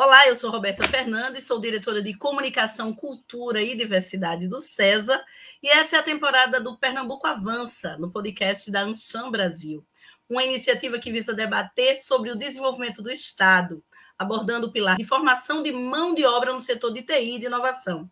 Olá, 0.00 0.28
eu 0.28 0.36
sou 0.36 0.48
Roberta 0.48 0.86
Fernandes, 0.86 1.44
sou 1.44 1.60
diretora 1.60 2.00
de 2.00 2.14
Comunicação, 2.14 2.94
Cultura 2.94 3.60
e 3.60 3.74
Diversidade 3.74 4.46
do 4.46 4.60
CESA, 4.60 5.20
e 5.60 5.68
essa 5.68 5.96
é 5.96 5.98
a 5.98 6.04
temporada 6.04 6.60
do 6.60 6.76
Pernambuco 6.76 7.26
Avança, 7.26 7.96
no 7.98 8.08
podcast 8.08 8.70
da 8.70 8.82
Anshan 8.82 9.28
Brasil, 9.28 9.84
uma 10.30 10.44
iniciativa 10.44 11.00
que 11.00 11.10
visa 11.10 11.34
debater 11.34 11.98
sobre 11.98 12.30
o 12.30 12.36
desenvolvimento 12.36 13.02
do 13.02 13.10
Estado, 13.10 13.82
abordando 14.16 14.68
o 14.68 14.70
pilar 14.70 14.96
de 14.96 15.04
formação 15.04 15.64
de 15.64 15.72
mão 15.72 16.14
de 16.14 16.24
obra 16.24 16.52
no 16.52 16.60
setor 16.60 16.92
de 16.92 17.02
TI 17.02 17.34
e 17.34 17.38
de 17.40 17.46
inovação. 17.46 18.08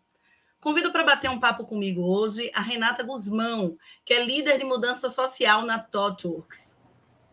Convido 0.59 0.91
para 0.91 1.05
bater 1.05 1.29
um 1.29 1.39
papo 1.39 1.65
comigo 1.65 2.01
hoje 2.01 2.51
a 2.53 2.59
Renata 2.59 3.01
Guzmão, 3.01 3.77
que 4.03 4.13
é 4.13 4.25
líder 4.25 4.57
de 4.57 4.65
mudança 4.65 5.09
social 5.09 5.61
na 5.61 5.79
ThoughtWorks. 5.79 6.77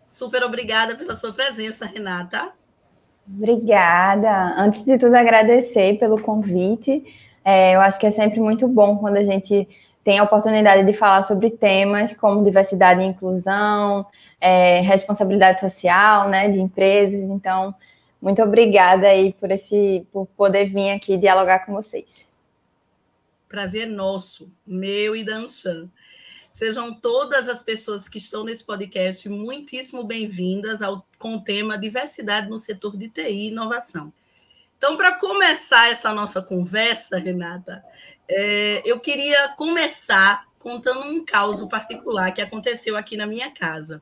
Super 0.07 0.45
obrigada 0.45 0.95
pela 0.95 1.17
sua 1.17 1.33
presença, 1.33 1.85
Renata. 1.85 2.55
Obrigada. 3.27 4.55
Antes 4.57 4.85
de 4.85 4.99
tudo, 4.99 5.15
agradecer 5.15 5.99
pelo 5.99 6.21
convite. 6.21 7.05
É, 7.45 7.75
eu 7.75 7.81
acho 7.81 7.99
que 7.99 8.07
é 8.07 8.11
sempre 8.11 8.41
muito 8.41 8.69
bom 8.69 8.97
quando 8.99 9.17
a 9.17 9.25
gente 9.25 9.69
tem 10.03 10.19
a 10.19 10.25
oportunidade 10.25 10.85
de 10.85 10.93
falar 10.93 11.23
sobre 11.23 11.51
temas 11.51 12.13
como 12.13 12.45
diversidade 12.45 13.01
e 13.01 13.07
inclusão, 13.07 14.07
é, 14.39 14.81
responsabilidade 14.81 15.61
social, 15.61 16.29
né, 16.29 16.49
de 16.51 16.61
empresas. 16.61 17.21
Então, 17.21 17.75
muito 18.21 18.43
obrigada 18.43 19.09
aí 19.09 19.33
por 19.33 19.51
esse, 19.51 20.07
por 20.13 20.27
poder 20.37 20.67
vir 20.67 20.91
aqui 20.91 21.17
dialogar 21.17 21.61
com 21.61 21.73
vocês. 21.73 22.29
Prazer 23.49 23.87
nosso, 23.87 24.51
meu 24.67 25.17
e 25.17 25.25
da. 25.25 25.89
Sejam 26.55 26.95
todas 26.95 27.49
as 27.49 27.65
pessoas 27.65 28.09
que 28.09 28.19
estão 28.19 28.45
nesse 28.45 28.65
podcast 28.65 29.29
muitíssimo 29.29 30.05
bem-vindas 30.05 30.83
com 31.19 31.35
o 31.35 31.41
tema 31.43 31.77
diversidade 31.77 32.49
no 32.49 32.59
setor 32.59 32.97
de 32.97 33.09
TI 33.09 33.23
e 33.23 33.49
inovação. 33.49 34.13
Então, 34.79 34.97
para 34.97 35.19
começar 35.19 35.91
essa 35.91 36.15
nossa 36.15 36.41
conversa, 36.41 37.19
Renata, 37.19 37.85
é, 38.29 38.81
eu 38.85 39.01
queria 39.01 39.49
começar 39.57 40.47
contando 40.57 41.01
um 41.09 41.25
caso 41.25 41.69
particular 41.69 42.31
que 42.31 42.41
aconteceu 42.41 42.97
aqui 42.97 43.17
na 43.17 43.27
minha 43.27 43.51
casa. 43.51 44.01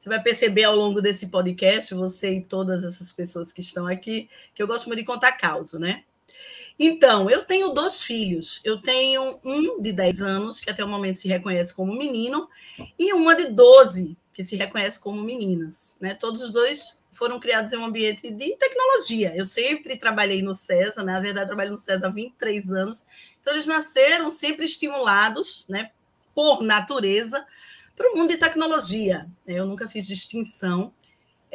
Você 0.00 0.08
vai 0.08 0.22
perceber 0.22 0.64
ao 0.64 0.74
longo 0.74 1.02
desse 1.02 1.26
podcast, 1.26 1.92
você 1.92 2.38
e 2.38 2.42
todas 2.42 2.82
essas 2.82 3.12
pessoas 3.12 3.52
que 3.52 3.60
estão 3.60 3.86
aqui, 3.86 4.30
que 4.54 4.62
eu 4.62 4.66
gosto 4.66 4.86
muito 4.86 5.00
de 5.00 5.04
contar 5.04 5.32
caso, 5.32 5.78
né? 5.78 6.02
Então, 6.78 7.30
eu 7.30 7.44
tenho 7.44 7.70
dois 7.70 8.02
filhos. 8.02 8.60
Eu 8.64 8.80
tenho 8.80 9.38
um 9.44 9.80
de 9.80 9.92
10 9.92 10.22
anos, 10.22 10.60
que 10.60 10.70
até 10.70 10.84
o 10.84 10.88
momento 10.88 11.20
se 11.20 11.28
reconhece 11.28 11.72
como 11.72 11.96
menino, 11.96 12.48
e 12.98 13.12
uma 13.12 13.34
de 13.34 13.46
12, 13.46 14.16
que 14.32 14.44
se 14.44 14.56
reconhece 14.56 14.98
como 14.98 15.22
meninas. 15.22 15.96
Né? 16.00 16.14
Todos 16.14 16.42
os 16.42 16.50
dois 16.50 17.00
foram 17.12 17.38
criados 17.38 17.72
em 17.72 17.76
um 17.76 17.84
ambiente 17.84 18.28
de 18.28 18.56
tecnologia. 18.56 19.32
Eu 19.36 19.46
sempre 19.46 19.96
trabalhei 19.96 20.42
no 20.42 20.54
CESA, 20.54 21.04
né? 21.04 21.12
na 21.12 21.20
verdade, 21.20 21.46
trabalho 21.46 21.70
no 21.70 21.78
CESA 21.78 22.08
há 22.08 22.10
23 22.10 22.72
anos. 22.72 23.04
Então, 23.40 23.52
eles 23.52 23.66
nasceram 23.66 24.30
sempre 24.30 24.64
estimulados, 24.64 25.66
né, 25.68 25.90
por 26.34 26.62
natureza, 26.62 27.44
para 27.94 28.10
o 28.10 28.16
mundo 28.16 28.30
de 28.30 28.38
tecnologia. 28.38 29.28
Eu 29.46 29.66
nunca 29.66 29.86
fiz 29.86 30.06
distinção. 30.06 30.92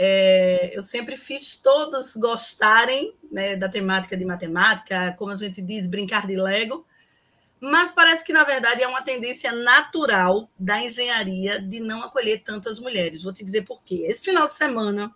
É, 0.02 0.72
eu 0.72 0.82
sempre 0.82 1.18
fiz 1.18 1.58
todos 1.58 2.16
gostarem 2.16 3.14
né, 3.30 3.58
da 3.58 3.68
temática 3.68 4.16
de 4.16 4.24
matemática, 4.24 5.14
como 5.18 5.34
a 5.34 5.36
gente 5.36 5.62
diz, 5.62 5.86
brincar 5.88 6.26
de 6.26 6.38
Lego, 6.38 6.88
mas 7.60 7.92
parece 7.92 8.24
que, 8.24 8.32
na 8.32 8.46
verdade, 8.46 8.82
é 8.82 8.88
uma 8.88 9.02
tendência 9.02 9.52
natural 9.52 10.50
da 10.58 10.82
engenharia 10.82 11.62
de 11.62 11.82
não 11.82 12.02
acolher 12.02 12.42
tantas 12.44 12.80
mulheres. 12.80 13.24
Vou 13.24 13.34
te 13.34 13.44
dizer 13.44 13.66
por 13.66 13.84
quê. 13.84 14.06
Esse 14.08 14.24
final 14.24 14.48
de 14.48 14.56
semana, 14.56 15.14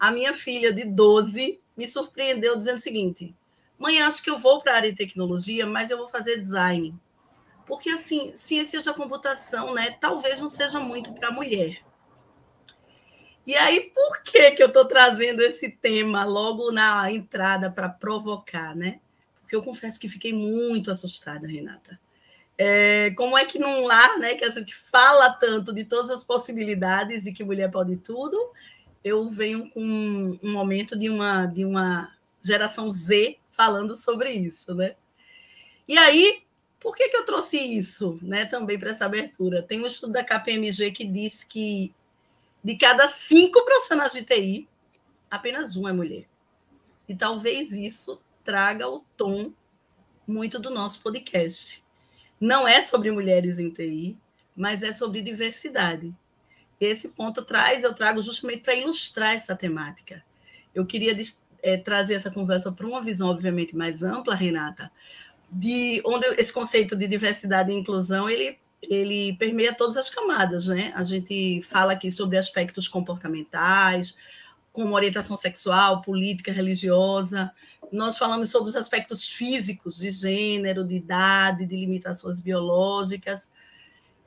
a 0.00 0.10
minha 0.10 0.34
filha 0.34 0.72
de 0.72 0.84
12 0.84 1.60
me 1.76 1.86
surpreendeu 1.86 2.56
dizendo 2.56 2.78
o 2.78 2.80
seguinte: 2.80 3.32
mãe, 3.78 4.02
acho 4.02 4.20
que 4.20 4.30
eu 4.30 4.36
vou 4.36 4.60
para 4.60 4.72
a 4.72 4.76
área 4.78 4.90
de 4.90 4.96
tecnologia, 4.96 5.64
mas 5.64 5.92
eu 5.92 5.96
vou 5.96 6.08
fazer 6.08 6.40
design. 6.40 6.92
Porque, 7.66 7.88
assim, 7.88 8.32
ciências 8.34 8.84
da 8.84 8.92
computação, 8.92 9.72
né, 9.72 9.92
talvez 10.00 10.40
não 10.40 10.48
seja 10.48 10.80
muito 10.80 11.14
para 11.14 11.30
mulher. 11.30 11.84
E 13.46 13.54
aí, 13.56 13.90
por 13.94 14.22
que, 14.22 14.52
que 14.52 14.62
eu 14.62 14.68
estou 14.68 14.86
trazendo 14.86 15.42
esse 15.42 15.68
tema 15.68 16.24
logo 16.24 16.72
na 16.72 17.10
entrada 17.12 17.70
para 17.70 17.88
provocar, 17.88 18.74
né? 18.74 19.00
Porque 19.40 19.54
eu 19.54 19.62
confesso 19.62 20.00
que 20.00 20.08
fiquei 20.08 20.32
muito 20.32 20.90
assustada, 20.90 21.46
Renata. 21.46 22.00
É, 22.56 23.10
como 23.16 23.36
é 23.36 23.44
que 23.44 23.58
num 23.58 23.84
lar, 23.84 24.18
né, 24.18 24.34
que 24.34 24.44
a 24.44 24.48
gente 24.48 24.74
fala 24.74 25.30
tanto 25.30 25.72
de 25.72 25.84
todas 25.84 26.08
as 26.08 26.24
possibilidades 26.24 27.26
e 27.26 27.32
que 27.32 27.44
mulher 27.44 27.70
pode 27.70 27.96
tudo, 27.96 28.38
eu 29.02 29.28
venho 29.28 29.68
com 29.70 29.80
um 29.82 30.52
momento 30.52 30.96
de 30.96 31.10
uma, 31.10 31.46
de 31.46 31.64
uma 31.64 32.14
geração 32.40 32.90
Z 32.90 33.36
falando 33.50 33.94
sobre 33.94 34.30
isso, 34.30 34.74
né? 34.74 34.94
E 35.86 35.98
aí, 35.98 36.42
por 36.80 36.96
que, 36.96 37.08
que 37.08 37.16
eu 37.16 37.24
trouxe 37.24 37.58
isso, 37.58 38.18
né, 38.22 38.46
também 38.46 38.78
para 38.78 38.90
essa 38.90 39.04
abertura? 39.04 39.62
Tem 39.62 39.82
um 39.82 39.86
estudo 39.86 40.14
da 40.14 40.24
KPMG 40.24 40.92
que 40.92 41.04
diz 41.04 41.44
que 41.44 41.92
de 42.64 42.76
cada 42.76 43.06
cinco 43.08 43.62
profissionais 43.62 44.14
de 44.14 44.22
TI, 44.22 44.68
apenas 45.30 45.76
um 45.76 45.86
é 45.86 45.92
mulher. 45.92 46.26
E 47.06 47.14
talvez 47.14 47.72
isso 47.72 48.22
traga 48.42 48.88
o 48.88 49.04
tom 49.16 49.52
muito 50.26 50.58
do 50.58 50.70
nosso 50.70 51.02
podcast. 51.02 51.84
Não 52.40 52.66
é 52.66 52.80
sobre 52.80 53.10
mulheres 53.10 53.58
em 53.58 53.70
TI, 53.70 54.18
mas 54.56 54.82
é 54.82 54.94
sobre 54.94 55.20
diversidade. 55.20 56.14
Esse 56.80 57.08
ponto 57.08 57.44
traz, 57.44 57.84
eu 57.84 57.94
trago 57.94 58.22
justamente 58.22 58.62
para 58.62 58.74
ilustrar 58.74 59.34
essa 59.34 59.54
temática. 59.54 60.24
Eu 60.74 60.86
queria 60.86 61.14
é, 61.62 61.76
trazer 61.76 62.14
essa 62.14 62.30
conversa 62.30 62.72
para 62.72 62.86
uma 62.86 63.02
visão, 63.02 63.28
obviamente, 63.28 63.76
mais 63.76 64.02
ampla, 64.02 64.34
Renata, 64.34 64.90
de 65.50 66.00
onde 66.04 66.26
esse 66.40 66.52
conceito 66.52 66.96
de 66.96 67.06
diversidade 67.06 67.70
e 67.70 67.74
inclusão 67.74 68.28
ele 68.28 68.58
ele 68.90 69.34
permeia 69.34 69.74
todas 69.74 69.96
as 69.96 70.10
camadas, 70.10 70.66
né? 70.66 70.92
A 70.94 71.02
gente 71.02 71.62
fala 71.62 71.92
aqui 71.92 72.10
sobre 72.10 72.36
aspectos 72.36 72.88
comportamentais, 72.88 74.16
como 74.72 74.94
orientação 74.94 75.36
sexual, 75.36 76.02
política, 76.02 76.52
religiosa. 76.52 77.52
Nós 77.92 78.18
falamos 78.18 78.50
sobre 78.50 78.68
os 78.70 78.76
aspectos 78.76 79.28
físicos 79.28 79.98
de 79.98 80.10
gênero, 80.10 80.84
de 80.84 80.96
idade, 80.96 81.66
de 81.66 81.76
limitações 81.76 82.40
biológicas. 82.40 83.50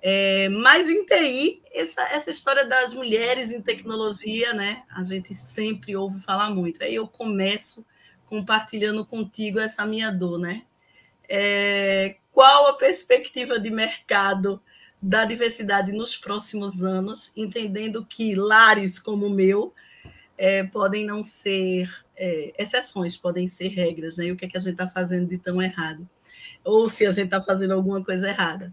É, 0.01 0.47
mas 0.49 0.87
em 0.87 1.05
TI, 1.05 1.61
essa, 1.73 2.01
essa 2.13 2.29
história 2.29 2.65
das 2.65 2.93
mulheres 2.93 3.51
em 3.51 3.61
tecnologia, 3.61 4.53
né? 4.53 4.83
A 4.89 5.03
gente 5.03 5.33
sempre 5.33 5.95
ouve 5.95 6.21
falar 6.21 6.49
muito. 6.49 6.83
Aí 6.83 6.95
eu 6.95 7.07
começo 7.07 7.85
compartilhando 8.27 9.05
contigo 9.05 9.59
essa 9.59 9.85
minha 9.85 10.11
dor, 10.11 10.37
né? 10.37 10.63
É, 11.27 12.15
qual 12.37 12.67
a 12.67 12.73
perspectiva 12.73 13.59
de 13.59 13.71
mercado 13.71 14.61
da 15.01 15.25
diversidade 15.25 15.91
nos 15.91 16.15
próximos 16.15 16.83
anos, 16.83 17.31
entendendo 17.35 18.05
que 18.05 18.35
lares 18.35 18.99
como 18.99 19.25
o 19.25 19.29
meu 19.31 19.73
é, 20.37 20.63
podem 20.63 21.03
não 21.03 21.23
ser 21.23 21.89
é, 22.15 22.53
exceções, 22.55 23.17
podem 23.17 23.47
ser 23.47 23.69
regras, 23.69 24.17
né? 24.17 24.25
E 24.25 24.31
o 24.31 24.35
que, 24.35 24.45
é 24.45 24.47
que 24.47 24.55
a 24.55 24.59
gente 24.59 24.73
está 24.73 24.87
fazendo 24.87 25.27
de 25.27 25.39
tão 25.39 25.59
errado? 25.59 26.07
Ou 26.63 26.87
se 26.87 27.07
a 27.07 27.09
gente 27.09 27.25
está 27.25 27.41
fazendo 27.41 27.73
alguma 27.73 28.03
coisa 28.03 28.29
errada. 28.29 28.71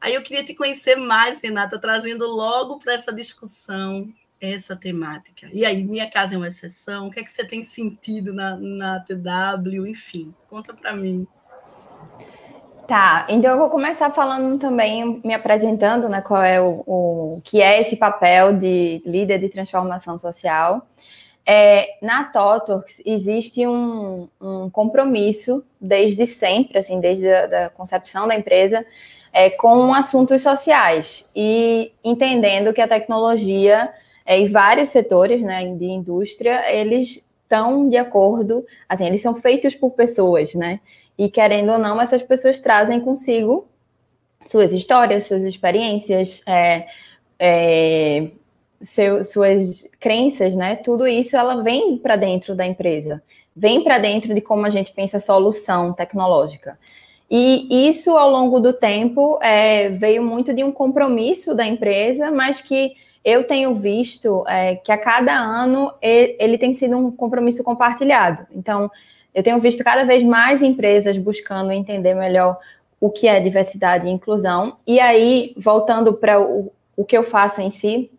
Aí 0.00 0.14
eu 0.14 0.22
queria 0.22 0.44
te 0.44 0.54
conhecer 0.54 0.94
mais, 0.94 1.40
Renata, 1.40 1.80
trazendo 1.80 2.24
logo 2.24 2.78
para 2.78 2.94
essa 2.94 3.12
discussão 3.12 4.14
essa 4.40 4.76
temática. 4.76 5.48
E 5.52 5.64
aí, 5.64 5.82
minha 5.82 6.08
casa 6.08 6.36
é 6.36 6.36
uma 6.36 6.46
exceção? 6.46 7.08
O 7.08 7.10
que 7.10 7.18
é 7.18 7.24
que 7.24 7.32
você 7.32 7.44
tem 7.44 7.64
sentido 7.64 8.32
na, 8.32 8.56
na 8.56 9.00
TW? 9.00 9.88
Enfim, 9.88 10.32
conta 10.48 10.72
para 10.72 10.94
mim. 10.94 11.26
Tá, 12.92 13.26
então 13.30 13.52
eu 13.52 13.56
vou 13.56 13.70
começar 13.70 14.10
falando 14.10 14.58
também, 14.58 15.18
me 15.24 15.32
apresentando, 15.32 16.10
né, 16.10 16.20
qual 16.20 16.42
é 16.42 16.60
o, 16.60 16.82
o 16.86 17.40
que 17.42 17.62
é 17.62 17.80
esse 17.80 17.96
papel 17.96 18.58
de 18.58 19.02
líder 19.06 19.38
de 19.38 19.48
transformação 19.48 20.18
social. 20.18 20.86
É, 21.46 21.96
na 22.02 22.24
TOTORX 22.24 23.00
existe 23.06 23.66
um, 23.66 24.28
um, 24.38 24.68
compromisso 24.68 25.64
desde 25.80 26.26
sempre, 26.26 26.76
assim, 26.76 27.00
desde 27.00 27.32
a 27.32 27.46
da 27.46 27.70
concepção 27.70 28.28
da 28.28 28.36
empresa, 28.36 28.84
é, 29.32 29.48
com 29.48 29.94
assuntos 29.94 30.42
sociais 30.42 31.26
e 31.34 31.92
entendendo 32.04 32.74
que 32.74 32.80
a 32.82 32.86
tecnologia 32.86 33.88
é, 34.26 34.38
e 34.38 34.46
vários 34.48 34.90
setores 34.90 35.40
né, 35.40 35.64
de 35.64 35.86
indústria, 35.86 36.70
eles 36.70 37.24
estão 37.42 37.88
de 37.88 37.96
acordo, 37.96 38.66
assim, 38.86 39.06
eles 39.06 39.22
são 39.22 39.34
feitos 39.34 39.74
por 39.74 39.92
pessoas, 39.92 40.54
né? 40.54 40.80
E 41.18 41.28
querendo 41.28 41.72
ou 41.72 41.78
não, 41.78 42.00
essas 42.00 42.22
pessoas 42.22 42.58
trazem 42.58 43.00
consigo 43.00 43.66
suas 44.40 44.72
histórias, 44.72 45.24
suas 45.24 45.42
experiências, 45.42 46.42
é, 46.46 46.86
é, 47.38 48.30
seu, 48.80 49.22
suas 49.22 49.88
crenças, 50.00 50.54
né? 50.54 50.76
Tudo 50.76 51.06
isso 51.06 51.36
ela 51.36 51.62
vem 51.62 51.96
para 51.96 52.16
dentro 52.16 52.54
da 52.54 52.66
empresa, 52.66 53.22
vem 53.54 53.84
para 53.84 53.98
dentro 53.98 54.34
de 54.34 54.40
como 54.40 54.66
a 54.66 54.70
gente 54.70 54.92
pensa 54.92 55.18
a 55.18 55.20
solução 55.20 55.92
tecnológica. 55.92 56.78
E 57.30 57.88
isso, 57.88 58.16
ao 58.16 58.28
longo 58.28 58.60
do 58.60 58.74
tempo, 58.74 59.38
é, 59.42 59.88
veio 59.88 60.22
muito 60.22 60.52
de 60.52 60.62
um 60.62 60.70
compromisso 60.70 61.54
da 61.54 61.64
empresa, 61.64 62.30
mas 62.30 62.60
que 62.60 62.94
eu 63.24 63.44
tenho 63.44 63.74
visto 63.74 64.44
é, 64.46 64.76
que 64.76 64.92
a 64.92 64.98
cada 64.98 65.34
ano 65.34 65.92
ele, 66.02 66.58
tem 66.58 66.72
sido 66.72 66.98
um 66.98 67.10
compromisso 67.10 67.62
compartilhado. 67.62 68.46
Então, 68.54 68.90
eu 69.34 69.42
tenho 69.42 69.58
visto 69.58 69.82
cada 69.82 70.04
vez 70.04 70.22
mais 70.22 70.62
empresas 70.62 71.16
buscando 71.16 71.72
entender 71.72 72.14
melhor 72.14 72.58
o 73.00 73.10
que 73.10 73.26
é 73.26 73.40
diversidade 73.40 74.06
e 74.06 74.10
inclusão. 74.10 74.76
E 74.86 75.00
aí, 75.00 75.54
voltando 75.56 76.14
para 76.14 76.40
o, 76.40 76.72
o 76.96 77.04
que 77.04 77.16
eu 77.16 77.22
faço 77.22 77.60
em 77.60 77.70
si, 77.70 78.10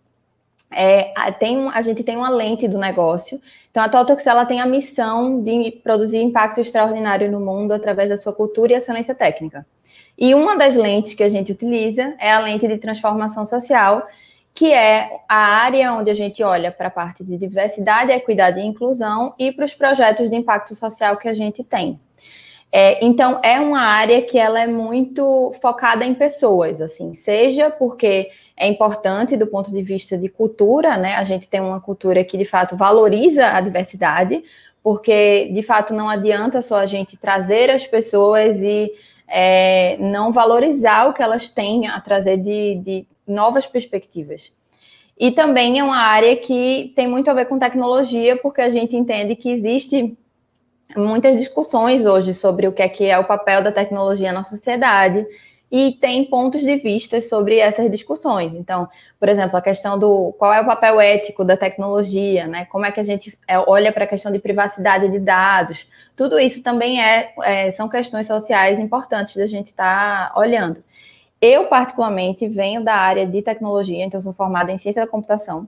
é, 0.70 1.32
tem, 1.32 1.70
a 1.70 1.82
gente 1.82 2.04
tem 2.04 2.18
uma 2.18 2.30
lente 2.30 2.68
do 2.68 2.78
negócio. 2.78 3.40
Então, 3.70 3.84
a 3.84 3.90
Totox 3.90 4.26
ela 4.28 4.46
tem 4.46 4.60
a 4.60 4.66
missão 4.66 5.42
de 5.42 5.72
produzir 5.84 6.18
impacto 6.18 6.60
extraordinário 6.60 7.32
no 7.32 7.40
mundo 7.40 7.72
através 7.72 8.10
da 8.10 8.18
sua 8.18 8.34
cultura 8.34 8.74
e 8.74 8.76
excelência 8.76 9.16
técnica. 9.16 9.66
E 10.18 10.36
uma 10.36 10.58
das 10.58 10.76
lentes 10.76 11.14
que 11.14 11.24
a 11.24 11.30
gente 11.30 11.52
utiliza 11.52 12.14
é 12.20 12.32
a 12.32 12.40
lente 12.40 12.68
de 12.68 12.78
transformação 12.78 13.46
social, 13.46 14.08
que 14.54 14.72
é 14.72 15.10
a 15.28 15.36
área 15.36 15.94
onde 15.94 16.12
a 16.12 16.14
gente 16.14 16.44
olha 16.44 16.72
para 16.72 16.88
a 16.88 16.92
parte 16.92 17.24
de 17.24 17.38
diversidade, 17.38 18.12
equidade 18.12 18.60
e 18.60 18.64
inclusão 18.64 19.34
e 19.40 19.52
para 19.52 19.66
os 19.66 19.74
projetos 19.74 20.30
de 20.30 20.36
impacto 20.36 20.76
social 20.76 21.18
que 21.18 21.28
a 21.28 21.34
gente 21.34 21.64
tem. 21.64 22.00
É, 22.76 23.04
então, 23.06 23.40
é 23.44 23.60
uma 23.60 23.82
área 23.82 24.22
que 24.24 24.38
ela 24.38 24.60
é 24.60 24.66
muito 24.66 25.52
focada 25.62 26.04
em 26.04 26.14
pessoas, 26.16 26.82
assim, 26.82 27.14
seja 27.14 27.70
porque 27.70 28.32
é 28.58 28.68
importante 28.68 29.38
do 29.38 29.46
ponto 29.46 29.72
de 29.72 29.82
vista 29.84 30.18
de 30.18 30.28
cultura, 30.28 30.98
né? 30.98 31.14
A 31.16 31.24
gente 31.24 31.48
tem 31.48 31.62
uma 31.62 31.80
cultura 31.80 32.24
que 32.24 32.36
de 32.36 32.46
fato 32.46 32.76
valoriza 32.76 33.48
a 33.48 33.62
diversidade, 33.62 34.44
porque 34.82 35.52
de 35.54 35.62
fato 35.62 35.94
não 35.94 36.10
adianta 36.10 36.64
só 36.64 36.78
a 36.78 36.86
gente 36.88 37.16
trazer 37.16 37.70
as 37.70 37.86
pessoas 37.86 38.58
e 38.58 38.92
é, 39.28 39.96
não 40.00 40.32
valorizar 40.32 41.08
o 41.08 41.14
que 41.14 41.22
elas 41.22 41.50
têm 41.50 41.88
a 41.88 42.00
trazer 42.02 42.38
de, 42.38 42.76
de 42.76 43.08
novas 43.28 43.68
perspectivas. 43.68 44.52
E 45.18 45.32
também 45.32 45.80
é 45.80 45.84
uma 45.84 46.00
área 46.00 46.36
que 46.36 46.92
tem 46.96 47.08
muito 47.08 47.30
a 47.30 47.34
ver 47.34 47.46
com 47.46 47.60
tecnologia, 47.60 48.36
porque 48.38 48.62
a 48.62 48.70
gente 48.70 48.96
entende 48.96 49.36
que 49.36 49.50
existe 49.50 50.18
muitas 50.96 51.38
discussões 51.38 52.06
hoje 52.06 52.34
sobre 52.34 52.68
o 52.68 52.72
que 52.72 52.82
é 52.82 52.90
que 52.90 53.06
é 53.06 53.18
o 53.18 53.26
papel 53.26 53.62
da 53.62 53.72
tecnologia 53.72 54.32
na 54.32 54.44
sociedade 54.44 55.26
e 55.72 55.92
tem 55.92 56.24
pontos 56.24 56.62
de 56.62 56.76
vista 56.76 57.20
sobre 57.20 57.58
essas 57.58 57.90
discussões. 57.90 58.54
Então, 58.54 58.88
por 59.20 59.28
exemplo, 59.28 59.58
a 59.58 59.62
questão 59.62 59.98
do 59.98 60.32
qual 60.38 60.54
é 60.54 60.62
o 60.62 60.66
papel 60.66 61.02
ético 61.02 61.44
da 61.44 61.58
tecnologia, 61.58 62.46
né? 62.46 62.66
Como 62.66 62.86
é 62.86 62.92
que 62.92 63.00
a 63.00 63.04
gente 63.04 63.36
é, 63.48 63.58
olha 63.58 63.92
para 63.92 64.04
a 64.04 64.08
questão 64.08 64.32
de 64.32 64.38
privacidade 64.38 65.10
de 65.10 65.18
dados? 65.18 65.88
Tudo 66.16 66.40
isso 66.40 66.62
também 66.62 67.04
é, 67.04 67.34
é 67.42 67.72
são 67.72 67.90
questões 67.90 68.28
sociais 68.28 68.80
importantes 68.80 69.36
da 69.36 69.48
gente 69.48 69.68
estar 69.68 70.32
tá 70.32 70.40
olhando. 70.40 70.84
Eu, 71.46 71.66
particularmente, 71.66 72.48
venho 72.48 72.82
da 72.82 72.96
área 72.96 73.28
de 73.28 73.42
tecnologia, 73.42 74.02
então 74.06 74.22
sou 74.22 74.32
formada 74.32 74.72
em 74.72 74.78
ciência 74.78 75.02
da 75.02 75.12
computação. 75.12 75.68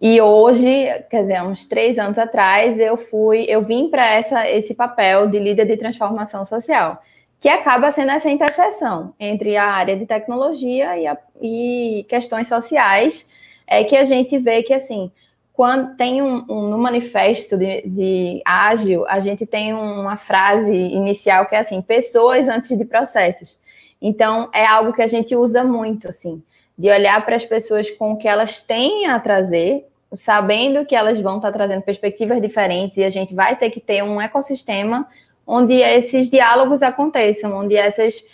E 0.00 0.20
hoje, 0.20 0.86
quer 1.10 1.22
dizer, 1.22 1.42
uns 1.42 1.66
três 1.66 1.98
anos 1.98 2.18
atrás, 2.18 2.78
eu 2.78 2.96
fui, 2.96 3.44
eu 3.48 3.62
vim 3.62 3.88
para 3.90 4.20
esse 4.48 4.74
papel 4.76 5.26
de 5.26 5.40
líder 5.40 5.66
de 5.66 5.76
transformação 5.76 6.44
social 6.44 7.02
que 7.40 7.48
acaba 7.48 7.90
sendo 7.90 8.12
essa 8.12 8.30
interseção 8.30 9.12
entre 9.18 9.56
a 9.56 9.64
área 9.64 9.96
de 9.96 10.06
tecnologia 10.06 10.96
e, 10.96 11.08
a, 11.08 11.18
e 11.40 12.06
questões 12.08 12.46
sociais, 12.46 13.26
é 13.66 13.82
que 13.82 13.96
a 13.96 14.04
gente 14.04 14.38
vê 14.38 14.62
que, 14.62 14.72
assim, 14.72 15.10
quando 15.52 15.96
tem 15.96 16.22
um, 16.22 16.44
um 16.48 16.68
no 16.68 16.78
manifesto 16.78 17.58
de, 17.58 17.82
de, 17.82 18.40
ágil, 18.44 19.04
a 19.08 19.18
gente 19.18 19.44
tem 19.44 19.74
uma 19.74 20.16
frase 20.16 20.72
inicial 20.72 21.46
que 21.46 21.56
é 21.56 21.58
assim, 21.58 21.82
pessoas 21.82 22.46
antes 22.46 22.78
de 22.78 22.84
processos. 22.84 23.58
Então, 24.02 24.50
é 24.52 24.66
algo 24.66 24.92
que 24.92 25.00
a 25.00 25.06
gente 25.06 25.36
usa 25.36 25.62
muito, 25.62 26.08
assim, 26.08 26.42
de 26.76 26.90
olhar 26.90 27.24
para 27.24 27.36
as 27.36 27.44
pessoas 27.44 27.88
com 27.88 28.12
o 28.12 28.16
que 28.16 28.26
elas 28.26 28.60
têm 28.60 29.06
a 29.06 29.20
trazer, 29.20 29.86
sabendo 30.12 30.84
que 30.84 30.96
elas 30.96 31.20
vão 31.20 31.36
estar 31.36 31.52
trazendo 31.52 31.82
perspectivas 31.82 32.42
diferentes 32.42 32.98
e 32.98 33.04
a 33.04 33.10
gente 33.10 33.32
vai 33.32 33.54
ter 33.54 33.70
que 33.70 33.78
ter 33.78 34.02
um 34.02 34.20
ecossistema 34.20 35.08
onde 35.46 35.74
esses 35.74 36.28
diálogos 36.28 36.82
aconteçam, 36.82 37.56
onde 37.56 37.76
essas, 37.76 38.24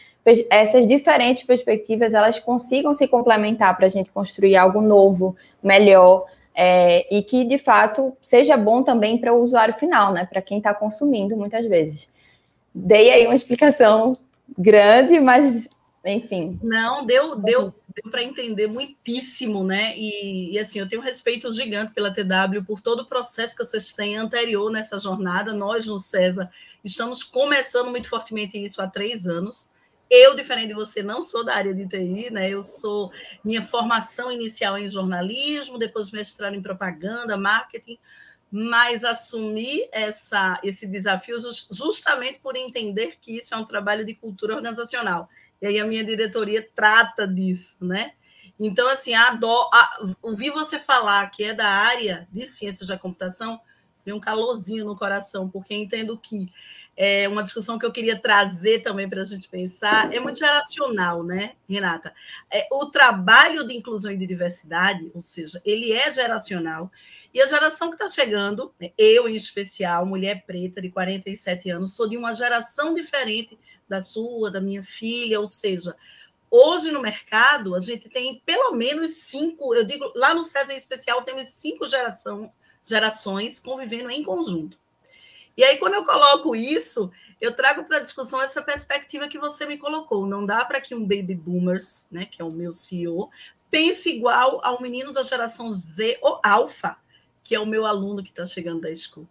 essas 0.49 0.87
diferentes 0.87 1.43
perspectivas 1.43 2.14
elas 2.14 2.41
consigam 2.41 2.94
se 2.94 3.06
complementar 3.06 3.76
para 3.76 3.87
a 3.87 3.91
gente 3.91 4.11
construir 4.11 4.56
algo 4.56 4.81
novo, 4.81 5.37
melhor, 5.62 6.25
é, 6.55 7.06
e 7.14 7.23
que 7.23 7.44
de 7.44 7.59
fato 7.59 8.17
seja 8.23 8.56
bom 8.56 8.82
também 8.82 9.19
para 9.19 9.35
o 9.35 9.41
usuário 9.41 9.75
final, 9.75 10.12
né? 10.12 10.26
Para 10.26 10.43
quem 10.43 10.59
está 10.59 10.75
consumindo 10.75 11.37
muitas 11.37 11.64
vezes. 11.67 12.09
Dei 12.75 13.11
aí 13.11 13.26
uma 13.26 13.35
explicação 13.35 14.17
grande, 14.56 15.19
mas 15.21 15.69
enfim. 16.05 16.59
Não, 16.62 17.05
deu, 17.05 17.37
deu, 17.37 17.73
deu 17.95 18.11
para 18.11 18.23
entender 18.23 18.67
muitíssimo, 18.67 19.65
né? 19.65 19.95
E, 19.97 20.53
e, 20.55 20.59
assim, 20.59 20.79
eu 20.79 20.89
tenho 20.89 21.03
um 21.03 21.05
respeito 21.05 21.53
gigante 21.53 21.93
pela 21.93 22.12
TW 22.12 22.65
por 22.67 22.81
todo 22.81 23.00
o 23.00 23.06
processo 23.06 23.56
que 23.56 23.65
vocês 23.65 23.93
têm 23.93 24.17
anterior 24.17 24.71
nessa 24.71 24.99
jornada. 24.99 25.53
Nós, 25.53 25.87
no 25.87 25.99
César, 25.99 26.50
estamos 26.85 27.23
começando 27.23 27.91
muito 27.91 28.09
fortemente 28.09 28.56
isso 28.56 28.81
há 28.81 28.87
três 28.87 29.27
anos. 29.27 29.69
Eu, 30.11 30.35
diferente 30.35 30.69
de 30.69 30.75
você, 30.75 31.03
não 31.03 31.21
sou 31.21 31.45
da 31.45 31.55
área 31.55 31.75
de 31.75 31.87
TI, 31.87 32.31
né? 32.31 32.49
Eu 32.49 32.62
sou 32.62 33.12
minha 33.45 33.61
formação 33.61 34.33
inicial 34.33 34.79
em 34.79 34.89
jornalismo, 34.89 35.79
depois 35.79 36.11
mestrado 36.11 36.55
em 36.55 36.62
propaganda, 36.62 37.37
marketing, 37.37 37.99
mas 38.50 39.05
assumi 39.05 39.89
essa, 39.93 40.59
esse 40.62 40.87
desafio 40.87 41.37
justamente 41.71 42.39
por 42.41 42.56
entender 42.56 43.17
que 43.21 43.37
isso 43.37 43.55
é 43.55 43.56
um 43.56 43.65
trabalho 43.65 44.05
de 44.05 44.15
cultura 44.15 44.55
organizacional 44.55 45.29
e 45.61 45.67
aí 45.67 45.79
a 45.79 45.87
minha 45.87 46.05
diretoria 46.05 46.67
trata 46.75 47.27
disso, 47.27 47.77
né? 47.81 48.12
Então, 48.61 48.89
assim, 48.89 49.15
adoro, 49.15 49.69
ouvir 50.21 50.50
você 50.50 50.79
falar 50.79 51.29
que 51.31 51.45
é 51.45 51.55
da 51.55 51.69
área 51.69 52.27
de 52.33 52.47
ciências 52.47 52.89
da 52.89 52.99
computação, 52.99 53.61
tem 54.05 54.12
um 54.12 54.21
calorzinho 54.21 54.85
no 54.85 54.97
coração, 54.97 55.49
porque 55.49 55.75
entendo 55.75 56.19
que 56.19 56.53
é 56.97 57.29
uma 57.29 57.45
discussão 57.45 57.79
que 57.79 57.87
eu 57.87 57.93
queria 57.93 58.19
trazer 58.19 58.81
também 58.81 59.09
para 59.09 59.21
a 59.21 59.25
gente 59.25 59.49
pensar, 59.49 60.12
é 60.12 60.19
muito 60.19 60.41
geracional, 60.41 61.23
né, 61.23 61.53
Renata? 61.69 62.12
É, 62.50 62.67
o 62.73 62.87
trabalho 62.87 63.65
de 63.65 63.77
inclusão 63.77 64.11
e 64.11 64.17
de 64.17 64.27
diversidade, 64.27 65.09
ou 65.15 65.21
seja, 65.21 65.62
ele 65.65 65.93
é 65.93 66.11
geracional, 66.11 66.91
e 67.32 67.40
a 67.42 67.46
geração 67.46 67.88
que 67.88 67.94
está 67.94 68.08
chegando, 68.08 68.75
eu 68.96 69.28
em 69.28 69.34
especial, 69.34 70.06
mulher 70.06 70.44
preta 70.46 70.80
de 70.80 70.90
47 70.90 71.70
anos, 71.70 71.94
sou 71.94 72.08
de 72.08 72.16
uma 72.16 72.34
geração 72.34 72.94
diferente 72.94 73.58
da 73.88 74.00
sua, 74.00 74.50
da 74.50 74.60
minha 74.60 74.82
filha, 74.82 75.40
ou 75.40 75.46
seja, 75.46 75.94
hoje 76.50 76.90
no 76.90 77.00
mercado 77.00 77.75
a 77.75 77.80
gente 77.80 78.08
tem 78.08 78.42
pelo 78.44 78.72
menos 78.72 79.12
cinco, 79.25 79.75
eu 79.75 79.84
digo, 79.84 80.10
lá 80.14 80.34
no 80.34 80.42
César 80.42 80.72
em 80.72 80.76
especial 80.76 81.22
temos 81.22 81.48
cinco 81.50 81.86
geração, 81.86 82.50
gerações 82.82 83.58
convivendo 83.58 84.10
em 84.10 84.22
conjunto. 84.22 84.78
E 85.56 85.64
aí, 85.64 85.76
quando 85.76 85.94
eu 85.94 86.04
coloco 86.04 86.54
isso, 86.54 87.11
eu 87.40 87.52
trago 87.52 87.82
para 87.82 87.97
a 87.97 88.00
discussão 88.00 88.40
essa 88.40 88.62
perspectiva 88.62 89.26
que 89.26 89.38
você 89.38 89.66
me 89.66 89.76
colocou. 89.76 90.25
Não 90.25 90.47
dá 90.47 90.64
para 90.64 90.80
que 90.80 90.94
um 90.94 91.00
baby 91.00 91.35
boomers, 91.35 92.06
né, 92.12 92.25
que 92.25 92.40
é 92.40 92.44
o 92.44 92.50
meu 92.50 92.73
CEO, 92.73 93.28
pense 93.68 94.08
igual 94.08 94.61
ao 94.64 94.80
menino 94.80 95.12
da 95.12 95.25
geração 95.25 95.70
Z 95.73 96.16
ou 96.23 96.40
alfa, 96.44 96.97
que 97.49 97.55
é 97.55 97.61
o 97.61 97.64
meu 97.64 97.87
aluno 97.87 98.23
que 98.23 98.28
está 98.28 98.45
chegando 98.45 98.83
da 98.83 98.90
escola. 98.90 99.26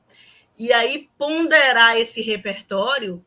E 0.57 0.73
aí, 0.73 1.07
ponderar 1.19 1.97
esse 1.97 2.19
repertório 2.23 3.23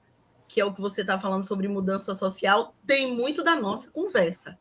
que 0.48 0.60
é 0.60 0.64
o 0.64 0.74
que 0.74 0.80
você 0.80 1.02
está 1.02 1.16
falando 1.16 1.46
sobre 1.46 1.68
mudança 1.68 2.12
social, 2.12 2.74
tem 2.84 3.14
muito 3.14 3.44
da 3.44 3.54
nossa 3.54 3.88
conversa. 3.92 4.58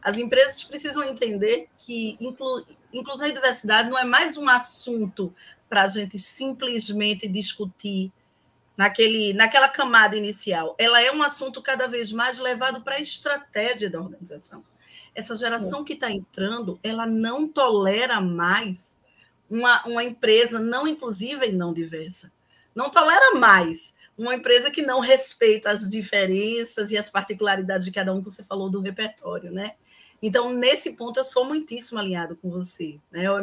As 0.00 0.16
empresas 0.16 0.62
precisam 0.62 1.02
entender 1.02 1.68
que 1.76 2.16
inclu, 2.20 2.64
inclusão 2.92 3.26
e 3.26 3.32
diversidade 3.32 3.90
não 3.90 3.98
é 3.98 4.04
mais 4.04 4.36
um 4.36 4.48
assunto 4.48 5.34
para 5.68 5.82
a 5.82 5.88
gente 5.88 6.20
simplesmente 6.20 7.26
discutir 7.26 8.12
naquele, 8.76 9.32
naquela 9.32 9.68
camada 9.68 10.16
inicial. 10.16 10.76
Ela 10.78 11.02
é 11.02 11.10
um 11.10 11.22
assunto 11.22 11.60
cada 11.60 11.88
vez 11.88 12.12
mais 12.12 12.38
levado 12.38 12.82
para 12.82 12.94
a 12.94 13.00
estratégia 13.00 13.90
da 13.90 14.00
organização. 14.00 14.64
Essa 15.16 15.34
geração 15.34 15.82
que 15.82 15.94
está 15.94 16.12
entrando, 16.12 16.78
ela 16.80 17.06
não 17.06 17.48
tolera 17.48 18.20
mais 18.20 18.96
uma, 19.48 19.84
uma 19.86 20.04
empresa 20.04 20.58
não 20.58 20.86
inclusiva 20.86 21.46
e 21.46 21.52
não 21.52 21.72
diversa. 21.72 22.32
Não 22.74 22.90
tolera 22.90 23.34
mais 23.36 23.94
uma 24.16 24.34
empresa 24.34 24.70
que 24.70 24.82
não 24.82 25.00
respeita 25.00 25.70
as 25.70 25.88
diferenças 25.88 26.90
e 26.90 26.96
as 26.96 27.10
particularidades 27.10 27.84
de 27.84 27.92
cada 27.92 28.12
um 28.12 28.22
que 28.22 28.30
você 28.30 28.42
falou 28.42 28.70
do 28.70 28.80
repertório, 28.80 29.50
né? 29.50 29.74
Então, 30.22 30.54
nesse 30.54 30.92
ponto, 30.92 31.20
eu 31.20 31.24
sou 31.24 31.44
muitíssimo 31.44 31.98
alinhado 31.98 32.34
com 32.36 32.50
você. 32.50 32.98
Né? 33.10 33.26
Eu, 33.26 33.34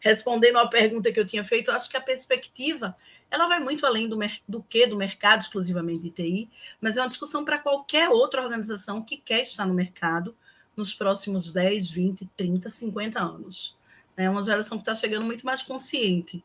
respondendo 0.00 0.58
à 0.58 0.66
pergunta 0.66 1.10
que 1.10 1.18
eu 1.18 1.24
tinha 1.24 1.42
feito, 1.42 1.70
eu 1.70 1.74
acho 1.74 1.88
que 1.88 1.96
a 1.96 2.00
perspectiva 2.00 2.94
ela 3.30 3.48
vai 3.48 3.58
muito 3.58 3.86
além 3.86 4.06
do, 4.06 4.18
do 4.46 4.62
que 4.62 4.86
do 4.86 4.96
mercado 4.96 5.40
exclusivamente 5.40 6.02
de 6.02 6.10
TI, 6.10 6.50
mas 6.78 6.96
é 6.96 7.00
uma 7.00 7.08
discussão 7.08 7.42
para 7.42 7.58
qualquer 7.58 8.10
outra 8.10 8.42
organização 8.42 9.02
que 9.02 9.16
quer 9.16 9.40
estar 9.40 9.66
no 9.66 9.72
mercado 9.72 10.36
nos 10.76 10.92
próximos 10.92 11.52
10, 11.52 11.90
20, 11.90 12.28
30, 12.36 12.68
50 12.68 13.18
anos. 13.18 13.76
É 14.16 14.28
uma 14.30 14.42
geração 14.42 14.78
que 14.78 14.82
está 14.82 14.94
chegando 14.94 15.24
muito 15.24 15.44
mais 15.44 15.62
consciente 15.62 16.42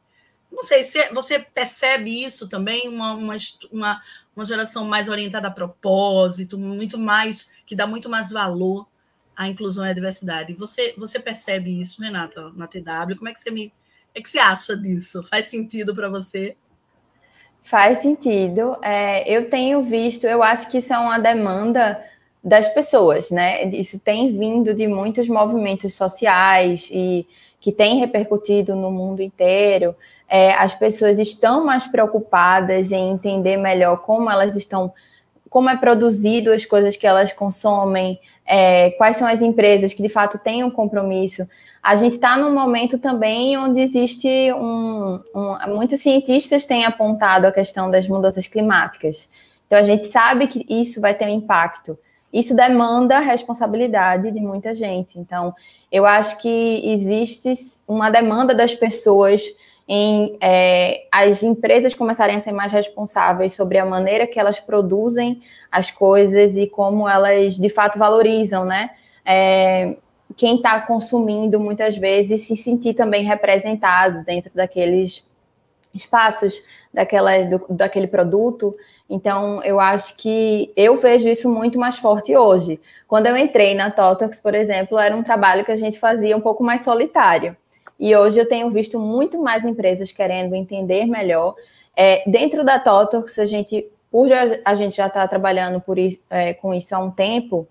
não 0.51 0.63
sei, 0.63 0.83
se 0.83 1.09
você 1.13 1.39
percebe 1.39 2.23
isso 2.23 2.47
também, 2.47 2.89
uma, 2.89 3.13
uma, 3.13 3.35
uma, 3.71 4.01
uma 4.35 4.45
geração 4.45 4.83
mais 4.83 5.07
orientada 5.07 5.47
a 5.47 5.51
propósito, 5.51 6.57
muito 6.57 6.97
mais, 6.97 7.51
que 7.65 7.75
dá 7.75 7.87
muito 7.87 8.09
mais 8.09 8.31
valor 8.31 8.85
a 9.35 9.47
inclusão 9.47 9.85
e 9.85 9.89
a 9.89 9.93
diversidade. 9.93 10.53
Você, 10.53 10.93
você 10.97 11.19
percebe 11.19 11.79
isso, 11.79 12.01
Renata, 12.01 12.51
na 12.51 12.67
TW? 12.67 13.15
Como 13.17 13.29
é 13.29 13.33
que 13.33 13.41
você 13.41 13.49
me. 13.49 13.73
É 14.13 14.21
que 14.21 14.29
você 14.29 14.39
acha 14.39 14.75
disso? 14.75 15.23
Faz 15.23 15.47
sentido 15.47 15.95
para 15.95 16.09
você? 16.09 16.57
Faz 17.63 17.99
sentido. 17.99 18.77
É, 18.83 19.31
eu 19.33 19.49
tenho 19.49 19.81
visto, 19.81 20.25
eu 20.25 20.43
acho 20.43 20.67
que 20.67 20.79
isso 20.79 20.93
é 20.93 20.97
uma 20.97 21.17
demanda 21.17 22.03
das 22.43 22.67
pessoas, 22.69 23.29
né? 23.29 23.65
Isso 23.65 24.00
tem 24.00 24.36
vindo 24.38 24.74
de 24.74 24.88
muitos 24.88 25.29
movimentos 25.29 25.93
sociais 25.93 26.89
e 26.91 27.27
que 27.60 27.71
tem 27.71 28.00
repercutido 28.00 28.75
no 28.75 28.89
mundo 28.89 29.21
inteiro. 29.21 29.95
É, 30.27 30.53
as 30.53 30.74
pessoas 30.74 31.19
estão 31.19 31.63
mais 31.63 31.86
preocupadas 31.86 32.91
em 32.91 33.12
entender 33.12 33.57
melhor 33.57 33.98
como 33.98 34.29
elas 34.29 34.55
estão, 34.55 34.91
como 35.50 35.69
é 35.69 35.77
produzido 35.77 36.51
as 36.51 36.65
coisas 36.65 36.95
que 36.95 37.05
elas 37.05 37.31
consomem, 37.31 38.19
é, 38.45 38.89
quais 38.91 39.17
são 39.17 39.27
as 39.27 39.41
empresas 39.41 39.93
que 39.93 40.01
de 40.01 40.10
fato 40.10 40.39
têm 40.39 40.63
um 40.63 40.71
compromisso. 40.71 41.48
A 41.83 41.95
gente 41.95 42.15
está 42.15 42.38
num 42.38 42.53
momento 42.53 42.98
também 42.98 43.57
onde 43.57 43.81
existe 43.81 44.27
um, 44.53 45.19
um, 45.36 45.75
Muitos 45.75 46.00
cientistas 46.00 46.65
têm 46.65 46.86
apontado 46.86 47.45
a 47.45 47.51
questão 47.51 47.91
das 47.91 48.07
mudanças 48.07 48.48
climáticas. 48.48 49.29
Então 49.67 49.77
a 49.77 49.83
gente 49.83 50.05
sabe 50.05 50.48
que 50.48 50.65
isso 50.67 51.00
vai 51.00 51.13
ter 51.13 51.25
um 51.25 51.29
impacto. 51.29 51.98
Isso 52.31 52.55
demanda 52.55 53.19
responsabilidade 53.19 54.31
de 54.31 54.39
muita 54.39 54.73
gente. 54.73 55.19
Então, 55.19 55.53
eu 55.91 56.05
acho 56.05 56.38
que 56.38 56.81
existe 56.85 57.53
uma 57.88 58.09
demanda 58.09 58.55
das 58.55 58.73
pessoas 58.73 59.43
em 59.88 60.38
é, 60.39 61.05
as 61.11 61.43
empresas 61.43 61.93
começarem 61.93 62.38
a 62.38 62.39
ser 62.39 62.53
mais 62.53 62.71
responsáveis 62.71 63.53
sobre 63.53 63.77
a 63.77 63.85
maneira 63.85 64.25
que 64.25 64.39
elas 64.39 64.59
produzem 64.59 65.41
as 65.69 65.91
coisas 65.91 66.55
e 66.55 66.67
como 66.67 67.09
elas 67.09 67.55
de 67.55 67.67
fato 67.67 68.00
valorizam, 68.00 68.63
né? 68.63 68.91
É, 69.25 69.97
quem 70.38 70.55
está 70.55 70.79
consumindo 70.79 71.59
muitas 71.59 71.97
vezes 71.97 72.47
se 72.47 72.55
sentir 72.55 72.93
também 72.93 73.25
representado 73.25 74.23
dentro 74.23 74.51
daqueles 74.53 75.29
espaços 75.93 76.63
daquela, 76.93 77.43
do, 77.43 77.65
daquele 77.69 78.07
produto. 78.07 78.71
Então, 79.11 79.61
eu 79.61 79.77
acho 79.77 80.15
que 80.15 80.71
eu 80.73 80.95
vejo 80.95 81.27
isso 81.27 81.53
muito 81.53 81.77
mais 81.77 81.97
forte 81.97 82.33
hoje. 82.33 82.79
Quando 83.09 83.27
eu 83.27 83.35
entrei 83.35 83.75
na 83.75 83.91
Totox, 83.91 84.39
por 84.39 84.55
exemplo, 84.55 84.97
era 84.97 85.13
um 85.13 85.21
trabalho 85.21 85.65
que 85.65 85.71
a 85.71 85.75
gente 85.75 85.99
fazia 85.99 86.35
um 86.37 86.39
pouco 86.39 86.63
mais 86.63 86.81
solitário. 86.81 87.57
E 87.99 88.15
hoje 88.15 88.39
eu 88.39 88.47
tenho 88.47 88.71
visto 88.71 88.97
muito 88.97 89.37
mais 89.41 89.65
empresas 89.65 90.13
querendo 90.13 90.55
entender 90.55 91.05
melhor. 91.05 91.55
É, 91.93 92.23
dentro 92.25 92.63
da 92.63 92.79
Totox, 92.79 93.37
a 93.37 93.43
gente, 93.43 93.85
por 94.09 94.29
a 94.63 94.75
gente 94.75 94.95
já 94.95 95.07
está 95.07 95.27
trabalhando 95.27 95.81
por 95.81 95.97
é, 96.29 96.53
com 96.53 96.73
isso 96.73 96.95
há 96.95 96.99
um 96.99 97.11
tempo, 97.11 97.67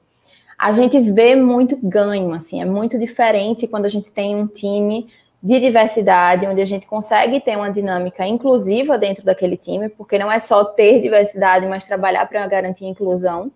a 0.59 0.73
gente 0.73 1.01
vê 1.01 1.35
muito 1.35 1.75
ganho, 1.83 2.35
assim, 2.35 2.61
é 2.61 2.67
muito 2.67 2.99
diferente 2.99 3.67
quando 3.67 3.87
a 3.87 3.89
gente 3.89 4.13
tem 4.13 4.37
um 4.37 4.47
time 4.47 5.09
de 5.43 5.59
diversidade, 5.59 6.47
onde 6.47 6.61
a 6.61 6.65
gente 6.67 6.87
consegue 6.87 7.41
ter 7.41 7.57
uma 7.57 7.71
dinâmica 7.71 8.27
inclusiva 8.27 8.99
dentro 8.99 9.25
daquele 9.25 9.57
time, 9.57 9.89
porque 9.89 10.19
não 10.19 10.31
é 10.31 10.39
só 10.39 10.65
ter 10.65 11.01
diversidade, 11.01 11.67
mas 11.67 11.87
trabalhar 11.87 12.27
para 12.27 12.47
garantir 12.47 12.85
inclusão. 12.85 13.51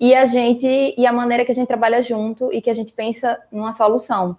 E 0.00 0.14
a 0.14 0.26
gente 0.26 0.94
e 0.96 1.06
a 1.06 1.12
maneira 1.12 1.44
que 1.44 1.52
a 1.52 1.54
gente 1.54 1.68
trabalha 1.68 2.02
junto 2.02 2.52
e 2.52 2.60
que 2.60 2.70
a 2.70 2.74
gente 2.74 2.92
pensa 2.92 3.38
numa 3.52 3.72
solução. 3.72 4.36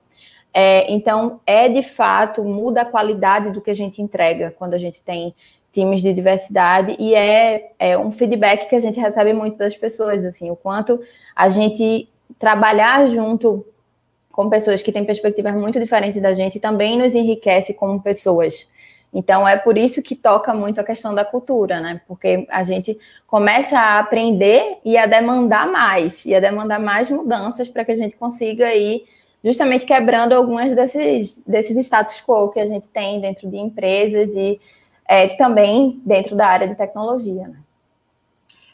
É, 0.53 0.91
então, 0.91 1.39
é 1.45 1.69
de 1.69 1.83
fato, 1.83 2.43
muda 2.43 2.81
a 2.81 2.85
qualidade 2.85 3.51
do 3.51 3.61
que 3.61 3.69
a 3.69 3.75
gente 3.75 4.01
entrega 4.01 4.53
quando 4.57 4.73
a 4.73 4.77
gente 4.77 5.01
tem 5.03 5.33
times 5.71 6.01
de 6.01 6.11
diversidade 6.13 6.95
e 6.99 7.13
é, 7.13 7.71
é 7.77 7.97
um 7.97 8.09
feedback 8.09 8.67
que 8.67 8.75
a 8.75 8.79
gente 8.79 8.99
recebe 8.99 9.33
muito 9.33 9.57
das 9.57 9.77
pessoas, 9.77 10.25
assim, 10.25 10.49
o 10.49 10.55
quanto 10.55 10.99
a 11.35 11.47
gente 11.47 12.09
trabalhar 12.39 13.05
junto 13.07 13.65
com 14.39 14.49
pessoas 14.49 14.81
que 14.81 14.89
têm 14.89 15.03
perspectivas 15.03 15.53
muito 15.53 15.77
diferentes 15.77 16.21
da 16.21 16.33
gente 16.33 16.61
também 16.61 16.97
nos 16.97 17.13
enriquece 17.13 17.73
como 17.73 18.01
pessoas. 18.01 18.69
Então 19.13 19.45
é 19.45 19.57
por 19.57 19.77
isso 19.77 20.01
que 20.01 20.15
toca 20.15 20.53
muito 20.53 20.79
a 20.79 20.83
questão 20.85 21.13
da 21.13 21.25
cultura, 21.25 21.81
né? 21.81 21.99
Porque 22.07 22.47
a 22.49 22.63
gente 22.63 22.97
começa 23.27 23.77
a 23.77 23.99
aprender 23.99 24.77
e 24.85 24.97
a 24.97 25.05
demandar 25.05 25.69
mais, 25.69 26.25
e 26.25 26.33
a 26.33 26.39
demandar 26.39 26.79
mais 26.79 27.09
mudanças 27.09 27.67
para 27.67 27.83
que 27.83 27.91
a 27.91 27.97
gente 27.97 28.15
consiga 28.15 28.73
ir 28.73 29.03
justamente 29.43 29.85
quebrando 29.85 30.31
algumas 30.31 30.73
desses, 30.73 31.43
desses 31.43 31.75
status 31.85 32.23
quo 32.25 32.49
que 32.49 32.61
a 32.61 32.65
gente 32.65 32.87
tem 32.87 33.19
dentro 33.19 33.49
de 33.49 33.57
empresas 33.57 34.29
e 34.29 34.57
é, 35.05 35.35
também 35.35 36.01
dentro 36.05 36.33
da 36.37 36.47
área 36.47 36.65
de 36.69 36.75
tecnologia. 36.75 37.45
Né? 37.45 37.57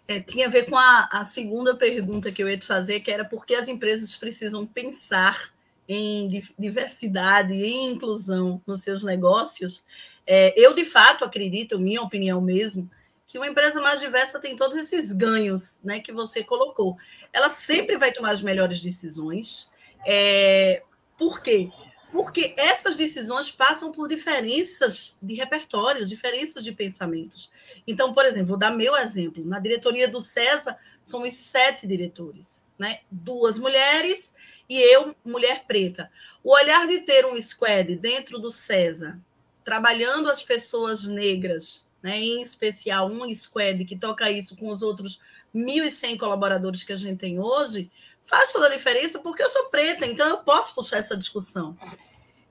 É, 0.07 0.19
tinha 0.19 0.45
a 0.45 0.49
ver 0.49 0.69
com 0.69 0.77
a, 0.77 1.09
a, 1.11 1.25
segunda 1.25 1.75
pergunta 1.75 2.31
que 2.31 2.43
eu 2.43 2.47
ia 2.47 2.55
te 2.55 2.67
fazer, 2.67 2.99
que 2.99 3.09
era 3.09 3.25
por 3.25 3.47
que 3.47 3.55
as 3.55 3.67
empresas 3.67 4.15
precisam 4.15 4.63
pensar 4.63 5.54
em 5.87 6.43
diversidade 6.57 7.53
e 7.53 7.71
inclusão 7.71 8.61
nos 8.65 8.81
seus 8.81 9.03
negócios. 9.03 9.85
É, 10.25 10.53
eu, 10.59 10.73
de 10.73 10.85
fato, 10.85 11.23
acredito, 11.23 11.79
minha 11.79 12.01
opinião 12.01 12.41
mesmo, 12.41 12.89
que 13.27 13.37
uma 13.37 13.47
empresa 13.47 13.81
mais 13.81 13.99
diversa 13.99 14.39
tem 14.39 14.55
todos 14.55 14.77
esses 14.77 15.11
ganhos 15.11 15.79
né, 15.83 15.99
que 15.99 16.11
você 16.11 16.43
colocou. 16.43 16.97
Ela 17.31 17.49
sempre 17.49 17.97
vai 17.97 18.11
tomar 18.11 18.31
as 18.31 18.41
melhores 18.41 18.81
decisões. 18.81 19.71
É, 20.05 20.81
por 21.17 21.41
quê? 21.41 21.69
porque 22.15 22.55
essas 22.57 22.95
decisões 22.95 23.51
passam 23.51 23.91
por 23.91 24.07
diferenças 24.07 25.17
de 25.21 25.33
repertórios, 25.33 26.07
diferenças 26.07 26.63
de 26.63 26.71
pensamentos. 26.71 27.51
Então, 27.85 28.13
por 28.13 28.25
exemplo, 28.25 28.47
vou 28.47 28.57
dar 28.57 28.71
meu 28.71 28.95
exemplo. 28.95 29.43
Na 29.43 29.59
diretoria 29.59 30.07
do 30.07 30.21
César, 30.21 30.77
somos 31.03 31.35
sete 31.35 31.85
diretores, 31.85 32.65
né? 32.79 32.99
duas 33.11 33.57
mulheres 33.57 34.33
e 34.69 34.79
eu, 34.79 35.15
mulher 35.23 35.63
preta. 35.67 36.09
O 36.43 36.53
olhar 36.53 36.87
de 36.87 36.99
ter 36.99 37.25
um 37.25 37.41
squad 37.41 37.95
dentro 37.95 38.39
do 38.39 38.51
César, 38.51 39.19
trabalhando 39.63 40.29
as 40.29 40.43
pessoas 40.43 41.05
negras, 41.05 41.87
né? 42.01 42.19
em 42.19 42.41
especial 42.41 43.07
um 43.07 43.33
squad 43.33 43.83
que 43.85 43.97
toca 43.97 44.29
isso 44.29 44.55
com 44.55 44.69
os 44.69 44.81
outros 44.81 45.19
1.100 45.53 46.17
colaboradores 46.17 46.83
que 46.83 46.93
a 46.93 46.97
gente 46.97 47.17
tem 47.17 47.39
hoje, 47.39 47.89
faz 48.21 48.51
toda 48.51 48.67
a 48.67 48.75
diferença 48.75 49.19
porque 49.19 49.41
eu 49.41 49.49
sou 49.49 49.65
preta, 49.65 50.05
então 50.05 50.27
eu 50.27 50.37
posso 50.39 50.75
puxar 50.75 50.97
essa 50.97 51.15
discussão. 51.15 51.77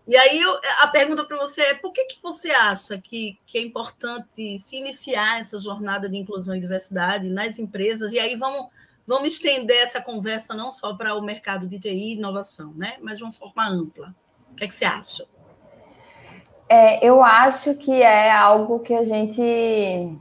E 0.06 0.16
aí 0.16 0.38
eu, 0.38 0.54
a 0.80 0.88
pergunta 0.88 1.24
para 1.24 1.36
você 1.38 1.62
é 1.62 1.74
por 1.74 1.90
que, 1.92 2.04
que 2.04 2.22
você 2.22 2.50
acha 2.50 2.98
que, 2.98 3.38
que 3.46 3.56
é 3.56 3.62
importante 3.62 4.58
se 4.58 4.76
iniciar 4.76 5.40
essa 5.40 5.58
jornada 5.58 6.08
de 6.08 6.16
inclusão 6.16 6.54
e 6.54 6.60
diversidade 6.60 7.28
nas 7.28 7.58
empresas? 7.58 8.12
E 8.12 8.18
aí 8.18 8.36
vamos, 8.36 8.68
vamos 9.06 9.34
estender 9.34 9.76
essa 9.82 10.00
conversa 10.00 10.54
não 10.54 10.72
só 10.72 10.94
para 10.94 11.14
o 11.14 11.22
mercado 11.22 11.66
de 11.66 11.78
TI 11.78 11.88
e 11.88 12.14
inovação, 12.14 12.72
né? 12.74 12.94
mas 13.00 13.18
de 13.18 13.24
uma 13.24 13.32
forma 13.32 13.68
ampla. 13.68 14.14
O 14.52 14.56
que, 14.56 14.64
é 14.64 14.68
que 14.68 14.74
você 14.74 14.84
acha? 14.84 15.26
É, 16.68 17.06
eu 17.06 17.22
acho 17.22 17.74
que 17.74 18.02
é 18.02 18.30
algo 18.30 18.78
que 18.80 18.94
a 18.94 19.02
gente 19.02 20.18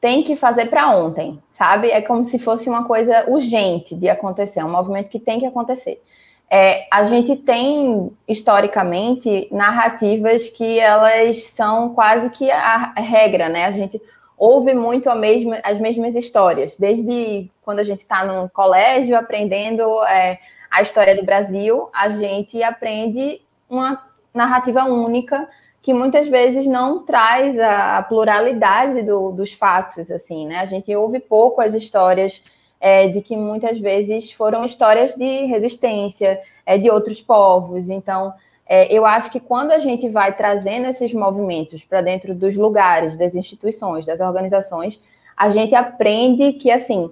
tem 0.00 0.22
que 0.22 0.36
fazer 0.36 0.66
para 0.66 0.90
ontem, 0.90 1.42
sabe? 1.50 1.90
É 1.90 2.02
como 2.02 2.24
se 2.24 2.38
fosse 2.38 2.68
uma 2.68 2.84
coisa 2.84 3.24
urgente 3.28 3.96
de 3.96 4.08
acontecer, 4.08 4.62
um 4.62 4.70
movimento 4.70 5.08
que 5.08 5.18
tem 5.18 5.40
que 5.40 5.46
acontecer. 5.46 6.02
É, 6.48 6.86
a 6.92 7.04
gente 7.04 7.34
tem 7.34 8.12
historicamente 8.28 9.48
narrativas 9.50 10.48
que 10.48 10.78
elas 10.78 11.44
são 11.44 11.92
quase 11.92 12.30
que 12.30 12.48
a 12.50 12.92
regra, 12.96 13.48
né? 13.48 13.64
A 13.64 13.70
gente 13.70 14.00
ouve 14.36 14.74
muito 14.74 15.12
mesma, 15.14 15.58
as 15.62 15.78
mesmas 15.78 16.14
histórias, 16.14 16.76
desde 16.76 17.50
quando 17.62 17.78
a 17.78 17.84
gente 17.84 18.00
está 18.00 18.24
no 18.24 18.48
colégio 18.50 19.16
aprendendo 19.16 19.82
é, 20.04 20.38
a 20.70 20.82
história 20.82 21.14
do 21.16 21.24
Brasil, 21.24 21.88
a 21.92 22.10
gente 22.10 22.62
aprende 22.62 23.40
uma 23.68 24.02
narrativa 24.34 24.84
única 24.84 25.48
que 25.80 25.94
muitas 25.94 26.28
vezes 26.28 26.66
não 26.66 27.04
traz 27.04 27.58
a, 27.58 27.98
a 27.98 28.02
pluralidade 28.02 29.02
do, 29.02 29.30
dos 29.30 29.52
fatos, 29.52 30.10
assim, 30.10 30.46
né? 30.46 30.58
A 30.58 30.64
gente 30.64 30.94
ouve 30.94 31.20
pouco 31.20 31.60
as 31.60 31.74
histórias 31.74 32.42
é, 32.80 33.08
de 33.08 33.20
que 33.22 33.36
muitas 33.36 33.78
vezes 33.78 34.32
foram 34.32 34.64
histórias 34.64 35.14
de 35.14 35.44
resistência 35.46 36.40
é, 36.64 36.76
de 36.76 36.90
outros 36.90 37.22
povos. 37.22 37.88
Então, 37.88 38.34
é, 38.66 38.92
eu 38.92 39.06
acho 39.06 39.30
que 39.30 39.40
quando 39.40 39.70
a 39.72 39.78
gente 39.78 40.08
vai 40.08 40.36
trazendo 40.36 40.86
esses 40.86 41.12
movimentos 41.14 41.84
para 41.84 42.00
dentro 42.00 42.34
dos 42.34 42.56
lugares, 42.56 43.16
das 43.16 43.34
instituições, 43.34 44.06
das 44.06 44.20
organizações, 44.20 45.00
a 45.36 45.48
gente 45.48 45.74
aprende 45.74 46.54
que, 46.54 46.70
assim, 46.70 47.10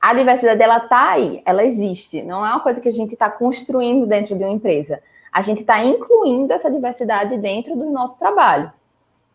a 0.00 0.14
diversidade, 0.14 0.62
ela 0.62 0.78
está 0.78 1.10
aí, 1.10 1.42
ela 1.44 1.64
existe. 1.64 2.22
Não 2.22 2.44
é 2.44 2.50
uma 2.50 2.60
coisa 2.60 2.80
que 2.80 2.88
a 2.88 2.92
gente 2.92 3.14
está 3.14 3.28
construindo 3.28 4.06
dentro 4.06 4.36
de 4.36 4.44
uma 4.44 4.52
empresa 4.52 5.00
a 5.34 5.42
gente 5.42 5.62
está 5.62 5.84
incluindo 5.84 6.52
essa 6.52 6.70
diversidade 6.70 7.36
dentro 7.38 7.74
do 7.74 7.90
nosso 7.90 8.16
trabalho. 8.20 8.72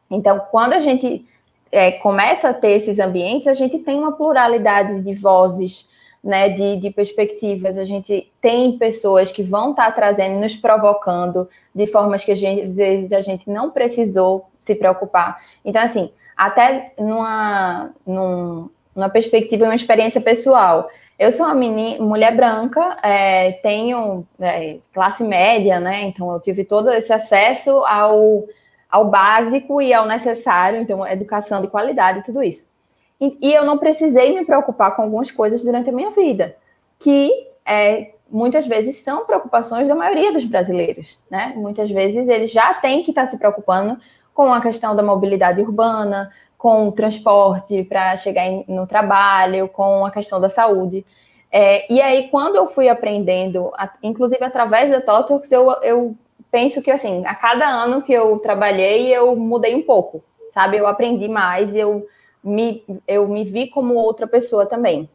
Então, 0.09 0.39
quando 0.49 0.71
a 0.71 0.79
gente 0.79 1.25
é, 1.69 1.91
começa 1.91 2.49
a 2.49 2.53
ter 2.53 2.69
esses 2.69 2.99
ambientes, 2.99 3.47
a 3.47 3.53
gente 3.53 3.77
tem 3.79 3.99
uma 3.99 4.13
pluralidade 4.13 5.01
de 5.01 5.13
vozes, 5.13 5.85
né, 6.23 6.49
de, 6.49 6.77
de 6.77 6.89
perspectivas, 6.89 7.77
a 7.77 7.85
gente 7.85 8.31
tem 8.41 8.77
pessoas 8.77 9.31
que 9.31 9.41
vão 9.41 9.71
estar 9.71 9.85
tá 9.85 9.91
trazendo, 9.91 10.39
nos 10.39 10.55
provocando 10.55 11.49
de 11.73 11.87
formas 11.87 12.23
que 12.23 12.35
gente, 12.35 12.63
às 12.63 12.75
vezes 12.75 13.13
a 13.13 13.21
gente 13.21 13.49
não 13.49 13.71
precisou 13.71 14.49
se 14.57 14.75
preocupar. 14.75 15.41
Então, 15.63 15.81
assim, 15.81 16.11
até 16.35 16.87
numa, 16.97 17.91
num, 18.05 18.69
uma 18.95 19.09
perspectiva 19.09 19.63
e 19.63 19.67
uma 19.67 19.75
experiência 19.75 20.21
pessoal. 20.21 20.89
Eu 21.17 21.31
sou 21.31 21.45
uma 21.45 21.55
menina, 21.55 22.03
mulher 22.03 22.35
branca, 22.35 22.97
é, 23.03 23.53
tenho 23.63 24.25
é, 24.39 24.77
classe 24.93 25.23
média, 25.23 25.79
né? 25.79 26.03
Então 26.03 26.31
eu 26.31 26.39
tive 26.39 26.63
todo 26.63 26.89
esse 26.91 27.11
acesso 27.11 27.83
ao, 27.85 28.45
ao 28.89 29.09
básico 29.09 29.81
e 29.81 29.93
ao 29.93 30.05
necessário, 30.05 30.81
então 30.81 31.05
educação 31.05 31.61
de 31.61 31.67
qualidade 31.67 32.19
e 32.19 32.23
tudo 32.23 32.43
isso. 32.43 32.71
E, 33.19 33.53
eu 33.53 33.65
não 33.65 33.77
precisei 33.77 34.33
me 34.37 34.45
preocupar 34.45 34.95
com 34.95 35.01
algumas 35.01 35.29
coisas 35.29 35.63
durante 35.63 35.89
a 35.89 35.93
minha 35.93 36.11
vida, 36.11 36.55
que 36.97 37.31
é, 37.65 38.13
muitas 38.29 38.65
vezes 38.65 38.97
são 38.97 39.25
preocupações 39.25 39.87
da 39.87 39.95
maioria 39.95 40.31
dos 40.31 40.45
brasileiros, 40.45 41.19
né? 41.29 41.53
Muitas 41.55 41.89
vezes 41.89 42.27
eles 42.29 42.51
já 42.51 42.73
têm 42.73 43.03
que 43.03 43.11
estar 43.11 43.25
se 43.25 43.37
preocupando 43.37 43.99
com 44.33 44.53
a 44.53 44.61
questão 44.61 44.95
da 44.95 45.03
mobilidade 45.03 45.61
urbana, 45.61 46.31
com 46.57 46.87
o 46.87 46.91
transporte 46.91 47.83
para 47.83 48.15
chegar 48.15 48.45
no 48.67 48.87
trabalho, 48.87 49.67
com 49.67 50.05
a 50.05 50.11
questão 50.11 50.39
da 50.39 50.47
saúde. 50.47 51.05
É, 51.51 51.91
e 51.91 52.01
aí, 52.01 52.27
quando 52.29 52.55
eu 52.55 52.67
fui 52.67 52.87
aprendendo, 52.87 53.71
inclusive 54.03 54.43
através 54.43 54.91
da 54.91 55.01
TOTOX, 55.01 55.51
eu, 55.51 55.71
eu 55.81 56.15
penso 56.51 56.81
que, 56.81 56.91
assim, 56.91 57.25
a 57.25 57.33
cada 57.33 57.67
ano 57.67 58.01
que 58.01 58.13
eu 58.13 58.37
trabalhei, 58.39 59.07
eu 59.07 59.35
mudei 59.35 59.75
um 59.75 59.81
pouco, 59.81 60.23
sabe? 60.53 60.77
Eu 60.77 60.87
aprendi 60.87 61.27
mais, 61.27 61.75
eu 61.75 62.05
me, 62.49 62.83
eu 63.07 63.27
me 63.27 63.43
vi 63.43 63.67
como 63.67 63.93
outra 63.95 64.27
pessoa 64.27 64.65
também. 64.65 65.09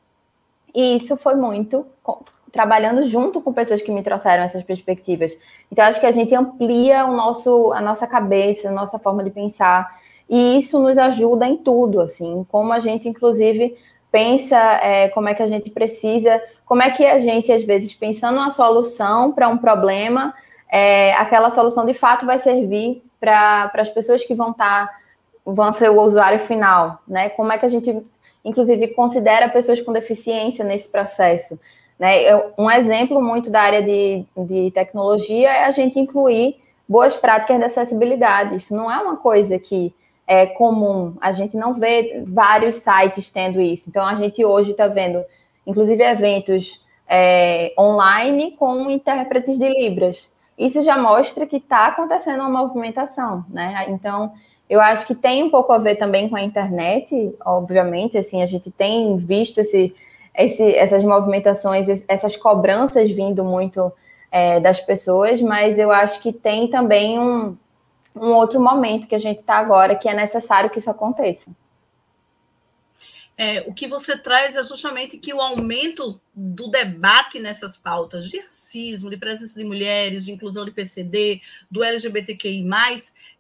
E 0.75 0.97
isso 0.97 1.17
foi 1.17 1.35
muito 1.37 1.87
trabalhando 2.51 3.03
junto 3.03 3.41
com 3.41 3.53
pessoas 3.53 3.83
que 3.83 3.91
me 3.91 4.03
trouxeram 4.03 4.45
essas 4.45 4.63
perspectivas. 4.63 5.37
Então, 5.71 5.85
acho 5.85 6.01
que 6.01 6.07
a 6.07 6.13
gente 6.13 6.35
amplia 6.35 7.05
o 7.05 7.15
nosso, 7.15 7.73
a 7.73 7.81
nossa 7.81 8.07
cabeça, 8.07 8.69
a 8.69 8.73
nossa 8.73 8.99
forma 8.99 9.25
de 9.25 9.31
pensar, 9.31 9.99
e 10.29 10.57
isso 10.57 10.79
nos 10.79 10.97
ajuda 10.97 11.47
em 11.47 11.57
tudo, 11.57 12.01
assim, 12.01 12.47
como 12.49 12.73
a 12.73 12.81
gente, 12.81 13.09
inclusive, 13.09 13.77
pensa, 14.11 14.57
é, 14.57 15.09
como 15.09 15.29
é 15.29 15.35
que 15.35 15.43
a 15.43 15.47
gente 15.47 15.71
precisa, 15.71 16.41
como 16.65 16.83
é 16.83 16.91
que 16.91 17.05
a 17.05 17.19
gente, 17.19 17.53
às 17.53 17.65
vezes, 17.65 17.93
pensando 17.93 18.39
uma 18.39 18.51
solução 18.51 19.33
para 19.33 19.49
um 19.49 19.59
problema, 19.59 20.33
é, 20.71 21.13
aquela 21.15 21.51
solução 21.51 21.85
de 21.85 21.95
fato 21.95 22.25
vai 22.25 22.39
servir 22.39 23.03
para 23.21 23.71
as 23.75 23.91
pessoas 23.91 24.25
que 24.25 24.35
vão 24.35 24.53
estar, 24.53 24.87
tá, 24.87 24.95
vão 25.45 25.73
ser 25.73 25.91
o 25.91 26.01
usuário 26.01 26.39
final, 26.39 27.01
né? 27.07 27.29
Como 27.31 27.53
é 27.53 27.59
que 27.59 27.67
a 27.67 27.69
gente, 27.69 28.03
inclusive, 28.45 28.89
considera 28.89 29.49
pessoas 29.49 29.81
com 29.81 29.93
deficiência 29.93 30.65
nesse 30.65 30.89
processo? 30.89 31.59
Né? 31.99 32.35
Um 32.59 32.71
exemplo 32.71 33.23
muito 33.23 33.51
da 33.51 33.61
área 33.61 33.83
de, 33.83 34.25
de 34.37 34.71
tecnologia 34.73 35.51
é 35.51 35.65
a 35.65 35.71
gente 35.71 35.99
incluir 35.99 36.57
boas 36.89 37.17
práticas 37.17 37.59
de 37.59 37.65
acessibilidade. 37.65 38.57
Isso 38.57 38.75
não 38.75 38.91
é 38.91 38.99
uma 38.99 39.17
coisa 39.17 39.59
que 39.59 39.95
é 40.27 40.47
comum, 40.47 41.15
a 41.21 41.33
gente 41.33 41.57
não 41.57 41.75
vê 41.75 42.23
vários 42.27 42.77
sites 42.77 43.31
tendo 43.31 43.61
isso. 43.61 43.91
Então, 43.91 44.07
a 44.07 44.15
gente 44.15 44.43
hoje 44.45 44.71
está 44.71 44.87
vendo, 44.87 45.23
inclusive, 45.67 46.03
eventos 46.03 46.87
é, 47.07 47.75
online 47.79 48.53
com 48.53 48.91
intérpretes 48.91 49.59
de 49.59 49.69
Libras. 49.69 50.33
Isso 50.57 50.83
já 50.83 50.97
mostra 50.97 51.47
que 51.47 51.57
está 51.57 51.89
acontecendo 51.89 52.41
uma 52.41 52.63
movimentação, 52.63 53.45
né? 53.51 53.87
Então, 53.89 54.33
eu 54.69 54.81
acho 54.81 55.07
que 55.07 55.15
tem 55.15 55.43
um 55.43 55.51
pouco 55.51 55.73
a 55.73 55.79
ver 55.79 55.97
também 55.97 56.29
com 56.29 56.37
a 56.37 56.43
internet, 56.43 57.35
obviamente, 57.45 58.17
assim, 58.17 58.43
a 58.43 58.47
gente 58.47 58.71
tem 58.71 59.17
visto 59.17 59.59
esse, 59.59 59.95
esse, 60.37 60.75
essas 60.75 61.05
movimentações, 61.05 62.05
essas 62.09 62.37
cobranças 62.37 63.11
vindo 63.11 63.45
muito 63.45 63.93
é, 64.31 64.59
das 64.61 64.81
pessoas, 64.81 65.41
mas 65.41 65.79
eu 65.79 65.91
acho 65.91 66.21
que 66.21 66.33
tem 66.33 66.69
também 66.69 67.19
um, 67.19 67.57
um 68.17 68.33
outro 68.33 68.61
momento 68.61 69.07
que 69.07 69.15
a 69.15 69.21
gente 69.21 69.41
está 69.41 69.57
agora 69.57 69.95
que 69.95 70.09
é 70.09 70.15
necessário 70.15 70.71
que 70.71 70.79
isso 70.79 70.91
aconteça. 70.91 71.51
É, 73.37 73.63
o 73.67 73.75
que 73.75 73.89
você 73.89 74.17
traz 74.17 74.55
é 74.57 74.63
justamente 74.63 75.19
que 75.19 75.35
o 75.35 75.41
aumento 75.41 76.21
do 76.33 76.69
debate 76.69 77.41
nessas 77.41 77.77
pautas 77.77 78.29
de 78.29 78.39
racismo, 78.39 79.11
de 79.11 79.17
presença 79.17 79.59
de 79.59 79.65
mulheres, 79.65 80.25
de 80.25 80.33
inclusão 80.33 80.65
de 80.65 80.71
PCD, 80.71 81.43
do 81.69 81.83
LGBTQI, 81.83 82.65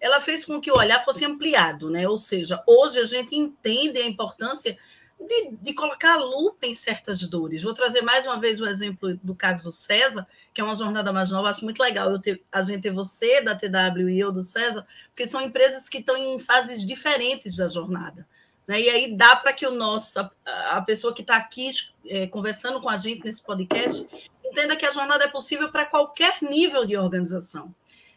ela 0.00 0.20
fez 0.20 0.44
com 0.44 0.60
que 0.60 0.70
o 0.70 0.76
olhar 0.76 1.04
fosse 1.04 1.24
ampliado, 1.24 1.88
né? 1.90 2.08
Ou 2.08 2.18
seja, 2.18 2.62
hoje 2.66 2.98
a 2.98 3.04
gente 3.04 3.36
entende 3.36 3.98
a 3.98 4.06
importância 4.06 4.76
de, 5.20 5.56
de, 5.62 5.72
colocar 5.72 6.14
a 6.14 6.24
lupa 6.24 6.66
em 6.66 6.74
certas 6.74 7.20
dores. 7.20 7.62
Vou 7.62 7.72
trazer 7.72 8.02
mais 8.02 8.26
uma 8.26 8.38
vez 8.38 8.60
o 8.60 8.66
exemplo 8.66 9.16
do 9.22 9.34
caso 9.34 9.62
do 9.62 9.72
César, 9.72 10.26
que 10.52 10.60
é 10.60 10.64
uma 10.64 10.74
jornada 10.74 11.12
mais 11.12 11.30
nova. 11.30 11.48
Acho 11.48 11.64
muito 11.64 11.80
legal 11.80 12.10
eu 12.10 12.18
ter, 12.18 12.42
a 12.50 12.60
gente 12.62 12.82
ter 12.82 12.90
você 12.90 13.40
da 13.40 13.54
TW 13.54 14.08
e 14.10 14.18
eu 14.18 14.32
do 14.32 14.42
César, 14.42 14.84
porque 15.06 15.26
são 15.26 15.40
empresas 15.40 15.88
que 15.88 15.98
estão 15.98 16.16
em 16.16 16.38
fases 16.40 16.84
diferentes 16.84 17.56
da 17.56 17.68
jornada. 17.68 18.26
Né? 18.66 18.82
E 18.82 18.90
aí 18.90 19.16
dá 19.16 19.36
para 19.36 19.52
que 19.52 19.66
o 19.66 19.70
nosso, 19.70 20.18
a, 20.18 20.30
a 20.70 20.82
pessoa 20.82 21.12
que 21.12 21.22
está 21.22 21.36
aqui 21.36 21.70
é, 22.06 22.26
conversando 22.26 22.80
com 22.80 22.88
a 22.88 22.96
gente 22.96 23.24
nesse 23.24 23.42
podcast 23.42 24.08
entenda 24.44 24.76
que 24.76 24.86
a 24.86 24.92
jornada 24.92 25.24
é 25.24 25.28
possível 25.28 25.70
para 25.70 25.84
qualquer 25.84 26.38
nível 26.42 26.86
de 26.86 26.96
organização. 26.96 27.74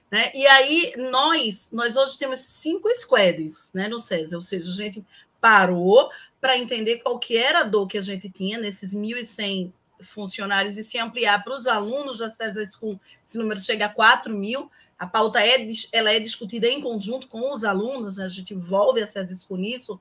Né? 0.10 0.32
E 0.34 0.48
aí, 0.48 0.94
nós, 1.12 1.70
nós 1.72 1.96
hoje 1.98 2.18
temos 2.18 2.40
cinco 2.40 2.90
squads 2.96 3.72
né, 3.74 3.88
no 3.88 4.00
César, 4.00 4.38
ou 4.38 4.42
seja, 4.42 4.70
a 4.70 4.76
gente 4.76 5.06
parou 5.42 6.10
para 6.40 6.58
entender 6.58 6.98
qual 7.00 7.20
que 7.20 7.36
era 7.36 7.62
a 7.62 7.64
dor 7.64 7.88
que 7.88 7.98
a 7.98 8.02
gente 8.02 8.30
tinha 8.30 8.58
nesses 8.58 8.94
1.100 8.94 9.74
funcionários 10.02 10.78
e 10.78 10.84
se 10.84 10.98
ampliar 10.98 11.44
para 11.44 11.54
os 11.54 11.68
alunos 11.68 12.20
da 12.20 12.30
César 12.30 12.66
School, 12.68 13.00
esse 13.26 13.38
número 13.38 13.60
chega 13.60 13.88
a 13.88 13.90
4 13.90 14.34
mil. 14.34 14.72
A 14.98 15.06
pauta 15.06 15.44
é, 15.46 15.68
ela 15.92 16.12
é 16.12 16.20
discutida 16.20 16.68
em 16.68 16.82
conjunto 16.82 17.28
com 17.28 17.52
os 17.52 17.64
alunos, 17.64 18.18
né? 18.18 18.26
a 18.26 18.30
gente 18.30 18.54
envolve 18.54 19.02
a 19.02 19.08
César 19.08 19.36
School 19.36 19.60
nisso, 19.60 20.00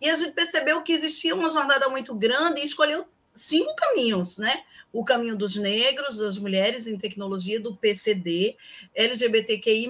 e 0.00 0.08
a 0.08 0.14
gente 0.14 0.32
percebeu 0.32 0.82
que 0.82 0.92
existia 0.92 1.34
uma 1.34 1.50
jornada 1.50 1.88
muito 1.88 2.14
grande 2.14 2.60
e 2.60 2.64
escolheu 2.64 3.06
cinco 3.34 3.74
caminhos, 3.74 4.38
né? 4.38 4.62
O 4.92 5.04
caminho 5.04 5.36
dos 5.36 5.56
negros, 5.56 6.18
das 6.18 6.38
mulheres 6.38 6.86
em 6.86 6.96
tecnologia, 6.96 7.60
do 7.60 7.76
PCD, 7.76 8.56
LGBTQI, 8.94 9.86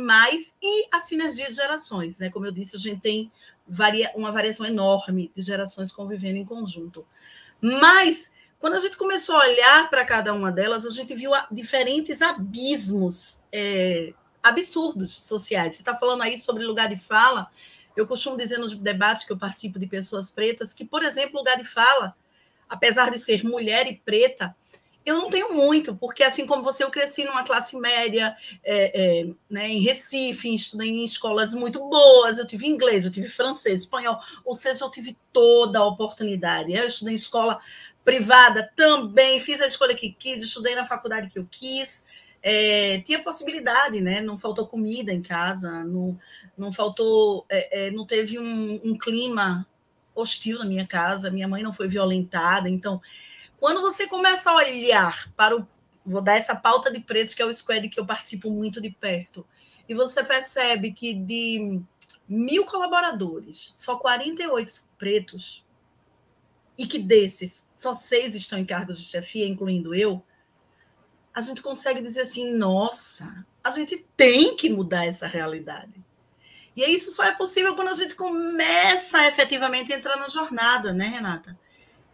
e 0.61 0.89
a 0.93 1.01
sinergia 1.01 1.47
de 1.47 1.55
gerações, 1.55 2.19
né? 2.19 2.31
Como 2.31 2.47
eu 2.47 2.53
disse, 2.53 2.77
a 2.77 2.79
gente 2.79 3.01
tem 3.01 3.33
varia, 3.67 4.11
uma 4.15 4.33
variação 4.33 4.67
enorme 4.67 5.31
de 5.35 5.43
gerações 5.43 5.93
convivendo 5.93 6.39
em 6.39 6.45
conjunto. 6.45 7.07
Mas, 7.61 8.33
quando 8.59 8.75
a 8.75 8.81
gente 8.81 8.97
começou 8.97 9.37
a 9.37 9.41
olhar 9.41 9.91
para 9.91 10.05
cada 10.05 10.33
uma 10.33 10.51
delas, 10.51 10.87
a 10.87 10.91
gente 10.91 11.15
viu 11.15 11.33
diferentes 11.51 12.23
abismos 12.23 13.43
é, 13.53 14.15
absurdos 14.43 15.13
sociais. 15.13 15.77
Você 15.77 15.83
está 15.83 15.95
falando 15.95 16.23
aí 16.23 16.39
sobre 16.39 16.65
lugar 16.65 16.89
de 16.89 16.97
fala. 16.97 17.49
Eu 18.01 18.07
costumo 18.07 18.37
dizer 18.37 18.59
nos 18.59 18.75
debates 18.75 19.25
que 19.25 19.33
eu 19.33 19.39
participo 19.39 19.79
de 19.79 19.87
pessoas 19.87 20.31
pretas 20.31 20.73
que, 20.73 20.85
por 20.85 21.03
exemplo, 21.03 21.39
lugar 21.39 21.57
de 21.57 21.65
fala, 21.65 22.15
apesar 22.69 23.11
de 23.11 23.19
ser 23.19 23.45
mulher 23.45 23.87
e 23.87 23.97
preta, 23.97 24.55
eu 25.09 25.17
não 25.17 25.31
tenho 25.31 25.55
muito, 25.55 25.97
porque 25.97 26.23
assim 26.23 26.47
como 26.47 26.63
você, 26.63 26.85
eu 26.85 26.91
cresci 26.91 27.25
numa 27.25 27.43
classe 27.43 27.77
média 27.79 28.37
é, 28.63 29.23
é, 29.23 29.27
né, 29.49 29.69
em 29.69 29.81
Recife, 29.81 30.55
estudei 30.55 30.91
em 30.91 31.05
escolas 31.05 31.55
muito 31.55 31.81
boas, 31.89 32.39
eu 32.39 32.47
tive 32.47 32.67
inglês, 32.67 33.05
eu 33.05 33.11
tive 33.11 33.27
francês, 33.27 33.81
espanhol, 33.81 34.19
ou 34.45 34.55
seja, 34.55 34.85
eu 34.85 34.91
tive 34.91 35.17
toda 35.33 35.79
a 35.79 35.87
oportunidade. 35.87 36.73
Eu 36.73 36.87
estudei 36.87 37.15
em 37.15 37.17
escola 37.17 37.59
privada 38.05 38.71
também, 38.77 39.41
fiz 39.41 39.61
a 39.61 39.67
escolha 39.67 39.95
que 39.95 40.11
quis, 40.13 40.43
estudei 40.43 40.75
na 40.75 40.85
faculdade 40.85 41.29
que 41.29 41.39
eu 41.39 41.47
quis, 41.51 42.05
é, 42.43 43.01
tinha 43.01 43.23
possibilidade, 43.23 44.01
né? 44.01 44.21
Não 44.21 44.39
faltou 44.39 44.67
comida 44.67 45.13
em 45.13 45.23
casa, 45.23 45.85
não, 45.85 46.19
não 46.59 46.73
faltou, 46.73 47.47
é, 47.49 47.87
é, 47.87 47.91
não 47.91 48.05
teve 48.05 48.39
um, 48.39 48.81
um 48.85 48.99
clima 48.99 49.67
hostil 50.15 50.59
na 50.59 50.65
minha 50.65 50.87
casa, 50.87 51.31
minha 51.31 51.47
mãe 51.47 51.63
não 51.63 51.73
foi 51.73 51.89
violentada, 51.89 52.69
então 52.69 53.01
quando 53.59 53.81
você 53.81 54.07
começa 54.07 54.51
a 54.51 54.57
olhar 54.57 55.33
para 55.37 55.57
o. 55.57 55.67
Vou 56.05 56.23
dar 56.23 56.37
essa 56.37 56.57
pauta 56.57 56.91
de 56.91 57.01
pretos, 57.01 57.35
que 57.35 57.43
é 57.43 57.45
o 57.45 57.53
squad 57.53 57.87
que 57.89 58.01
eu 58.01 58.07
participo 58.07 58.51
muito 58.51 58.81
de 58.81 58.89
perto, 58.89 59.47
e 59.87 59.95
você 59.95 60.25
percebe 60.25 60.91
que 60.91 61.13
de 61.13 61.83
mil 62.27 62.65
colaboradores, 62.65 63.75
só 63.77 63.97
48 63.97 64.89
pretos, 64.97 65.63
e 66.79 66.87
que 66.87 66.99
desses 66.99 67.69
só 67.75 67.93
seis 67.93 68.35
estão 68.35 68.59
em 68.59 68.65
cargos 68.65 69.01
de 69.01 69.05
chefia, 69.07 69.47
incluindo 69.47 69.95
eu, 69.95 70.23
a 71.35 71.41
gente 71.41 71.61
consegue 71.61 72.01
dizer 72.01 72.23
assim: 72.23 72.55
nossa, 72.55 73.45
a 73.63 73.71
gente 73.71 74.07
tem 74.17 74.57
que 74.57 74.71
mudar 74.71 75.05
essa 75.05 75.27
realidade. 75.27 76.05
E 76.79 76.95
isso 76.95 77.11
só 77.11 77.25
é 77.25 77.33
possível 77.33 77.75
quando 77.75 77.89
a 77.89 77.95
gente 77.95 78.15
começa 78.15 79.27
efetivamente 79.27 79.93
a 79.93 79.97
entrar 79.97 80.15
na 80.17 80.29
jornada, 80.29 80.93
né, 80.93 81.07
Renata? 81.09 81.59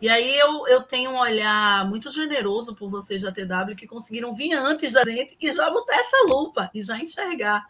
E 0.00 0.08
aí 0.08 0.38
eu, 0.38 0.66
eu 0.66 0.80
tenho 0.82 1.10
um 1.10 1.18
olhar 1.18 1.86
muito 1.86 2.10
generoso 2.10 2.74
por 2.74 2.88
vocês 2.88 3.20
da 3.20 3.30
TW 3.30 3.76
que 3.76 3.86
conseguiram 3.86 4.32
vir 4.32 4.54
antes 4.54 4.94
da 4.94 5.04
gente 5.04 5.36
e 5.38 5.52
já 5.52 5.68
botar 5.68 5.96
essa 5.96 6.16
lupa 6.26 6.70
e 6.72 6.80
já 6.80 6.96
enxergar. 6.96 7.68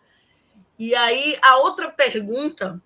E 0.78 0.94
aí 0.94 1.37
a 1.42 1.57
outra 1.57 1.90
pergunta 1.90 2.80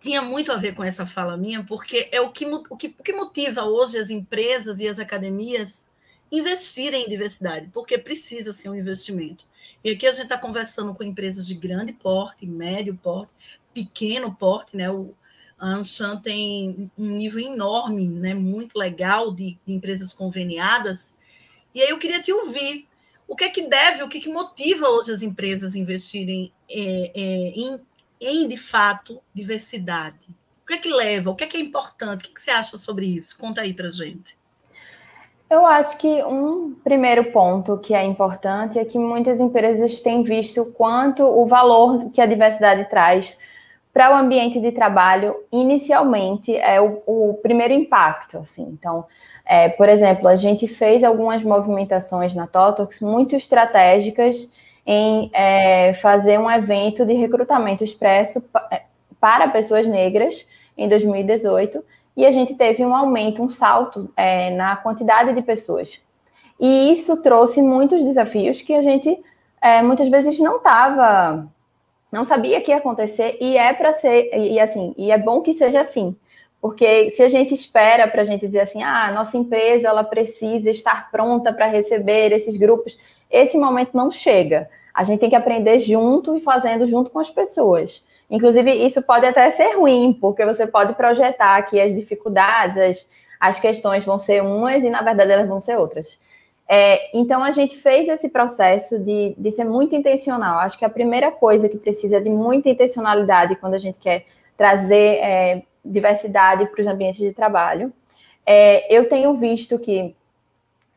tinha 0.00 0.20
muito 0.20 0.50
a 0.50 0.56
ver 0.56 0.74
com 0.74 0.82
essa 0.82 1.06
fala 1.06 1.36
minha, 1.36 1.62
porque 1.62 2.08
é 2.10 2.20
o 2.20 2.30
que, 2.30 2.44
o 2.44 2.76
que, 2.76 2.92
o 2.98 3.02
que 3.04 3.12
motiva 3.12 3.62
hoje 3.62 3.98
as 3.98 4.10
empresas 4.10 4.80
e 4.80 4.88
as 4.88 4.98
academias 4.98 5.86
investirem 6.28 7.04
em 7.04 7.08
diversidade, 7.08 7.70
porque 7.72 7.96
precisa 7.96 8.52
ser 8.52 8.68
um 8.68 8.74
investimento. 8.74 9.44
E 9.84 9.90
aqui 9.90 10.06
a 10.06 10.12
gente 10.12 10.24
está 10.24 10.38
conversando 10.38 10.94
com 10.94 11.02
empresas 11.02 11.46
de 11.46 11.54
grande 11.54 11.92
porte, 11.92 12.46
médio 12.46 12.96
porte, 12.96 13.32
pequeno 13.74 14.34
porte, 14.34 14.76
né? 14.76 14.90
O, 14.90 15.14
A 15.58 15.66
Anshan 15.66 16.20
tem 16.20 16.90
um 16.96 17.16
nível 17.16 17.40
enorme, 17.40 18.06
né, 18.06 18.34
muito 18.34 18.76
legal 18.78 19.32
de, 19.32 19.58
de 19.66 19.72
empresas 19.72 20.12
conveniadas. 20.12 21.18
E 21.74 21.82
aí 21.82 21.88
eu 21.88 21.98
queria 21.98 22.20
te 22.20 22.32
ouvir. 22.32 22.88
O 23.26 23.36
que 23.36 23.44
é 23.44 23.48
que 23.48 23.66
deve, 23.66 24.02
o 24.02 24.08
que, 24.08 24.18
é 24.18 24.20
que 24.20 24.28
motiva 24.28 24.88
hoje 24.88 25.10
as 25.10 25.22
empresas 25.22 25.74
investirem 25.74 26.52
é, 26.68 27.12
é, 27.14 27.52
em, 27.56 27.80
em, 28.20 28.48
de 28.48 28.56
fato, 28.56 29.22
diversidade? 29.32 30.28
O 30.62 30.66
que 30.66 30.74
é 30.74 30.78
que 30.78 30.90
leva? 30.90 31.30
O 31.30 31.34
que 31.34 31.44
é 31.44 31.46
que 31.46 31.56
é 31.56 31.60
importante? 31.60 32.20
O 32.20 32.24
que, 32.24 32.30
é 32.30 32.34
que 32.34 32.42
você 32.42 32.50
acha 32.50 32.76
sobre 32.76 33.06
isso? 33.06 33.38
Conta 33.38 33.62
aí 33.62 33.72
para 33.72 33.88
gente. 33.88 34.36
Eu 35.52 35.66
acho 35.66 35.98
que 35.98 36.24
um 36.24 36.74
primeiro 36.82 37.24
ponto 37.24 37.76
que 37.76 37.92
é 37.92 38.02
importante 38.02 38.78
é 38.78 38.86
que 38.86 38.98
muitas 38.98 39.38
empresas 39.38 40.00
têm 40.00 40.22
visto 40.22 40.64
quanto 40.72 41.22
o 41.24 41.44
valor 41.46 42.10
que 42.10 42.22
a 42.22 42.26
diversidade 42.26 42.88
traz 42.88 43.36
para 43.92 44.10
o 44.10 44.14
ambiente 44.14 44.58
de 44.58 44.72
trabalho, 44.72 45.36
inicialmente, 45.52 46.56
é 46.56 46.80
o, 46.80 47.02
o 47.06 47.34
primeiro 47.42 47.74
impacto. 47.74 48.38
Assim. 48.38 48.62
Então, 48.62 49.04
é, 49.44 49.68
por 49.68 49.90
exemplo, 49.90 50.26
a 50.26 50.36
gente 50.36 50.66
fez 50.66 51.04
algumas 51.04 51.42
movimentações 51.42 52.34
na 52.34 52.46
Totox 52.46 53.02
muito 53.02 53.36
estratégicas 53.36 54.48
em 54.86 55.30
é, 55.34 55.92
fazer 55.92 56.40
um 56.40 56.50
evento 56.50 57.04
de 57.04 57.12
recrutamento 57.12 57.84
expresso 57.84 58.42
é, 58.70 58.84
para 59.20 59.48
pessoas 59.48 59.86
negras 59.86 60.46
em 60.78 60.88
2018, 60.88 61.84
e 62.16 62.26
a 62.26 62.30
gente 62.30 62.54
teve 62.54 62.84
um 62.84 62.94
aumento, 62.94 63.42
um 63.42 63.48
salto 63.48 64.10
é, 64.16 64.50
na 64.50 64.76
quantidade 64.76 65.32
de 65.32 65.42
pessoas. 65.42 66.00
E 66.60 66.92
isso 66.92 67.22
trouxe 67.22 67.62
muitos 67.62 68.04
desafios 68.04 68.62
que 68.62 68.74
a 68.74 68.82
gente 68.82 69.18
é, 69.60 69.82
muitas 69.82 70.08
vezes 70.08 70.38
não 70.38 70.56
estava 70.56 71.48
não 72.10 72.26
sabia 72.26 72.60
que 72.60 72.70
ia 72.70 72.76
acontecer 72.76 73.38
e 73.40 73.56
é 73.56 73.72
para 73.72 73.92
ser 73.92 74.30
e 74.34 74.60
assim 74.60 74.94
e 74.98 75.10
é 75.10 75.18
bom 75.18 75.40
que 75.40 75.54
seja 75.54 75.80
assim. 75.80 76.14
Porque 76.60 77.10
se 77.12 77.22
a 77.22 77.28
gente 77.28 77.54
espera 77.54 78.06
para 78.06 78.22
a 78.22 78.24
gente 78.24 78.46
dizer 78.46 78.60
assim 78.60 78.82
ah 78.82 79.10
nossa 79.12 79.36
empresa 79.36 79.88
ela 79.88 80.04
precisa 80.04 80.70
estar 80.70 81.10
pronta 81.10 81.52
para 81.52 81.66
receber 81.66 82.32
esses 82.32 82.56
grupos 82.56 82.98
esse 83.30 83.56
momento 83.56 83.90
não 83.94 84.10
chega. 84.10 84.68
A 84.92 85.04
gente 85.04 85.20
tem 85.20 85.30
que 85.30 85.36
aprender 85.36 85.78
junto 85.78 86.36
e 86.36 86.40
fazendo 86.40 86.86
junto 86.86 87.10
com 87.10 87.18
as 87.18 87.30
pessoas 87.30 88.04
inclusive 88.32 88.72
isso 88.72 89.00
pode 89.02 89.26
até 89.26 89.48
ser 89.52 89.76
ruim 89.76 90.12
porque 90.20 90.44
você 90.44 90.66
pode 90.66 90.94
projetar 90.94 91.62
que 91.62 91.80
as 91.80 91.94
dificuldades 91.94 92.76
as, 92.76 93.08
as 93.38 93.60
questões 93.60 94.04
vão 94.04 94.18
ser 94.18 94.42
umas 94.42 94.82
e 94.82 94.90
na 94.90 95.02
verdade 95.02 95.30
elas 95.30 95.46
vão 95.46 95.60
ser 95.60 95.76
outras 95.76 96.18
é, 96.74 97.10
então, 97.14 97.44
a 97.44 97.50
gente 97.50 97.76
fez 97.76 98.08
esse 98.08 98.30
processo 98.30 98.98
de, 98.98 99.34
de 99.36 99.50
ser 99.50 99.64
muito 99.64 99.94
intencional. 99.94 100.58
Acho 100.58 100.78
que 100.78 100.86
a 100.86 100.88
primeira 100.88 101.30
coisa 101.30 101.68
que 101.68 101.76
precisa 101.76 102.18
de 102.18 102.30
muita 102.30 102.70
intencionalidade 102.70 103.56
quando 103.56 103.74
a 103.74 103.78
gente 103.78 103.98
quer 103.98 104.24
trazer 104.56 105.18
é, 105.18 105.62
diversidade 105.84 106.64
para 106.66 106.80
os 106.80 106.86
ambientes 106.86 107.18
de 107.18 107.30
trabalho. 107.32 107.92
É, 108.46 108.94
eu 108.94 109.06
tenho 109.06 109.34
visto 109.34 109.78
que 109.78 110.14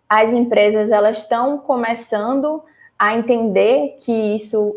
as 0.08 0.32
empresas 0.32 0.92
elas 0.92 1.18
estão 1.18 1.58
começando 1.58 2.64
a 2.98 3.16
entender 3.16 3.98
que 4.00 4.14
isso 4.14 4.76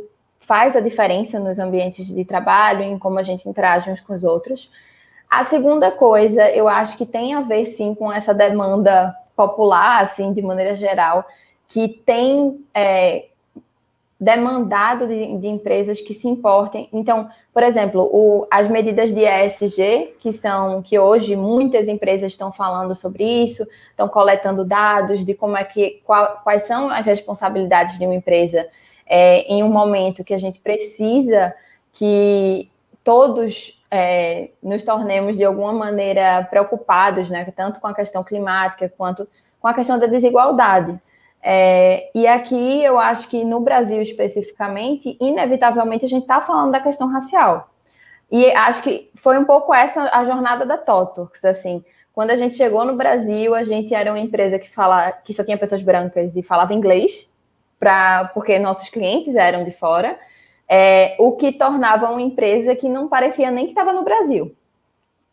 faz 0.48 0.74
a 0.74 0.80
diferença 0.80 1.38
nos 1.38 1.58
ambientes 1.58 2.06
de 2.06 2.24
trabalho, 2.24 2.82
em 2.82 2.98
como 2.98 3.18
a 3.18 3.22
gente 3.22 3.46
interage 3.46 3.90
uns 3.90 4.00
com 4.00 4.14
os 4.14 4.24
outros. 4.24 4.70
A 5.28 5.44
segunda 5.44 5.90
coisa, 5.90 6.50
eu 6.52 6.66
acho 6.66 6.96
que 6.96 7.04
tem 7.04 7.34
a 7.34 7.42
ver 7.42 7.66
sim 7.66 7.94
com 7.94 8.10
essa 8.10 8.32
demanda 8.32 9.14
popular, 9.36 10.02
assim, 10.02 10.32
de 10.32 10.40
maneira 10.40 10.74
geral, 10.74 11.26
que 11.68 11.86
tem 11.86 12.64
é, 12.72 13.26
demandado 14.18 15.06
de, 15.06 15.36
de, 15.36 15.48
empresas 15.48 16.00
que 16.00 16.14
se 16.14 16.26
importem. 16.26 16.88
Então, 16.94 17.28
por 17.52 17.62
exemplo, 17.62 18.08
o, 18.10 18.46
as 18.50 18.70
medidas 18.70 19.12
de 19.12 19.20
ESG, 19.26 20.14
que 20.18 20.32
são 20.32 20.80
que 20.80 20.98
hoje 20.98 21.36
muitas 21.36 21.88
empresas 21.88 22.32
estão 22.32 22.50
falando 22.50 22.94
sobre 22.94 23.22
isso, 23.22 23.66
estão 23.90 24.08
coletando 24.08 24.64
dados 24.64 25.26
de 25.26 25.34
como 25.34 25.58
é 25.58 25.64
que 25.64 26.00
qual, 26.06 26.40
quais 26.42 26.62
são 26.62 26.88
as 26.88 27.04
responsabilidades 27.04 27.98
de 27.98 28.06
uma 28.06 28.14
empresa 28.14 28.66
é, 29.08 29.40
em 29.52 29.62
um 29.62 29.68
momento 29.68 30.22
que 30.22 30.34
a 30.34 30.38
gente 30.38 30.60
precisa 30.60 31.54
que 31.92 32.70
todos 33.02 33.82
é, 33.90 34.50
nos 34.62 34.82
tornemos 34.82 35.36
de 35.36 35.44
alguma 35.44 35.72
maneira 35.72 36.46
preocupados, 36.50 37.30
né, 37.30 37.50
tanto 37.56 37.80
com 37.80 37.86
a 37.86 37.94
questão 37.94 38.22
climática 38.22 38.92
quanto 38.96 39.26
com 39.60 39.66
a 39.66 39.74
questão 39.74 39.98
da 39.98 40.06
desigualdade. 40.06 40.98
É, 41.42 42.10
e 42.14 42.26
aqui 42.26 42.84
eu 42.84 42.98
acho 42.98 43.28
que 43.28 43.44
no 43.44 43.60
Brasil 43.60 44.02
especificamente, 44.02 45.16
inevitavelmente 45.20 46.04
a 46.04 46.08
gente 46.08 46.22
está 46.22 46.40
falando 46.40 46.72
da 46.72 46.80
questão 46.80 47.08
racial. 47.08 47.70
E 48.30 48.50
acho 48.52 48.82
que 48.82 49.10
foi 49.14 49.38
um 49.38 49.44
pouco 49.44 49.72
essa 49.72 50.10
a 50.12 50.24
jornada 50.24 50.66
da 50.66 50.76
Totox, 50.76 51.44
assim. 51.44 51.82
Quando 52.12 52.30
a 52.30 52.36
gente 52.36 52.54
chegou 52.54 52.84
no 52.84 52.94
Brasil, 52.94 53.54
a 53.54 53.64
gente 53.64 53.94
era 53.94 54.10
uma 54.10 54.18
empresa 54.18 54.58
que 54.58 54.68
fala 54.68 55.12
que 55.12 55.32
só 55.32 55.44
tinha 55.44 55.56
pessoas 55.56 55.80
brancas 55.80 56.36
e 56.36 56.42
falava 56.42 56.74
inglês, 56.74 57.32
porque 58.34 58.58
nossos 58.58 58.88
clientes 58.88 59.34
eram 59.36 59.64
de 59.64 59.70
fora 59.70 60.18
é, 60.68 61.16
o 61.18 61.32
que 61.32 61.52
tornava 61.52 62.10
uma 62.10 62.20
empresa 62.20 62.76
que 62.76 62.88
não 62.88 63.08
parecia 63.08 63.50
nem 63.50 63.64
que 63.64 63.72
estava 63.72 63.92
no 63.92 64.04
Brasil. 64.04 64.54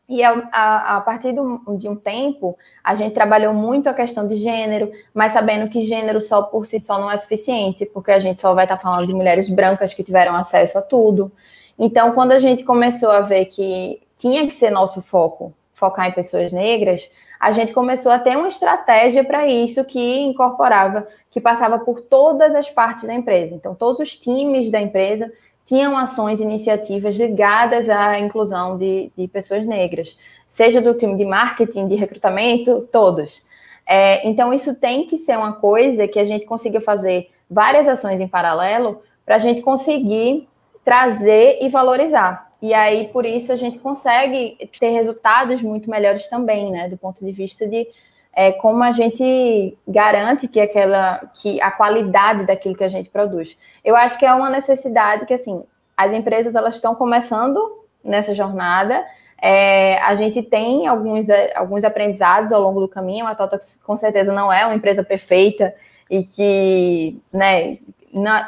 E 0.08 0.24
a, 0.24 0.48
a, 0.52 0.98
a 0.98 1.02
partir 1.02 1.34
do, 1.34 1.62
de 1.78 1.90
um 1.90 1.96
tempo, 1.96 2.56
a 2.84 2.94
gente 2.94 3.14
trabalhou 3.14 3.54
muito 3.54 3.90
a 3.90 3.94
questão 3.94 4.28
de 4.28 4.36
gênero, 4.36 4.92
mas 5.14 5.34
sabendo 5.34 5.68
que 5.68 5.84
gênero 5.84 6.22
só 6.22 6.44
por 6.44 6.68
si 6.68 6.80
só 6.80 7.00
não 7.00 7.10
é 7.10 7.18
suficiente, 7.18 7.86
porque 7.88 8.12
a 8.12 8.20
gente 8.20 8.40
só 8.40 8.54
vai 8.54 8.66
estar 8.66 8.78
falando 8.78 9.08
de 9.08 9.16
mulheres 9.16 9.50
brancas 9.50 9.94
que 9.94 10.04
tiveram 10.04 10.36
acesso 10.36 10.78
a 10.78 10.82
tudo. 10.82 11.32
Então, 11.78 12.14
quando 12.14 12.32
a 12.32 12.40
gente 12.40 12.64
começou 12.64 13.10
a 13.10 13.22
ver 13.22 13.46
que 13.46 14.00
tinha 14.16 14.46
que 14.46 14.54
ser 14.54 14.70
nosso 14.70 15.02
foco, 15.02 15.52
focar 15.74 16.08
em 16.08 16.12
pessoas 16.12 16.54
negras, 16.54 17.10
a 17.40 17.52
gente 17.52 17.74
começou 17.74 18.12
a 18.12 18.20
ter 18.20 18.38
uma 18.38 18.48
estratégia 18.48 19.24
para 19.24 19.48
isso 19.48 19.84
que 19.84 20.20
incorporava, 20.22 21.08
que 21.30 21.42
passava 21.42 21.80
por 21.80 22.02
todas 22.02 22.56
as 22.56 22.70
partes 22.70 23.04
da 23.04 23.14
empresa. 23.14 23.54
Então, 23.56 23.76
todos 23.76 24.00
os 24.00 24.18
times 24.18 24.72
da 24.72 24.82
empresa 24.82 25.32
tinham 25.66 25.98
ações, 25.98 26.40
iniciativas 26.40 27.16
ligadas 27.16 27.90
à 27.90 28.20
inclusão 28.20 28.78
de, 28.78 29.12
de 29.18 29.28
pessoas 29.28 29.66
negras, 29.66 30.18
seja 30.48 30.80
do 30.80 30.94
time 30.94 31.16
de 31.16 31.26
marketing, 31.26 31.88
de 31.88 31.96
recrutamento, 31.96 32.88
todos. 32.92 33.44
É, 33.88 34.28
então, 34.28 34.54
isso 34.54 34.76
tem 34.76 35.06
que 35.06 35.18
ser 35.18 35.38
uma 35.38 35.54
coisa 35.54 36.08
que 36.08 36.20
a 36.20 36.26
gente 36.26 36.46
consiga 36.46 36.80
fazer 36.80 37.30
várias 37.50 37.88
ações 37.88 38.22
em 38.22 38.28
paralelo 38.28 39.02
para 39.26 39.36
a 39.36 39.40
gente 39.40 39.62
conseguir 39.62 40.48
trazer 40.84 41.60
e 41.62 41.70
valorizar. 41.70 42.45
E 42.66 42.74
aí, 42.74 43.10
por 43.10 43.28
isso, 43.28 43.52
a 43.52 43.56
gente 43.56 43.78
consegue 43.78 44.58
ter 44.80 44.90
resultados 44.90 45.62
muito 45.62 45.88
melhores 45.88 46.28
também, 46.28 46.72
né? 46.72 46.90
Do 46.90 46.98
ponto 46.98 47.24
de 47.24 47.32
vista 47.32 47.68
de 47.68 47.88
é, 48.34 48.54
como 48.54 48.84
a 48.84 48.92
gente 48.92 49.78
garante 49.88 50.48
que 50.48 50.60
aquela 50.60 51.32
que 51.36 51.62
a 51.62 51.70
qualidade 51.70 52.44
daquilo 52.48 52.76
que 52.76 52.84
a 52.84 52.88
gente 52.88 53.08
produz. 53.08 53.56
Eu 53.84 53.96
acho 53.96 54.18
que 54.18 54.26
é 54.26 54.34
uma 54.34 54.50
necessidade 54.50 55.28
que 55.28 55.34
assim 55.36 55.64
as 55.96 56.12
empresas 56.12 56.56
elas 56.56 56.74
estão 56.74 56.96
começando 56.96 57.86
nessa 58.04 58.34
jornada. 58.34 59.06
É, 59.40 60.00
a 60.00 60.16
gente 60.16 60.42
tem 60.42 60.88
alguns, 60.88 61.28
alguns 61.56 61.84
aprendizados 61.84 62.52
ao 62.52 62.60
longo 62.60 62.80
do 62.80 62.88
caminho. 62.88 63.28
A 63.28 63.36
Totox 63.36 63.80
com 63.86 63.96
certeza 63.96 64.34
não 64.34 64.52
é 64.52 64.66
uma 64.66 64.74
empresa 64.74 65.04
perfeita 65.04 65.72
e 66.10 66.24
que 66.24 67.22
né, 67.32 67.78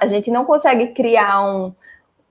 a 0.02 0.08
gente 0.08 0.32
não 0.32 0.44
consegue 0.44 0.88
criar 0.88 1.40
um, 1.46 1.72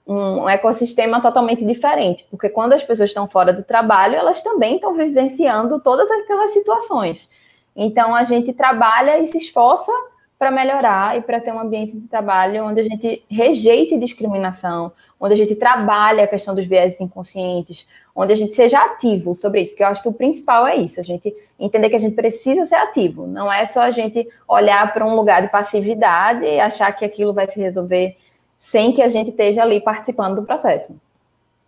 um 0.06 0.48
ecossistema 0.48 1.20
totalmente 1.20 1.64
diferente, 1.64 2.24
porque 2.30 2.48
quando 2.48 2.74
as 2.74 2.84
pessoas 2.84 3.10
estão 3.10 3.26
fora 3.26 3.52
do 3.52 3.64
trabalho, 3.64 4.14
elas 4.14 4.40
também 4.40 4.76
estão 4.76 4.94
vivenciando 4.94 5.80
todas 5.80 6.08
aquelas 6.08 6.52
situações. 6.52 7.28
Então 7.74 8.14
a 8.14 8.22
gente 8.22 8.52
trabalha 8.52 9.18
e 9.18 9.26
se 9.26 9.38
esforça 9.38 9.90
para 10.38 10.50
melhorar 10.50 11.18
e 11.18 11.22
para 11.22 11.40
ter 11.40 11.52
um 11.52 11.58
ambiente 11.58 11.96
de 11.96 12.06
trabalho 12.06 12.64
onde 12.64 12.80
a 12.80 12.84
gente 12.84 13.24
rejeite 13.28 13.98
discriminação, 13.98 14.92
onde 15.18 15.34
a 15.34 15.36
gente 15.36 15.56
trabalhe 15.56 16.20
a 16.20 16.26
questão 16.28 16.54
dos 16.54 16.66
viéses 16.66 17.00
inconscientes, 17.00 17.88
onde 18.14 18.32
a 18.32 18.36
gente 18.36 18.54
seja 18.54 18.78
ativo 18.78 19.34
sobre 19.34 19.62
isso, 19.62 19.72
porque 19.72 19.82
eu 19.82 19.88
acho 19.88 20.02
que 20.02 20.08
o 20.08 20.12
principal 20.12 20.66
é 20.66 20.76
isso, 20.76 21.00
a 21.00 21.02
gente 21.02 21.34
entender 21.58 21.88
que 21.88 21.96
a 21.96 22.00
gente 22.00 22.14
precisa 22.14 22.66
ser 22.66 22.76
ativo, 22.76 23.26
não 23.26 23.52
é 23.52 23.64
só 23.64 23.80
a 23.80 23.90
gente 23.90 24.28
olhar 24.46 24.92
para 24.92 25.04
um 25.04 25.14
lugar 25.14 25.42
de 25.42 25.50
passividade 25.50 26.44
e 26.44 26.60
achar 26.60 26.92
que 26.92 27.04
aquilo 27.04 27.32
vai 27.32 27.48
se 27.48 27.58
resolver 27.58 28.16
sem 28.58 28.92
que 28.92 29.02
a 29.02 29.08
gente 29.08 29.30
esteja 29.30 29.62
ali 29.62 29.80
participando 29.80 30.36
do 30.36 30.46
processo. 30.46 31.00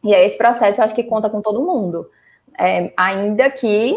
E 0.04 0.14
é 0.14 0.24
esse 0.24 0.38
processo 0.38 0.80
eu 0.80 0.84
acho 0.84 0.94
que 0.94 1.02
conta 1.02 1.28
com 1.28 1.40
todo 1.40 1.64
mundo. 1.64 2.10
É, 2.58 2.92
ainda 2.96 3.50
que. 3.50 3.94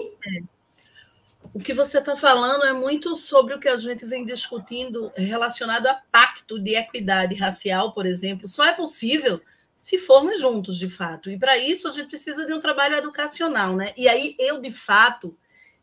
O 1.53 1.59
que 1.59 1.73
você 1.73 1.97
está 1.97 2.15
falando 2.15 2.63
é 2.63 2.71
muito 2.71 3.13
sobre 3.13 3.53
o 3.53 3.59
que 3.59 3.67
a 3.67 3.75
gente 3.75 4.05
vem 4.05 4.23
discutindo 4.23 5.11
relacionado 5.17 5.85
a 5.87 6.01
pacto 6.09 6.57
de 6.57 6.75
equidade 6.75 7.35
racial, 7.35 7.91
por 7.91 8.05
exemplo. 8.05 8.47
Só 8.47 8.63
é 8.63 8.71
possível 8.71 9.37
se 9.75 9.97
formos 9.97 10.39
juntos, 10.39 10.77
de 10.77 10.87
fato. 10.87 11.29
E 11.29 11.37
para 11.37 11.57
isso 11.57 11.87
a 11.87 11.91
gente 11.91 12.07
precisa 12.07 12.45
de 12.45 12.53
um 12.53 12.59
trabalho 12.59 12.95
educacional, 12.95 13.75
né? 13.75 13.93
E 13.97 14.07
aí 14.07 14.35
eu, 14.39 14.61
de 14.61 14.71
fato, 14.71 15.35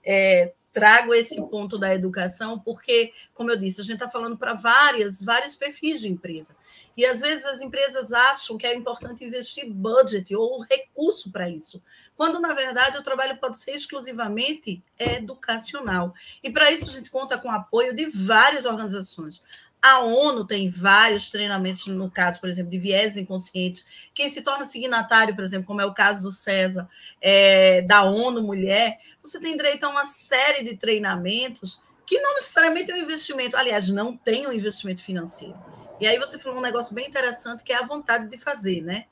é, 0.03 0.53
trago 0.73 1.15
esse 1.15 1.41
ponto 1.49 1.79
da 1.79 1.95
educação, 1.95 2.59
porque, 2.59 3.13
como 3.35 3.51
eu 3.51 3.57
disse, 3.57 3.81
a 3.81 3.85
gente 3.85 3.95
está 3.95 4.09
falando 4.09 4.37
para 4.37 4.55
várias, 4.55 5.23
vários 5.23 5.57
perfis 5.57 6.01
de 6.01 6.09
empresa. 6.09 6.55
E 6.97 7.07
às 7.07 7.21
vezes 7.21 7.47
as 7.47 7.61
empresas 7.61 8.13
acham 8.13 8.59
que 8.59 8.67
é 8.67 8.75
importante 8.75 9.25
investir 9.25 9.73
budget 9.73 10.35
ou 10.35 10.61
recurso 10.61 11.31
para 11.31 11.49
isso, 11.49 11.81
quando 12.17 12.41
na 12.41 12.53
verdade 12.53 12.99
o 12.99 13.05
trabalho 13.05 13.39
pode 13.39 13.59
ser 13.61 13.71
exclusivamente 13.71 14.83
educacional. 14.99 16.13
E 16.43 16.51
para 16.51 16.73
isso 16.73 16.87
a 16.87 16.93
gente 16.93 17.09
conta 17.09 17.39
com 17.39 17.47
o 17.47 17.53
apoio 17.53 17.95
de 17.95 18.07
várias 18.07 18.65
organizações. 18.65 19.41
A 19.81 20.01
ONU 20.01 20.45
tem 20.45 20.69
vários 20.69 21.31
treinamentos, 21.31 21.87
no 21.87 22.11
caso, 22.11 22.41
por 22.41 22.49
exemplo, 22.49 22.73
de 22.73 22.81
viés 22.81 23.17
inconscientes. 23.17 23.87
Quem 24.13 24.29
se 24.29 24.43
torna 24.43 24.67
signatário, 24.67 25.37
por 25.37 25.45
exemplo, 25.45 25.69
como 25.69 25.81
é 25.81 25.87
o 25.87 25.95
caso 25.95 26.25
do 26.25 26.33
César, 26.33 26.89
é, 27.21 27.83
da 27.83 28.03
ONU 28.03 28.43
Mulher, 28.43 28.99
você 29.29 29.41
tem 29.41 29.57
direito 29.57 29.85
a 29.85 29.89
uma 29.89 30.05
série 30.05 30.65
de 30.65 30.77
treinamentos 30.77 31.81
que 32.07 32.21
não 32.21 32.35
necessariamente 32.35 32.91
é 32.91 32.95
um 32.95 32.99
investimento, 32.99 33.57
aliás, 33.57 33.89
não 33.89 34.17
tem 34.17 34.47
um 34.47 34.53
investimento 34.53 35.03
financeiro. 35.03 35.57
E 36.01 36.07
aí 36.07 36.19
você 36.19 36.39
falou 36.39 36.59
um 36.59 36.63
negócio 36.63 36.95
bem 36.95 37.07
interessante 37.07 37.63
que 37.63 37.73
é 37.73 37.77
a 37.77 37.87
vontade 37.87 38.29
de 38.29 38.39
fazer, 38.39 38.83
né? 38.83 39.07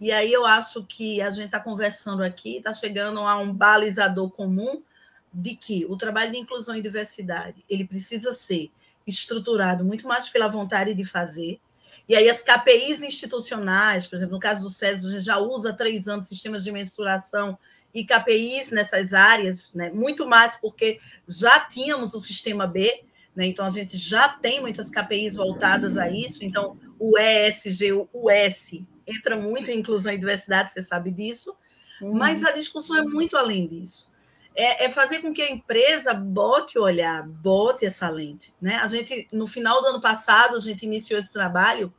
E 0.00 0.12
aí 0.12 0.32
eu 0.32 0.44
acho 0.44 0.84
que 0.84 1.20
a 1.22 1.30
gente 1.30 1.46
está 1.46 1.58
conversando 1.58 2.22
aqui, 2.22 2.58
está 2.58 2.72
chegando 2.72 3.20
a 3.20 3.38
um 3.38 3.52
balizador 3.52 4.30
comum 4.30 4.82
de 5.32 5.56
que 5.56 5.86
o 5.86 5.96
trabalho 5.96 6.30
de 6.30 6.38
inclusão 6.38 6.76
e 6.76 6.82
diversidade 6.82 7.64
ele 7.68 7.84
precisa 7.84 8.32
ser 8.32 8.70
estruturado 9.06 9.84
muito 9.84 10.06
mais 10.06 10.28
pela 10.28 10.48
vontade 10.48 10.94
de 10.94 11.04
fazer. 11.04 11.60
E 12.08 12.14
aí 12.14 12.28
as 12.28 12.42
KPIs 12.42 13.02
institucionais, 13.02 14.06
por 14.06 14.16
exemplo, 14.16 14.34
no 14.34 14.40
caso 14.40 14.64
do 14.64 14.70
SES, 14.70 15.06
a 15.06 15.10
gente 15.10 15.24
já 15.24 15.38
usa 15.38 15.72
três 15.72 16.06
anos 16.06 16.28
sistemas 16.28 16.62
de 16.62 16.70
mensuração 16.70 17.58
e 17.96 18.04
KPIs 18.04 18.70
nessas 18.70 19.14
áreas, 19.14 19.72
né? 19.74 19.90
muito 19.90 20.28
mais 20.28 20.54
porque 20.54 21.00
já 21.26 21.58
tínhamos 21.60 22.12
o 22.12 22.20
sistema 22.20 22.66
B, 22.66 23.02
né? 23.34 23.46
Então, 23.46 23.64
a 23.64 23.70
gente 23.70 23.96
já 23.96 24.28
tem 24.28 24.60
muitas 24.60 24.90
KPIs 24.90 25.34
voltadas 25.34 25.96
a 25.96 26.10
isso. 26.10 26.44
Então, 26.44 26.78
o 26.98 27.18
ESG, 27.18 27.92
o 28.12 28.30
S, 28.30 28.86
entra 29.06 29.36
muito 29.36 29.70
em 29.70 29.78
inclusão 29.78 30.12
e 30.12 30.18
diversidade, 30.18 30.72
você 30.72 30.82
sabe 30.82 31.10
disso. 31.10 31.56
Uhum. 32.00 32.14
Mas 32.14 32.44
a 32.44 32.50
discussão 32.50 32.96
é 32.96 33.02
muito 33.02 33.36
além 33.36 33.66
disso. 33.66 34.10
É, 34.54 34.86
é, 34.86 34.90
fazer 34.90 35.20
com 35.20 35.32
que 35.32 35.42
a 35.42 35.50
empresa 35.50 36.14
bote 36.14 36.78
o 36.78 36.82
olhar, 36.82 37.26
bote 37.26 37.84
essa 37.84 38.08
lente. 38.08 38.54
Né? 38.60 38.76
A 38.76 38.86
gente, 38.86 39.28
no 39.30 39.46
final 39.46 39.82
do 39.82 39.88
ano 39.88 40.00
passado, 40.00 40.56
a 40.56 40.58
gente 40.58 40.84
iniciou 40.84 41.18
esse 41.18 41.32
trabalho 41.32 41.92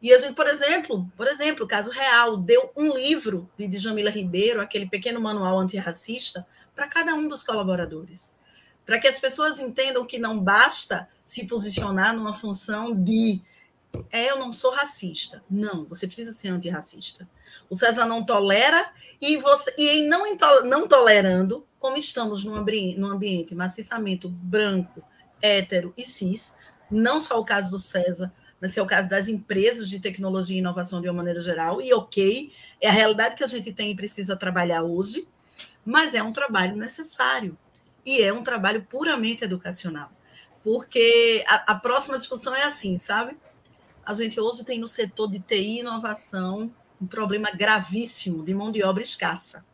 e 0.00 0.12
a 0.12 0.18
gente, 0.18 0.34
por 0.34 0.46
exemplo, 0.46 1.10
por 1.16 1.26
exemplo, 1.26 1.66
caso 1.66 1.90
real, 1.90 2.36
deu 2.36 2.72
um 2.76 2.94
livro 2.94 3.50
de 3.56 3.66
Djamila 3.66 4.10
Ribeiro, 4.10 4.60
aquele 4.60 4.88
pequeno 4.88 5.20
manual 5.20 5.58
antirracista, 5.58 6.46
para 6.74 6.88
cada 6.88 7.14
um 7.14 7.28
dos 7.28 7.42
colaboradores 7.42 8.34
para 8.90 8.98
que 8.98 9.06
as 9.06 9.20
pessoas 9.20 9.60
entendam 9.60 10.04
que 10.04 10.18
não 10.18 10.40
basta 10.40 11.08
se 11.24 11.46
posicionar 11.46 12.12
numa 12.12 12.32
função 12.32 12.92
de 12.92 13.40
é, 14.10 14.28
eu 14.28 14.36
não 14.36 14.52
sou 14.52 14.72
racista. 14.72 15.44
Não, 15.48 15.84
você 15.84 16.08
precisa 16.08 16.32
ser 16.32 16.48
antirracista. 16.48 17.28
O 17.70 17.76
César 17.76 18.04
não 18.06 18.26
tolera 18.26 18.90
e 19.20 19.36
você 19.36 19.72
e 19.78 19.88
em 19.90 20.08
não, 20.08 20.24
não 20.64 20.88
tolerando, 20.88 21.64
como 21.78 21.96
estamos 21.96 22.42
num, 22.42 22.56
ambiente, 22.56 22.98
num 22.98 23.06
ambiente 23.06 23.54
maciçamento 23.54 24.28
branco, 24.28 25.04
hétero 25.40 25.94
e 25.96 26.04
cis, 26.04 26.56
não 26.90 27.20
só 27.20 27.38
o 27.38 27.44
caso 27.44 27.70
do 27.70 27.78
César, 27.78 28.32
mas 28.60 28.76
é 28.76 28.82
o 28.82 28.86
caso 28.86 29.08
das 29.08 29.26
empresas 29.26 29.88
de 29.88 29.98
tecnologia 29.98 30.56
e 30.56 30.58
inovação 30.58 31.00
de 31.00 31.08
uma 31.08 31.14
maneira 31.14 31.40
geral, 31.40 31.80
e 31.80 31.92
ok, 31.94 32.52
é 32.80 32.88
a 32.88 32.92
realidade 32.92 33.34
que 33.34 33.44
a 33.44 33.46
gente 33.46 33.72
tem 33.72 33.90
e 33.90 33.96
precisa 33.96 34.36
trabalhar 34.36 34.82
hoje, 34.82 35.26
mas 35.84 36.14
é 36.14 36.22
um 36.22 36.32
trabalho 36.32 36.76
necessário 36.76 37.56
e 38.04 38.20
é 38.20 38.32
um 38.32 38.42
trabalho 38.42 38.84
puramente 38.88 39.44
educacional. 39.44 40.12
Porque 40.62 41.42
a, 41.48 41.72
a, 41.72 41.74
próxima 41.74 42.18
discussão 42.18 42.54
é 42.54 42.64
assim, 42.64 42.98
sabe? 42.98 43.36
A 44.04 44.12
gente 44.12 44.38
hoje 44.38 44.64
tem 44.64 44.78
no 44.78 44.86
setor 44.86 45.30
de 45.30 45.40
TI 45.40 45.54
e 45.54 45.80
inovação 45.80 46.70
um 47.00 47.06
problema 47.06 47.50
gravíssimo 47.50 48.44
de 48.44 48.52
mão 48.52 48.70
de 48.70 48.82
obra 48.82 49.02
escassa, 49.02 49.64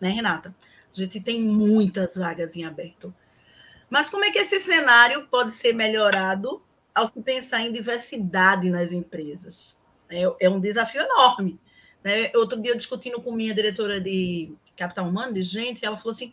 né, 0.00 0.08
Renata? 0.08 0.54
A 0.92 0.96
gente 0.96 1.20
tem 1.20 1.40
muitas 1.40 2.16
vagas 2.16 2.54
em 2.54 2.64
aberto. 2.64 3.12
Mas 3.88 4.08
como 4.08 4.24
é 4.24 4.30
que 4.30 4.38
esse 4.38 4.60
cenário 4.60 5.26
pode 5.28 5.50
ser 5.52 5.72
melhorado 5.72 6.62
ao 6.94 7.06
se 7.06 7.20
pensar 7.20 7.62
em 7.62 7.72
diversidade 7.72 8.70
nas 8.70 8.92
empresas? 8.92 9.78
É, 10.08 10.22
é 10.40 10.50
um 10.50 10.60
desafio 10.60 11.00
enorme. 11.02 11.58
Né? 12.02 12.30
Outro 12.34 12.60
dia, 12.60 12.76
discutindo 12.76 13.20
com 13.20 13.32
minha 13.32 13.54
diretora 13.54 14.00
de 14.00 14.52
capital 14.76 15.06
humano, 15.06 15.34
de 15.34 15.42
gente, 15.42 15.84
ela 15.84 15.96
falou 15.96 16.12
assim: 16.12 16.32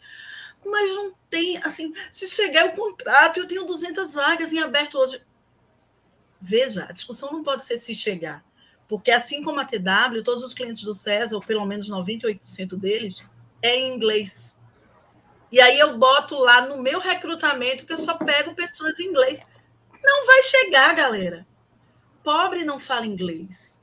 mas 0.65 0.89
não 0.95 1.13
tem, 1.29 1.57
assim, 1.57 1.93
se 2.11 2.27
chegar 2.27 2.67
o 2.67 2.73
contrato, 2.73 3.37
eu 3.39 3.47
tenho 3.47 3.65
200 3.65 4.13
vagas 4.13 4.51
em 4.51 4.59
aberto 4.59 4.97
hoje. 4.97 5.21
Veja, 6.39 6.85
a 6.87 6.91
discussão 6.91 7.31
não 7.31 7.43
pode 7.43 7.65
ser 7.65 7.77
se 7.77 7.95
chegar, 7.95 8.43
porque 8.87 9.11
assim 9.11 9.43
como 9.43 9.59
a 9.59 9.65
TW, 9.65 10.23
todos 10.23 10.43
os 10.43 10.53
clientes 10.53 10.83
do 10.83 10.93
César, 10.93 11.35
ou 11.35 11.41
pelo 11.41 11.65
menos 11.65 11.89
98% 11.89 12.75
deles, 12.75 13.25
é 13.61 13.75
em 13.75 13.93
inglês. 13.95 14.55
E 15.51 15.59
aí 15.61 15.79
eu 15.79 15.97
boto 15.97 16.35
lá 16.35 16.61
no 16.67 16.81
meu 16.81 16.99
recrutamento 16.99 17.85
que 17.85 17.93
eu 17.93 17.97
só 17.97 18.15
pego 18.15 18.53
pessoas 18.53 18.99
em 18.99 19.07
inglês. 19.07 19.41
Não 20.03 20.25
vai 20.25 20.43
chegar, 20.43 20.93
galera. 20.95 21.47
Pobre 22.23 22.63
não 22.63 22.79
fala 22.79 23.05
inglês. 23.05 23.81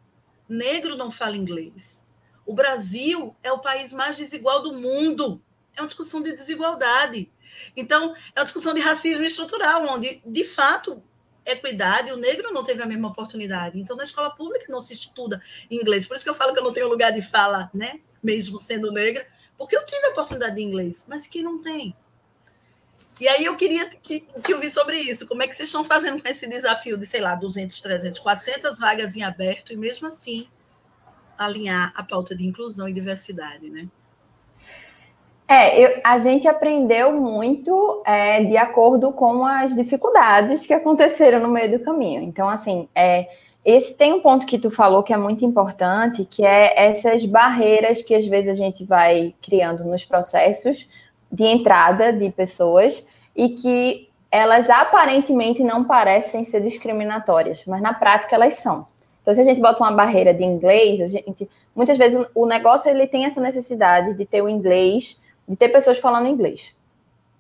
Negro 0.49 0.97
não 0.97 1.11
fala 1.11 1.37
inglês. 1.37 2.07
O 2.47 2.53
Brasil 2.53 3.35
é 3.43 3.51
o 3.51 3.59
país 3.59 3.93
mais 3.93 4.17
desigual 4.17 4.63
do 4.63 4.75
mundo 4.75 5.43
é 5.77 5.81
uma 5.81 5.87
discussão 5.87 6.23
de 6.23 6.33
desigualdade. 6.35 7.31
Então, 7.77 8.15
é 8.35 8.41
uma 8.41 8.45
discussão 8.45 8.75
de 8.75 8.81
racismo 8.81 9.25
estrutural, 9.25 9.85
onde, 9.87 10.23
de 10.25 10.45
fato, 10.45 11.03
equidade, 11.45 12.13
o 12.13 12.17
negro 12.17 12.53
não 12.53 12.63
teve 12.63 12.83
a 12.83 12.87
mesma 12.87 13.09
oportunidade. 13.09 13.79
Então, 13.79 13.97
na 13.97 14.05
escola 14.05 14.31
pública 14.35 14.67
não 14.69 14.81
se 14.81 14.93
estuda 14.93 15.43
inglês. 15.71 16.07
Por 16.07 16.15
isso 16.15 16.25
que 16.25 16.31
eu 16.31 16.35
falo 16.35 16.53
que 16.53 16.59
eu 16.59 16.65
não 16.65 16.73
tenho 16.73 16.89
lugar 16.89 17.13
de 17.13 17.23
fala, 17.23 17.71
né? 17.75 18.01
Mesmo 18.23 18.59
sendo 18.59 18.91
negra, 18.91 19.27
porque 19.59 19.77
eu 19.77 19.85
tive 19.85 20.07
a 20.07 20.11
oportunidade 20.11 20.57
de 20.57 20.63
inglês, 20.63 21.05
mas 21.09 21.27
quem 21.27 21.43
não 21.43 21.61
tem? 21.61 21.95
E 23.21 23.29
aí 23.29 23.45
eu 23.45 23.57
queria 23.57 23.89
que, 23.89 24.21
que 24.21 24.55
ouvir 24.55 24.71
sobre 24.71 24.99
isso. 24.99 25.27
Como 25.27 25.43
é 25.43 25.47
que 25.47 25.55
vocês 25.55 25.69
estão 25.69 25.85
fazendo 25.85 26.21
com 26.21 26.29
esse 26.29 26.47
desafio 26.49 26.97
de, 26.97 27.07
sei 27.07 27.21
lá, 27.21 27.35
200, 27.35 27.81
300, 27.81 28.21
400 28.21 28.79
vagas 28.79 29.17
em 29.17 29.23
aberto 29.23 29.73
e 29.73 29.77
mesmo 29.77 30.09
assim 30.09 30.47
alinhar 31.39 31.93
a 31.97 32.03
pauta 32.03 32.35
de 32.35 32.47
inclusão 32.47 32.89
e 32.89 32.93
diversidade, 32.93 33.69
né? 33.71 33.89
É, 35.47 35.79
eu, 35.79 36.01
a 36.03 36.17
gente 36.19 36.49
aprendeu 36.49 37.13
muito 37.13 38.03
é, 38.07 38.43
de 38.45 38.57
acordo 38.57 39.13
com 39.13 39.45
as 39.45 39.75
dificuldades 39.75 40.65
que 40.65 40.73
aconteceram 40.73 41.39
no 41.39 41.49
meio 41.49 41.79
do 41.79 41.85
caminho. 41.85 42.23
Então, 42.23 42.49
assim, 42.49 42.89
é, 42.95 43.29
esse 43.65 43.97
tem 43.97 44.13
um 44.13 44.21
ponto 44.21 44.47
que 44.47 44.59
tu 44.59 44.71
falou 44.71 45.03
que 45.03 45.13
é 45.13 45.17
muito 45.19 45.45
importante, 45.45 46.25
que 46.25 46.45
é 46.45 46.89
essas 46.89 47.27
barreiras 47.27 48.03
que 48.03 48.15
às 48.15 48.27
vezes 48.27 48.51
a 48.51 48.55
gente 48.55 48.85
vai 48.85 49.35
criando 49.43 49.85
nos 49.85 50.05
processos 50.05 50.89
de 51.35 51.45
entrada 51.45 52.13
de 52.13 52.31
pessoas 52.31 53.05
e 53.35 53.51
que 53.51 54.09
elas 54.31 54.71
aparentemente 54.71 55.63
não 55.63 55.83
parecem 55.83 56.45
ser 56.45 56.61
discriminatórias, 56.61 57.65
mas 57.67 57.83
na 57.83 57.93
prática 57.93 58.37
elas 58.37 58.55
são. 58.55 58.87
Então, 59.21 59.35
se 59.35 59.41
a 59.41 59.45
gente 59.45 59.61
bota 59.61 59.83
uma 59.83 59.91
barreira 59.91 60.33
de 60.33 60.45
inglês, 60.45 61.01
a 61.01 61.09
gente, 61.09 61.49
muitas 61.75 61.99
vezes 61.99 62.25
o 62.35 62.47
negócio 62.47 62.91
ele 62.91 63.07
tem 63.07 63.25
essa 63.25 63.41
necessidade 63.41 64.15
de 64.15 64.25
ter 64.25 64.43
o 64.43 64.49
inglês 64.49 65.19
de 65.49 65.57
ter 65.57 65.69
pessoas 65.69 65.99
falando 65.99 66.29
inglês. 66.29 66.73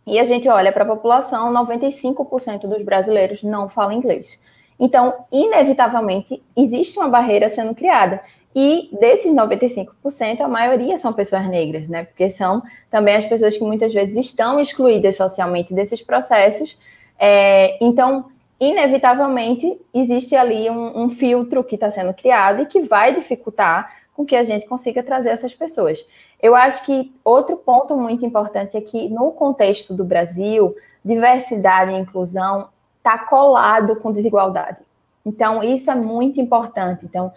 E 0.06 0.18
a 0.18 0.24
gente 0.24 0.48
olha 0.48 0.72
para 0.72 0.82
a 0.82 0.86
população, 0.86 1.52
95% 1.52 2.66
dos 2.66 2.82
brasileiros 2.82 3.42
não 3.42 3.68
falam 3.68 3.92
inglês. 3.92 4.38
Então, 4.78 5.14
inevitavelmente, 5.30 6.42
existe 6.56 6.98
uma 6.98 7.08
barreira 7.08 7.48
sendo 7.48 7.74
criada. 7.74 8.20
E 8.54 8.88
desses 9.00 9.32
95%, 9.32 10.40
a 10.40 10.48
maioria 10.48 10.96
são 10.98 11.12
pessoas 11.12 11.46
negras, 11.48 11.88
né? 11.88 12.04
Porque 12.04 12.30
são 12.30 12.62
também 12.90 13.16
as 13.16 13.24
pessoas 13.24 13.56
que 13.56 13.64
muitas 13.64 13.92
vezes 13.92 14.16
estão 14.16 14.60
excluídas 14.60 15.16
socialmente 15.16 15.74
desses 15.74 16.00
processos. 16.00 16.78
É, 17.18 17.76
então, 17.84 18.26
inevitavelmente, 18.60 19.80
existe 19.92 20.36
ali 20.36 20.70
um, 20.70 21.04
um 21.04 21.10
filtro 21.10 21.64
que 21.64 21.74
está 21.74 21.90
sendo 21.90 22.14
criado 22.14 22.62
e 22.62 22.66
que 22.66 22.80
vai 22.80 23.14
dificultar 23.14 23.92
com 24.14 24.24
que 24.24 24.36
a 24.36 24.44
gente 24.44 24.66
consiga 24.66 25.02
trazer 25.02 25.30
essas 25.30 25.54
pessoas. 25.54 26.06
Eu 26.40 26.54
acho 26.54 26.84
que 26.84 27.12
outro 27.24 27.56
ponto 27.56 27.96
muito 27.96 28.24
importante 28.24 28.76
é 28.76 28.80
que, 28.80 29.08
no 29.08 29.32
contexto 29.32 29.94
do 29.94 30.04
Brasil, 30.04 30.76
diversidade 31.04 31.92
e 31.92 31.98
inclusão 31.98 32.68
está 33.04 33.18
colado 33.18 33.96
com 33.96 34.10
desigualdade. 34.10 34.80
Então, 35.26 35.62
isso 35.62 35.90
é 35.90 35.94
muito 35.94 36.40
importante. 36.40 37.04
Então, 37.04 37.30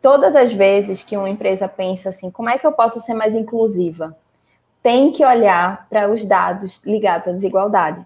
todas 0.00 0.34
as 0.34 0.52
vezes 0.52 1.04
que 1.04 1.16
uma 1.16 1.30
empresa 1.30 1.68
pensa 1.68 2.08
assim, 2.08 2.28
como 2.28 2.50
é 2.50 2.58
que 2.58 2.66
eu 2.66 2.72
posso 2.72 2.98
ser 2.98 3.14
mais 3.14 3.36
inclusiva? 3.36 4.16
Tem 4.82 5.12
que 5.12 5.24
olhar 5.24 5.86
para 5.88 6.10
os 6.10 6.24
dados 6.26 6.82
ligados 6.84 7.28
à 7.28 7.32
desigualdade. 7.32 8.04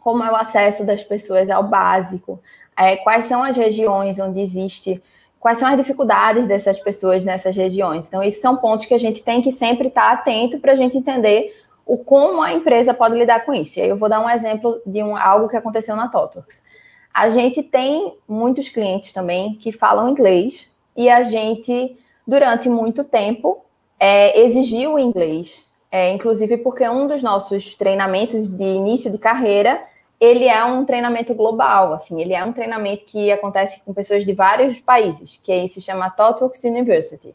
Como 0.00 0.24
é 0.24 0.32
o 0.32 0.36
acesso 0.36 0.84
das 0.84 1.02
pessoas 1.04 1.48
ao 1.48 1.62
básico? 1.62 2.40
É, 2.76 2.96
quais 2.96 3.26
são 3.26 3.44
as 3.44 3.56
regiões 3.56 4.18
onde 4.18 4.40
existe 4.40 5.00
quais 5.42 5.58
são 5.58 5.68
as 5.68 5.76
dificuldades 5.76 6.46
dessas 6.46 6.78
pessoas 6.78 7.24
nessas 7.24 7.56
regiões. 7.56 8.06
Então, 8.06 8.22
esses 8.22 8.40
são 8.40 8.56
pontos 8.56 8.86
que 8.86 8.94
a 8.94 8.98
gente 8.98 9.24
tem 9.24 9.42
que 9.42 9.50
sempre 9.50 9.88
estar 9.88 10.12
atento 10.12 10.60
para 10.60 10.70
a 10.70 10.76
gente 10.76 10.96
entender 10.96 11.52
o 11.86 11.98
como 11.98 12.42
a 12.42 12.52
empresa 12.52 12.94
pode 12.94 13.16
lidar 13.16 13.44
com 13.44 13.52
isso. 13.52 13.78
E 13.78 13.82
aí 13.82 13.88
eu 13.88 13.96
vou 13.96 14.08
dar 14.08 14.20
um 14.20 14.28
exemplo 14.28 14.80
de 14.86 15.02
um, 15.02 15.16
algo 15.16 15.48
que 15.48 15.56
aconteceu 15.56 15.96
na 15.96 16.08
Totox. 16.08 16.64
A 17.12 17.28
gente 17.28 17.62
tem 17.62 18.16
muitos 18.26 18.68
clientes 18.68 19.12
também 19.12 19.54
que 19.56 19.72
falam 19.72 20.08
inglês 20.08 20.70
e 20.96 21.08
a 21.08 21.22
gente, 21.22 21.96
durante 22.26 22.68
muito 22.68 23.04
tempo, 23.04 23.64
é, 23.98 24.40
exigiu 24.40 24.98
inglês. 24.98 25.70
É, 25.90 26.10
inclusive 26.10 26.56
porque 26.56 26.88
um 26.88 27.06
dos 27.06 27.22
nossos 27.22 27.74
treinamentos 27.74 28.50
de 28.50 28.64
início 28.64 29.12
de 29.12 29.18
carreira 29.18 29.84
ele 30.22 30.46
é 30.46 30.64
um 30.64 30.84
treinamento 30.84 31.34
global, 31.34 31.92
assim, 31.92 32.20
ele 32.20 32.32
é 32.32 32.44
um 32.44 32.52
treinamento 32.52 33.04
que 33.04 33.32
acontece 33.32 33.82
com 33.84 33.92
pessoas 33.92 34.24
de 34.24 34.32
vários 34.32 34.78
países, 34.78 35.36
que 35.42 35.66
se 35.66 35.80
chama 35.80 36.08
ThoughtWorks 36.08 36.62
University. 36.62 37.34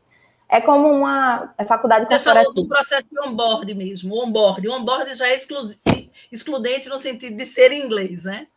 É 0.50 0.62
como 0.62 0.90
uma 0.90 1.54
é 1.58 1.66
faculdade 1.66 2.08
Você 2.08 2.20
falou 2.20 2.54
do 2.54 2.66
processo 2.68 3.06
de 3.12 3.20
onboard 3.20 3.74
mesmo, 3.74 4.16
o 4.16 4.24
onboard. 4.24 4.68
O 4.68 4.74
onboard 4.74 5.14
já 5.14 5.28
é 5.28 5.36
exclu 5.36 5.60
excludente 6.32 6.88
no 6.90 7.00
sentido 7.00 7.36
de 7.36 7.46
ser 7.46 7.72
em 7.72 7.84
inglês, 7.84 8.24
né? 8.24 8.48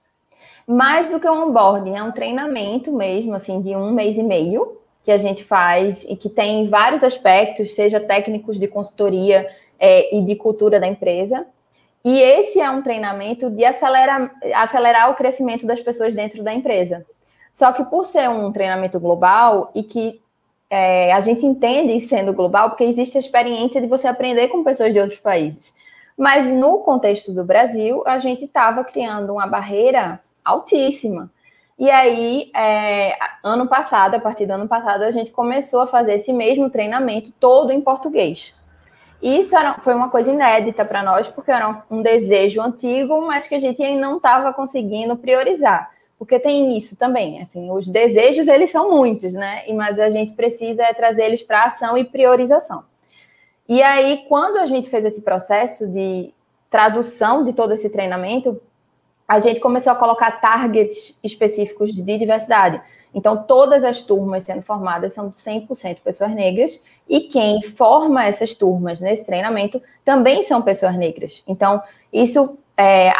Mais 0.67 1.11
do 1.11 1.19
que 1.19 1.29
um 1.29 1.49
onboarding, 1.49 1.97
é 1.97 2.03
um 2.03 2.13
treinamento 2.13 2.93
mesmo, 2.93 3.35
assim, 3.35 3.61
de 3.61 3.75
um 3.75 3.91
mês 3.91 4.17
e 4.17 4.23
meio, 4.23 4.79
que 5.05 5.11
a 5.11 5.17
gente 5.17 5.43
faz 5.43 6.05
e 6.05 6.15
que 6.15 6.29
tem 6.29 6.69
vários 6.69 7.03
aspectos, 7.03 7.75
seja 7.75 7.99
técnicos 7.99 8.59
de 8.59 8.69
consultoria 8.69 9.49
é, 9.79 10.17
e 10.17 10.23
de 10.23 10.37
cultura 10.37 10.79
da 10.79 10.87
empresa. 10.87 11.47
E 12.05 12.21
esse 12.21 12.61
é 12.61 12.71
um 12.71 12.83
treinamento 12.83 13.51
de 13.51 13.65
acelerar, 13.65 14.33
acelerar 14.55 15.11
o 15.11 15.15
crescimento 15.15 15.67
das 15.67 15.81
pessoas 15.81 16.15
dentro 16.15 16.43
da 16.43 16.53
empresa. 16.53 17.05
Só 17.53 17.73
que 17.73 17.85
por 17.85 18.07
ser 18.07 18.29
um 18.29 18.53
treinamento 18.53 18.99
global 19.01 19.71
e 19.75 19.83
que 19.83 20.21
é, 20.71 21.13
a 21.13 21.21
gente 21.21 21.45
entende 21.45 21.99
sendo 21.99 22.33
global, 22.33 22.71
porque 22.71 22.85
existe 22.85 23.17
a 23.17 23.21
experiência 23.21 23.81
de 23.81 23.89
você 23.89 24.07
aprender 24.07 24.47
com 24.49 24.63
pessoas 24.63 24.95
de 24.95 25.01
outros 25.01 25.19
países. 25.19 25.75
Mas 26.17 26.47
no 26.47 26.79
contexto 26.79 27.33
do 27.33 27.43
Brasil, 27.43 28.05
a 28.07 28.19
gente 28.19 28.45
estava 28.45 28.85
criando 28.85 29.33
uma 29.33 29.49
barreira 29.49 30.21
altíssima. 30.45 31.31
E 31.77 31.91
aí, 31.91 32.51
é, 32.55 33.17
ano 33.43 33.67
passado, 33.67 34.15
a 34.15 34.21
partir 34.21 34.47
do 34.47 34.53
ano 34.53 34.69
passado, 34.69 35.03
a 35.03 35.11
gente 35.11 35.33
começou 35.33 35.81
a 35.81 35.87
fazer 35.87 36.15
esse 36.15 36.33
mesmo 36.33 36.71
treinamento 36.71 37.33
todo 37.33 37.73
em 37.73 37.81
português. 37.81 38.55
Isso 39.21 39.57
era, 39.57 39.75
foi 39.81 39.95
uma 39.95 40.09
coisa 40.09 40.31
inédita 40.31 40.85
para 40.85 41.03
nós, 41.03 41.27
porque 41.27 41.51
era 41.51 41.83
um 41.91 42.01
desejo 42.01 42.61
antigo, 42.61 43.21
mas 43.27 43.49
que 43.49 43.55
a 43.55 43.61
gente 43.61 43.83
ainda 43.83 44.07
não 44.07 44.19
estava 44.19 44.53
conseguindo 44.53 45.17
priorizar 45.17 45.91
porque 46.21 46.39
tem 46.39 46.77
isso 46.77 46.99
também, 46.99 47.41
assim, 47.41 47.71
os 47.71 47.89
desejos 47.89 48.47
eles 48.47 48.71
são 48.71 48.91
muitos, 48.91 49.33
né? 49.33 49.65
Mas 49.73 49.99
a 49.99 50.11
gente 50.11 50.35
precisa 50.35 50.83
é 50.83 50.93
trazer 50.93 51.25
eles 51.25 51.43
para 51.43 51.65
ação 51.65 51.97
e 51.97 52.05
priorização. 52.05 52.85
E 53.67 53.83
aí, 53.83 54.27
quando 54.29 54.59
a 54.59 54.67
gente 54.67 54.91
fez 54.91 55.03
esse 55.07 55.23
processo 55.23 55.89
de 55.89 56.35
tradução 56.69 57.43
de 57.43 57.55
todo 57.55 57.73
esse 57.73 57.89
treinamento, 57.89 58.61
a 59.27 59.41
gente 59.41 59.61
começou 59.61 59.95
a 59.95 59.97
colocar 59.97 60.43
targets 60.43 61.19
específicos 61.25 61.91
de 61.95 62.03
diversidade. 62.03 62.83
Então, 63.15 63.45
todas 63.45 63.83
as 63.83 64.03
turmas 64.03 64.43
sendo 64.43 64.61
formadas 64.61 65.15
são 65.15 65.31
100% 65.31 66.01
pessoas 66.05 66.35
negras, 66.35 66.83
e 67.09 67.21
quem 67.21 67.63
forma 67.63 68.27
essas 68.27 68.53
turmas 68.53 69.01
nesse 69.01 69.25
treinamento 69.25 69.81
também 70.05 70.43
são 70.43 70.61
pessoas 70.61 70.95
negras. 70.97 71.43
Então, 71.47 71.83
isso 72.13 72.59
é, 72.77 73.11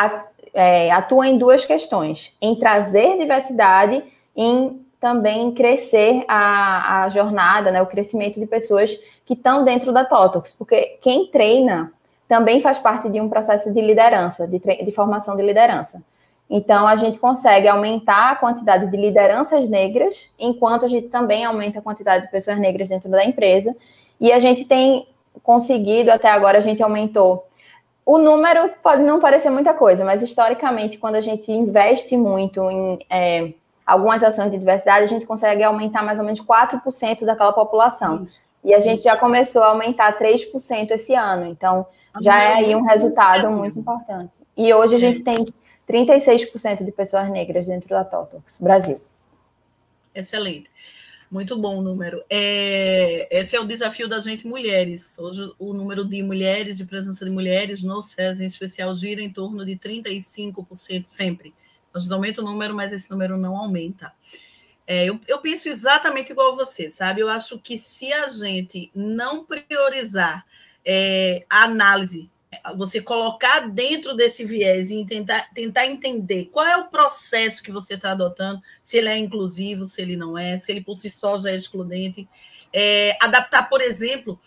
é, 0.55 0.91
atua 0.91 1.27
em 1.27 1.39
duas 1.39 1.65
questões: 1.65 2.35
em 2.41 2.55
trazer 2.57 3.19
diversidade, 3.19 4.03
em 4.37 4.85
também 5.01 5.53
crescer 5.53 6.25
a, 6.29 7.05
a 7.05 7.09
jornada, 7.09 7.71
né, 7.71 7.81
o 7.81 7.87
crescimento 7.87 8.39
de 8.39 8.47
pessoas 8.47 8.99
que 9.25 9.33
estão 9.33 9.65
dentro 9.65 9.93
da 9.93 10.05
TOTOX, 10.05 10.53
porque 10.53 10.99
quem 11.01 11.27
treina 11.27 11.91
também 12.29 12.61
faz 12.61 12.79
parte 12.79 13.09
de 13.09 13.21
um 13.21 13.29
processo 13.29 13.73
de 13.73 13.81
liderança, 13.81 14.47
de, 14.47 14.59
de 14.59 14.93
formação 14.93 15.37
de 15.37 15.43
liderança. 15.43 16.03
Então, 16.49 16.87
a 16.87 16.97
gente 16.97 17.19
consegue 17.19 17.69
aumentar 17.69 18.33
a 18.33 18.37
quantidade 18.37 18.91
de 18.91 18.97
lideranças 18.97 19.69
negras, 19.69 20.31
enquanto 20.39 20.85
a 20.85 20.89
gente 20.89 21.09
também 21.09 21.45
aumenta 21.45 21.79
a 21.79 21.83
quantidade 21.83 22.27
de 22.27 22.31
pessoas 22.31 22.59
negras 22.59 22.89
dentro 22.89 23.09
da 23.09 23.25
empresa. 23.25 23.75
E 24.21 24.33
a 24.33 24.39
gente 24.39 24.65
tem 24.65 25.07
conseguido, 25.43 26.11
até 26.11 26.29
agora, 26.29 26.59
a 26.59 26.61
gente 26.61 26.83
aumentou 26.83 27.47
o 28.11 28.19
número 28.19 28.71
pode 28.83 29.05
não 29.05 29.21
parecer 29.21 29.51
muita 29.51 29.73
coisa, 29.73 30.05
mas 30.05 30.21
historicamente, 30.21 30.99
quando 30.99 31.15
a 31.15 31.21
gente 31.21 31.53
investe 31.53 32.17
muito 32.17 32.69
em 32.69 32.99
é, 33.09 33.53
algumas 33.87 34.25
ações 34.25 34.51
de 34.51 34.59
diversidade, 34.59 35.05
a 35.05 35.09
gente 35.09 35.25
consegue 35.25 35.63
aumentar 35.63 36.03
mais 36.03 36.19
ou 36.19 36.25
menos 36.25 36.41
4% 36.41 37.25
daquela 37.25 37.53
população. 37.53 38.25
Isso. 38.25 38.41
E 38.65 38.75
a 38.75 38.81
gente 38.81 39.05
já 39.05 39.17
começou 39.17 39.63
a 39.63 39.69
aumentar 39.69 40.19
3% 40.19 40.91
esse 40.91 41.15
ano. 41.15 41.47
Então, 41.47 41.87
já 42.21 42.43
é 42.43 42.55
aí 42.55 42.75
um 42.75 42.83
resultado 42.83 43.49
muito 43.49 43.79
importante. 43.79 44.33
E 44.57 44.75
hoje 44.75 44.97
a 44.97 44.99
gente 44.99 45.21
tem 45.21 45.47
36% 45.89 46.85
de 46.85 46.91
pessoas 46.91 47.31
negras 47.31 47.65
dentro 47.69 47.91
da 47.91 48.03
Totox, 48.03 48.59
Brasil. 48.61 49.01
Excelente. 50.13 50.69
Muito 51.31 51.57
bom 51.57 51.79
o 51.79 51.83
número. 51.83 52.25
É, 52.29 53.29
esse 53.31 53.55
é 53.55 53.61
o 53.61 53.65
desafio 53.65 54.09
da 54.09 54.19
gente 54.19 54.49
mulheres. 54.49 55.17
Hoje 55.17 55.53
o 55.61 55.73
número 55.73 56.05
de 56.05 56.21
mulheres, 56.25 56.79
de 56.79 56.85
presença 56.85 57.25
de 57.25 57.31
mulheres 57.31 57.85
no 57.85 58.03
SES 58.03 58.41
em 58.41 58.47
especial, 58.47 58.93
gira 58.93 59.23
em 59.23 59.31
torno 59.31 59.65
de 59.65 59.77
35% 59.77 61.05
sempre. 61.05 61.55
A 61.95 61.99
gente 62.01 62.13
aumenta 62.13 62.41
o 62.41 62.45
número, 62.45 62.75
mas 62.75 62.93
esse 62.93 63.09
número 63.09 63.37
não 63.37 63.57
aumenta. 63.57 64.13
É, 64.85 65.05
eu, 65.05 65.21
eu 65.29 65.39
penso 65.39 65.69
exatamente 65.69 66.33
igual 66.33 66.53
a 66.53 66.57
você, 66.57 66.91
sabe? 66.91 67.21
Eu 67.21 67.29
acho 67.29 67.61
que 67.61 67.79
se 67.79 68.13
a 68.13 68.27
gente 68.27 68.91
não 68.93 69.45
priorizar 69.45 70.45
é, 70.85 71.45
a 71.49 71.63
análise 71.65 72.29
você 72.77 73.01
colocar 73.01 73.69
dentro 73.69 74.15
desse 74.15 74.45
viés 74.45 74.91
e 74.91 75.05
tentar, 75.05 75.49
tentar 75.55 75.87
entender 75.87 76.47
qual 76.47 76.67
é 76.67 76.77
o 76.77 76.89
processo 76.89 77.63
que 77.63 77.71
você 77.71 77.95
está 77.95 78.13
adotando, 78.13 78.61
se 78.83 78.99
ele 78.99 79.09
é 79.09 79.17
inclusivo, 79.17 79.85
se 79.85 80.03
ele 80.03 80.17
não 80.17 80.37
é, 80.37 80.59
se 80.59 80.73
ele 80.73 80.83
por 80.83 80.97
si 80.97 81.09
só 81.09 81.39
já 81.39 81.51
é 81.51 81.57
excludente. 81.57 82.29
É, 82.73 83.17
adaptar, 83.21 83.69
por 83.69 83.81
exemplo, 83.81 84.39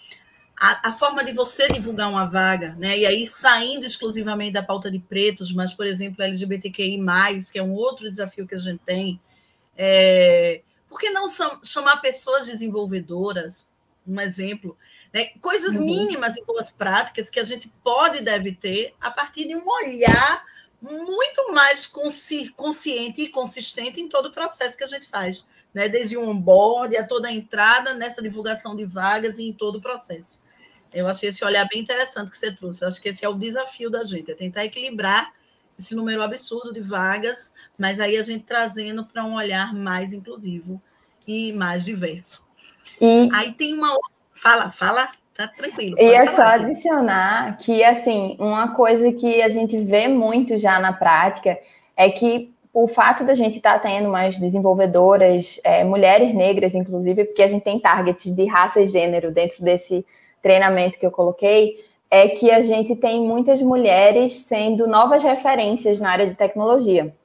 a, 0.58 0.90
a, 0.90 0.94
forma 0.94 1.24
de 1.24 1.34
você 1.34 1.68
divulgar 1.68 2.10
uma 2.10 2.26
vaga, 2.26 2.76
né? 2.76 2.98
E 2.98 3.06
aí 3.06 3.28
saindo 3.28 3.86
exclusivamente 3.86 4.54
da 4.54 4.64
pauta 4.64 4.90
de 4.90 5.00
pretos, 5.00 5.52
mas, 5.54 5.74
por 5.74 5.86
exemplo, 5.86 6.24
LGBTQI, 6.24 7.00
que 7.52 7.60
é 7.60 7.64
um 7.64 7.74
outro 7.74 8.10
desafio 8.10 8.48
que 8.48 8.56
a 8.56 8.60
gente 8.60 8.80
tem. 8.86 9.20
É, 9.78 10.62
por 10.88 11.00
que 11.00 11.10
não 11.10 11.26
chamar 11.64 11.98
pessoas 11.98 12.46
desenvolvedoras? 12.46 13.68
Um 14.08 14.20
exemplo, 14.20 14.78
né? 15.14 15.26
Coisas 15.40 15.76
uhum. 15.76 15.86
mínimas 15.86 16.36
e 16.36 16.44
boas 16.44 16.72
práticas 16.72 17.30
que 17.30 17.40
a 17.40 17.44
gente 17.44 17.72
pode 17.84 18.18
e 18.18 18.22
deve 18.22 18.54
ter 18.54 18.96
a 19.00 19.12
partir 19.12 19.48
de 19.48 19.56
um 19.56 19.70
olhar 19.70 20.44
muito 20.82 21.54
mais 21.54 21.88
consci 21.88 22.50
consciente 22.50 23.22
e 23.22 23.30
consistente 23.30 24.02
em 24.02 24.10
todo 24.10 24.26
o 24.26 24.32
processo 24.32 24.78
que 24.78 24.84
a 24.84 24.88
gente 24.88 25.08
faz, 25.08 25.46
né? 25.74 25.88
desde 25.88 26.18
o 26.18 26.28
onboard 26.28 26.98
a 26.98 27.08
toda 27.08 27.30
a 27.30 27.32
entrada 27.32 27.94
nessa 27.94 28.22
divulgação 28.22 28.76
de 28.76 28.84
vagas 28.84 29.38
e 29.38 29.44
em 29.44 29.54
todo 29.54 29.78
o 29.78 29.82
processo. 29.82 30.42
Eu 30.94 31.08
achei 31.08 31.30
esse 31.30 31.44
olhar 31.44 31.68
bem 31.68 31.80
interessante 31.80 32.30
que 32.30 32.38
você 32.38 32.52
trouxe. 32.52 32.84
Eu 32.84 32.88
acho 32.88 33.02
que 33.02 33.10
esse 33.10 33.24
é 33.24 33.30
o 33.30 33.34
desafio 33.34 33.90
da 33.90 34.04
gente, 34.04 34.30
é 34.30 34.36
tentar 34.36 34.66
equilibrar 34.66 35.34
esse 35.78 35.96
número 35.96 36.22
absurdo 36.22 36.72
de 36.72 36.82
vagas, 36.82 37.54
mas 37.78 38.00
aí 38.00 38.18
a 38.18 38.22
gente 38.22 38.44
trazendo 38.44 39.06
para 39.06 39.24
um 39.24 39.36
olhar 39.36 39.74
mais 39.74 40.14
inclusivo 40.14 40.82
e 41.26 41.52
mais 41.54 41.86
diverso. 41.86 42.44
E... 43.02 43.30
Aí 43.34 43.54
tem 43.54 43.74
uma 43.74 43.92
outra 43.92 44.13
Fala, 44.44 44.72
fala, 44.72 45.08
tá 45.34 45.48
tranquilo. 45.48 45.96
E 45.98 46.04
é 46.04 46.26
só 46.26 46.42
adicionar 46.42 47.58
que, 47.60 47.82
assim, 47.82 48.36
uma 48.38 48.76
coisa 48.76 49.10
que 49.14 49.42
a 49.42 49.48
gente 49.48 49.82
vê 49.82 50.10
muito 50.10 50.58
já 50.58 50.78
na 50.82 50.92
prática 50.92 51.58
é 51.96 52.10
que 52.10 52.54
o 52.74 52.86
fato 52.86 53.24
da 53.24 53.36
gente 53.36 53.56
estar 53.56 53.76
tá 53.76 53.80
tendo 53.80 54.10
mais 54.10 54.38
desenvolvedoras, 54.38 55.62
é, 55.64 55.86
mulheres 55.86 56.36
negras, 56.36 56.76
inclusive, 56.76 57.24
porque 57.24 57.42
a 57.42 57.48
gente 57.48 57.64
tem 57.64 57.80
targets 57.80 58.36
de 58.36 58.46
raça 58.46 58.82
e 58.82 58.88
gênero 58.88 59.32
dentro 59.32 59.64
desse 59.64 60.06
treinamento 60.42 61.00
que 61.00 61.06
eu 61.06 61.12
coloquei, 61.12 61.78
é 62.12 62.28
que 62.28 62.52
a 62.52 62.62
gente 62.62 62.98
tem 62.98 63.22
muitas 63.22 63.62
mulheres 63.62 64.42
sendo 64.42 64.88
novas 64.88 65.24
referências 65.24 66.02
na 66.02 66.12
área 66.12 66.28
de 66.28 66.36
tecnologia. 66.36 67.16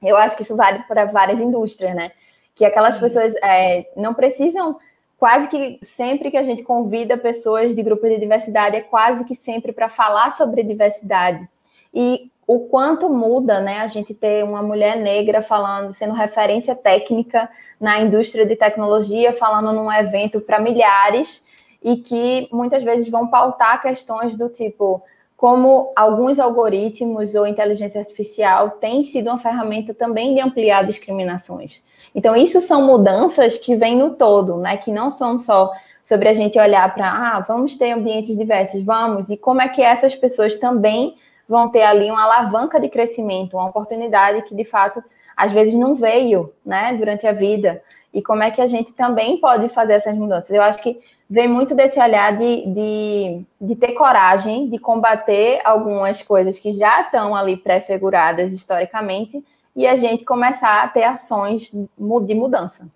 Eu 0.00 0.16
acho 0.16 0.36
que 0.36 0.42
isso 0.42 0.54
vale 0.54 0.84
para 0.86 1.06
várias 1.06 1.40
indústrias, 1.40 1.92
né? 1.92 2.12
Que 2.54 2.64
aquelas 2.64 2.96
pessoas 2.98 3.34
é, 3.42 3.90
não 3.96 4.14
precisam 4.14 4.78
quase 5.22 5.46
que 5.46 5.78
sempre 5.82 6.32
que 6.32 6.36
a 6.36 6.42
gente 6.42 6.64
convida 6.64 7.16
pessoas 7.16 7.76
de 7.76 7.80
grupos 7.84 8.10
de 8.10 8.18
diversidade, 8.18 8.74
é 8.74 8.80
quase 8.80 9.24
que 9.24 9.36
sempre 9.36 9.70
para 9.70 9.88
falar 9.88 10.32
sobre 10.32 10.64
diversidade. 10.64 11.48
E 11.94 12.28
o 12.44 12.66
quanto 12.66 13.08
muda, 13.08 13.60
né, 13.60 13.78
a 13.78 13.86
gente 13.86 14.14
ter 14.14 14.42
uma 14.42 14.64
mulher 14.64 14.96
negra 14.96 15.40
falando, 15.40 15.92
sendo 15.92 16.12
referência 16.12 16.74
técnica 16.74 17.48
na 17.80 18.00
indústria 18.00 18.44
de 18.44 18.56
tecnologia, 18.56 19.32
falando 19.32 19.72
num 19.72 19.92
evento 19.92 20.40
para 20.40 20.58
milhares 20.58 21.46
e 21.80 21.98
que 21.98 22.48
muitas 22.50 22.82
vezes 22.82 23.08
vão 23.08 23.28
pautar 23.28 23.80
questões 23.80 24.34
do 24.34 24.48
tipo 24.48 25.00
como 25.36 25.92
alguns 25.94 26.40
algoritmos 26.40 27.36
ou 27.36 27.46
inteligência 27.46 28.00
artificial 28.00 28.70
têm 28.70 29.04
sido 29.04 29.28
uma 29.28 29.38
ferramenta 29.38 29.94
também 29.94 30.34
de 30.34 30.40
ampliar 30.40 30.84
discriminações. 30.84 31.80
Então, 32.14 32.36
isso 32.36 32.60
são 32.60 32.86
mudanças 32.86 33.56
que 33.56 33.74
vêm 33.74 33.96
no 33.96 34.10
todo, 34.10 34.58
né? 34.58 34.76
Que 34.76 34.90
não 34.90 35.10
são 35.10 35.38
só 35.38 35.70
sobre 36.02 36.28
a 36.28 36.32
gente 36.32 36.58
olhar 36.58 36.92
para, 36.94 37.08
ah, 37.10 37.40
vamos 37.40 37.76
ter 37.76 37.92
ambientes 37.92 38.36
diversos, 38.36 38.82
vamos, 38.82 39.30
e 39.30 39.36
como 39.36 39.62
é 39.62 39.68
que 39.68 39.80
essas 39.80 40.14
pessoas 40.14 40.56
também 40.56 41.16
vão 41.48 41.70
ter 41.70 41.82
ali 41.82 42.10
uma 42.10 42.24
alavanca 42.24 42.80
de 42.80 42.88
crescimento, 42.88 43.56
uma 43.56 43.68
oportunidade 43.68 44.42
que, 44.42 44.54
de 44.54 44.64
fato, 44.64 45.02
às 45.36 45.52
vezes 45.52 45.74
não 45.74 45.94
veio, 45.94 46.52
né, 46.64 46.92
durante 46.94 47.26
a 47.26 47.32
vida, 47.32 47.80
e 48.12 48.20
como 48.20 48.42
é 48.42 48.50
que 48.50 48.60
a 48.60 48.66
gente 48.66 48.92
também 48.92 49.38
pode 49.38 49.68
fazer 49.68 49.94
essas 49.94 50.14
mudanças. 50.14 50.50
Eu 50.50 50.62
acho 50.62 50.82
que 50.82 51.00
vem 51.28 51.48
muito 51.48 51.74
desse 51.74 51.98
olhar 51.98 52.36
de, 52.36 52.66
de, 52.66 53.42
de 53.60 53.76
ter 53.76 53.92
coragem 53.92 54.68
de 54.68 54.78
combater 54.78 55.60
algumas 55.64 56.20
coisas 56.20 56.58
que 56.58 56.72
já 56.72 57.00
estão 57.00 57.34
ali 57.34 57.56
pré-figuradas 57.56 58.52
historicamente 58.52 59.42
e 59.74 59.86
a 59.86 59.96
gente 59.96 60.24
começar 60.24 60.82
a 60.82 60.88
ter 60.88 61.04
ações 61.04 61.70
de 61.70 62.34
mudança. 62.34 62.88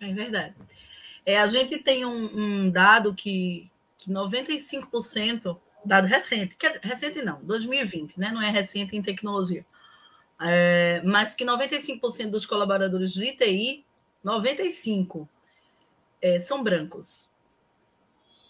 É 0.00 0.12
verdade. 0.12 0.54
É, 1.24 1.38
a 1.38 1.46
gente 1.46 1.78
tem 1.78 2.04
um, 2.04 2.64
um 2.64 2.70
dado 2.70 3.14
que, 3.14 3.70
que 3.96 4.10
95%, 4.10 5.58
dado 5.84 6.06
recente, 6.06 6.56
dizer, 6.58 6.80
recente 6.82 7.22
não, 7.22 7.40
2020, 7.44 8.18
né? 8.18 8.32
Não 8.32 8.42
é 8.42 8.50
recente 8.50 8.96
em 8.96 9.02
tecnologia. 9.02 9.64
É, 10.40 11.00
mas 11.04 11.34
que 11.34 11.44
95% 11.44 12.30
dos 12.30 12.44
colaboradores 12.44 13.12
de 13.12 13.32
TI, 13.32 13.84
95% 14.24 15.28
é, 16.20 16.40
são 16.40 16.62
brancos. 16.62 17.28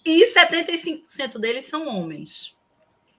E 0.04 0.26
75% 0.34 1.38
deles 1.38 1.66
são 1.66 1.86
homens. 1.86 2.56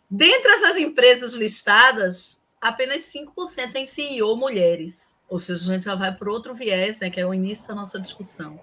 Dentre 0.09 0.51
essas 0.51 0.77
empresas 0.77 1.33
listadas, 1.33 2.42
apenas 2.63 3.03
5% 3.13 3.73
tem 3.73 3.85
CEO 3.85 4.37
mulheres. 4.37 5.19
Ou 5.27 5.37
seja, 5.37 5.69
a 5.69 5.73
gente 5.73 5.85
já 5.85 5.95
vai 5.95 6.15
para 6.15 6.31
outro 6.31 6.53
viés, 6.53 7.01
né, 7.01 7.09
que 7.09 7.19
é 7.19 7.25
o 7.25 7.33
início 7.33 7.67
da 7.67 7.75
nossa 7.75 7.99
discussão. 7.99 8.59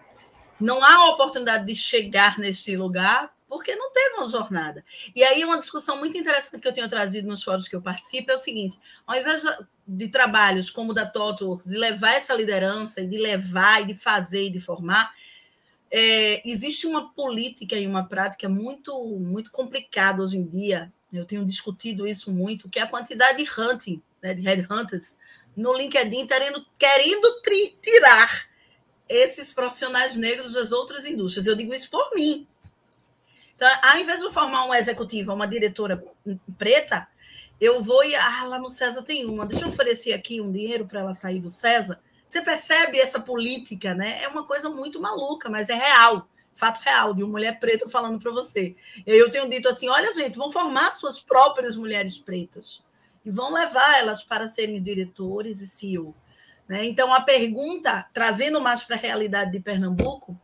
Não 0.58 0.82
há 0.82 1.10
oportunidade 1.10 1.66
de 1.66 1.74
chegar 1.74 2.38
neste 2.38 2.76
lugar 2.76 3.30
porque 3.46 3.74
não 3.74 3.90
teve 3.92 4.14
uma 4.14 4.26
jornada. 4.26 4.84
E 5.14 5.22
aí, 5.24 5.44
uma 5.44 5.58
discussão 5.58 5.98
muito 5.98 6.16
interessante 6.16 6.60
que 6.60 6.68
eu 6.68 6.72
tenho 6.72 6.88
trazido 6.88 7.26
nos 7.26 7.42
fóruns 7.42 7.68
que 7.68 7.74
eu 7.74 7.82
participo 7.82 8.30
é 8.30 8.34
o 8.34 8.38
seguinte: 8.38 8.78
ao 9.06 9.16
invés 9.16 9.42
de 9.86 10.08
trabalhos 10.08 10.70
como 10.70 10.92
o 10.92 10.94
da 10.94 11.04
TOTWORKS, 11.04 11.66
de 11.66 11.76
levar 11.76 12.14
essa 12.14 12.32
liderança, 12.32 13.00
e 13.00 13.06
de 13.06 13.18
levar, 13.18 13.82
e 13.82 13.86
de 13.86 13.94
fazer, 13.94 14.46
e 14.46 14.50
de 14.50 14.60
formar, 14.60 15.12
é, 15.90 16.48
existe 16.48 16.86
uma 16.86 17.12
política 17.12 17.76
e 17.76 17.86
uma 17.86 18.06
prática 18.06 18.48
muito, 18.48 18.94
muito 19.18 19.50
complicada 19.50 20.22
hoje 20.22 20.38
em 20.38 20.46
dia. 20.46 20.92
Eu 21.12 21.24
tenho 21.24 21.44
discutido 21.44 22.06
isso 22.06 22.32
muito, 22.32 22.68
que 22.68 22.78
é 22.78 22.82
a 22.82 22.86
quantidade 22.86 23.42
de 23.42 23.60
hunting, 23.60 24.02
né, 24.22 24.34
de 24.34 24.42
headhunters, 24.42 25.16
no 25.56 25.74
LinkedIn, 25.74 26.26
querendo, 26.26 26.64
tirar 27.82 28.48
esses 29.08 29.52
profissionais 29.52 30.16
negros 30.16 30.52
das 30.52 30.70
outras 30.70 31.04
indústrias. 31.04 31.46
Eu 31.46 31.56
digo 31.56 31.74
isso 31.74 31.90
por 31.90 32.10
mim. 32.14 32.46
Então, 33.56 33.68
ao 33.82 33.98
invés 33.98 34.22
de 34.22 34.30
formar 34.32 34.64
uma 34.64 34.78
executiva, 34.78 35.34
uma 35.34 35.46
diretora 35.46 36.02
preta, 36.56 37.06
eu 37.60 37.82
vou 37.82 38.02
e 38.02 38.14
ah, 38.14 38.44
lá 38.44 38.58
no 38.58 38.70
César 38.70 39.02
tem 39.02 39.26
uma. 39.26 39.44
Deixa 39.44 39.64
eu 39.64 39.68
oferecer 39.68 40.14
aqui 40.14 40.40
um 40.40 40.50
dinheiro 40.50 40.86
para 40.86 41.00
ela 41.00 41.12
sair 41.12 41.40
do 41.40 41.50
César. 41.50 42.00
Você 42.26 42.40
percebe 42.40 42.98
essa 42.98 43.20
política, 43.20 43.92
né? 43.92 44.22
É 44.22 44.28
uma 44.28 44.44
coisa 44.44 44.70
muito 44.70 45.00
maluca, 45.00 45.50
mas 45.50 45.68
é 45.68 45.74
real. 45.74 46.26
Fato 46.54 46.80
real, 46.82 47.14
de 47.14 47.22
uma 47.22 47.32
mulher 47.32 47.58
preta 47.58 47.88
falando 47.88 48.18
para 48.18 48.30
você. 48.30 48.76
Eu 49.06 49.30
tenho 49.30 49.48
dito 49.48 49.68
assim: 49.68 49.88
olha, 49.88 50.12
gente, 50.12 50.36
vão 50.36 50.50
formar 50.50 50.92
suas 50.92 51.20
próprias 51.20 51.76
mulheres 51.76 52.18
pretas 52.18 52.82
e 53.24 53.30
vão 53.30 53.52
levar 53.52 53.98
elas 53.98 54.22
para 54.22 54.48
serem 54.48 54.82
diretores 54.82 55.60
e 55.60 55.66
CEO. 55.66 56.14
Né? 56.68 56.84
Então, 56.84 57.12
a 57.12 57.20
pergunta, 57.20 58.06
trazendo 58.12 58.60
mais 58.60 58.82
para 58.82 58.96
a 58.96 58.98
realidade 58.98 59.52
de 59.52 59.60
Pernambuco, 59.60 60.38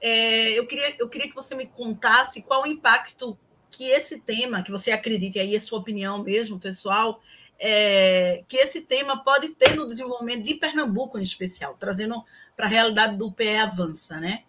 é, 0.00 0.50
eu, 0.58 0.66
queria, 0.66 0.96
eu 0.98 1.08
queria 1.08 1.28
que 1.28 1.34
você 1.34 1.54
me 1.54 1.66
contasse 1.66 2.42
qual 2.42 2.62
o 2.62 2.66
impacto 2.66 3.38
que 3.70 3.84
esse 3.88 4.20
tema, 4.20 4.62
que 4.62 4.70
você 4.70 4.90
acredita, 4.90 5.38
e 5.38 5.40
aí 5.40 5.56
é 5.56 5.60
sua 5.60 5.78
opinião 5.78 6.22
mesmo, 6.22 6.58
pessoal, 6.58 7.22
é, 7.58 8.42
que 8.48 8.56
esse 8.56 8.80
tema 8.80 9.22
pode 9.22 9.54
ter 9.54 9.76
no 9.76 9.88
desenvolvimento 9.88 10.42
de 10.42 10.54
Pernambuco 10.54 11.18
em 11.18 11.22
especial, 11.22 11.76
trazendo 11.78 12.22
para 12.56 12.66
a 12.66 12.68
realidade 12.68 13.16
do 13.16 13.30
PE 13.30 13.56
Avança, 13.56 14.18
né? 14.18 14.42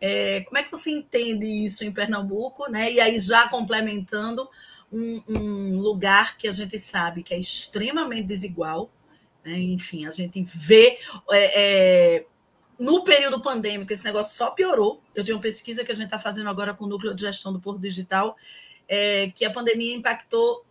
É, 0.00 0.40
como 0.40 0.58
é 0.58 0.62
que 0.62 0.70
você 0.70 0.90
entende 0.90 1.46
isso 1.46 1.84
em 1.84 1.92
Pernambuco, 1.92 2.70
né? 2.70 2.90
E 2.90 3.00
aí 3.00 3.20
já 3.20 3.48
complementando 3.48 4.48
um, 4.90 5.22
um 5.28 5.78
lugar 5.78 6.36
que 6.36 6.48
a 6.48 6.52
gente 6.52 6.78
sabe 6.78 7.22
que 7.22 7.34
é 7.34 7.38
extremamente 7.38 8.26
desigual, 8.26 8.90
né? 9.44 9.58
enfim, 9.58 10.06
a 10.06 10.10
gente 10.10 10.42
vê 10.42 10.98
é, 11.30 12.16
é 12.18 12.26
no 12.80 13.04
período 13.04 13.42
pandêmico, 13.42 13.92
esse 13.92 14.04
negócio 14.04 14.34
só 14.34 14.50
piorou. 14.50 15.02
Eu 15.14 15.22
tenho 15.22 15.36
uma 15.36 15.42
pesquisa 15.42 15.84
que 15.84 15.92
a 15.92 15.94
gente 15.94 16.06
está 16.06 16.18
fazendo 16.18 16.48
agora 16.48 16.72
com 16.72 16.86
o 16.86 16.88
Núcleo 16.88 17.14
de 17.14 17.20
Gestão 17.20 17.52
do 17.52 17.60
Porto 17.60 17.78
Digital, 17.78 18.34
é, 18.88 19.30
que 19.34 19.44
a 19.44 19.50
pandemia 19.50 19.94
impactou 19.94 20.64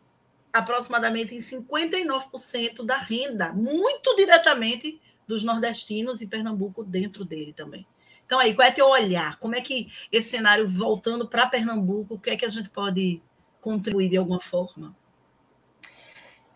aproximadamente 0.51 1.35
em 1.35 1.37
59% 1.37 2.83
da 2.83 2.97
renda, 2.97 3.53
muito 3.53 4.15
diretamente 4.15 4.99
dos 5.27 5.43
nordestinos 5.43 6.19
e 6.19 6.27
Pernambuco 6.27 6.83
dentro 6.83 7.23
dele 7.23 7.53
também. 7.53 7.85
Então, 8.29 8.37
aí, 8.37 8.53
qual 8.53 8.67
é 8.67 8.69
teu 8.69 8.87
olhar? 8.87 9.39
Como 9.39 9.55
é 9.55 9.59
que 9.59 9.91
esse 10.11 10.29
cenário, 10.29 10.69
voltando 10.69 11.27
para 11.27 11.47
Pernambuco, 11.47 12.13
o 12.13 12.19
que 12.19 12.29
é 12.29 12.37
que 12.37 12.45
a 12.45 12.49
gente 12.49 12.69
pode 12.69 13.19
contribuir 13.59 14.07
de 14.07 14.17
alguma 14.17 14.39
forma? 14.39 14.95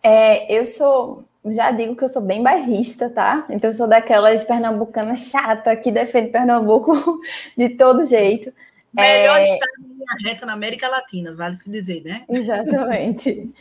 É, 0.00 0.56
eu 0.56 0.64
sou 0.66 1.24
já 1.46 1.72
digo 1.72 1.96
que 1.96 2.04
eu 2.04 2.08
sou 2.08 2.22
bem 2.22 2.44
bairrista, 2.44 3.10
tá? 3.10 3.44
Então 3.50 3.72
eu 3.72 3.76
sou 3.76 3.88
daquelas 3.88 4.44
pernambucanas 4.44 5.18
chata 5.18 5.74
que 5.74 5.90
defende 5.90 6.30
Pernambuco 6.30 7.20
de 7.58 7.70
todo 7.70 8.06
jeito. 8.06 8.52
Melhor 8.92 9.38
é... 9.38 9.42
estado 9.42 9.72
linha 9.80 10.30
reta 10.30 10.46
na 10.46 10.52
América 10.52 10.88
Latina, 10.88 11.34
vale 11.34 11.56
se 11.56 11.68
dizer, 11.68 12.04
né? 12.04 12.24
Exatamente. 12.28 13.52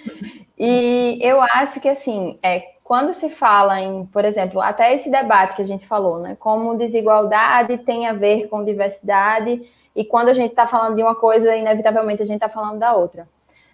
e 0.55 1.17
eu 1.19 1.41
acho 1.41 1.79
que 1.81 1.89
assim, 1.89 2.37
é, 2.43 2.72
quando 2.83 3.13
se 3.13 3.29
fala 3.29 3.79
em, 3.79 4.05
por 4.07 4.25
exemplo, 4.25 4.59
até 4.59 4.93
esse 4.93 5.09
debate 5.09 5.55
que 5.55 5.61
a 5.61 5.65
gente 5.65 5.87
falou, 5.87 6.19
né? 6.19 6.35
Como 6.39 6.77
desigualdade 6.77 7.77
tem 7.77 8.07
a 8.07 8.13
ver 8.13 8.47
com 8.49 8.63
diversidade, 8.63 9.61
e 9.95 10.03
quando 10.03 10.29
a 10.29 10.33
gente 10.33 10.49
está 10.49 10.65
falando 10.65 10.95
de 10.95 11.03
uma 11.03 11.15
coisa, 11.15 11.55
inevitavelmente 11.55 12.21
a 12.21 12.25
gente 12.25 12.35
está 12.35 12.49
falando 12.49 12.79
da 12.79 12.93
outra. 12.93 13.27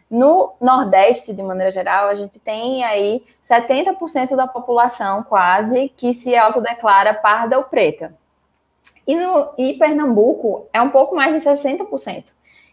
No 0.09 0.53
Nordeste, 0.59 1.33
de 1.33 1.41
maneira 1.41 1.71
geral, 1.71 2.09
a 2.09 2.15
gente 2.15 2.39
tem 2.39 2.83
aí 2.83 3.23
70% 3.45 4.35
da 4.35 4.47
população 4.47 5.23
quase 5.23 5.89
que 5.89 6.13
se 6.13 6.35
autodeclara 6.35 7.13
parda 7.13 7.57
ou 7.57 7.63
preta. 7.63 8.13
E 9.05 9.15
no 9.15 9.53
e 9.57 9.73
Pernambuco 9.73 10.67
é 10.73 10.81
um 10.81 10.89
pouco 10.89 11.15
mais 11.15 11.33
de 11.33 11.47
60%. 11.47 12.25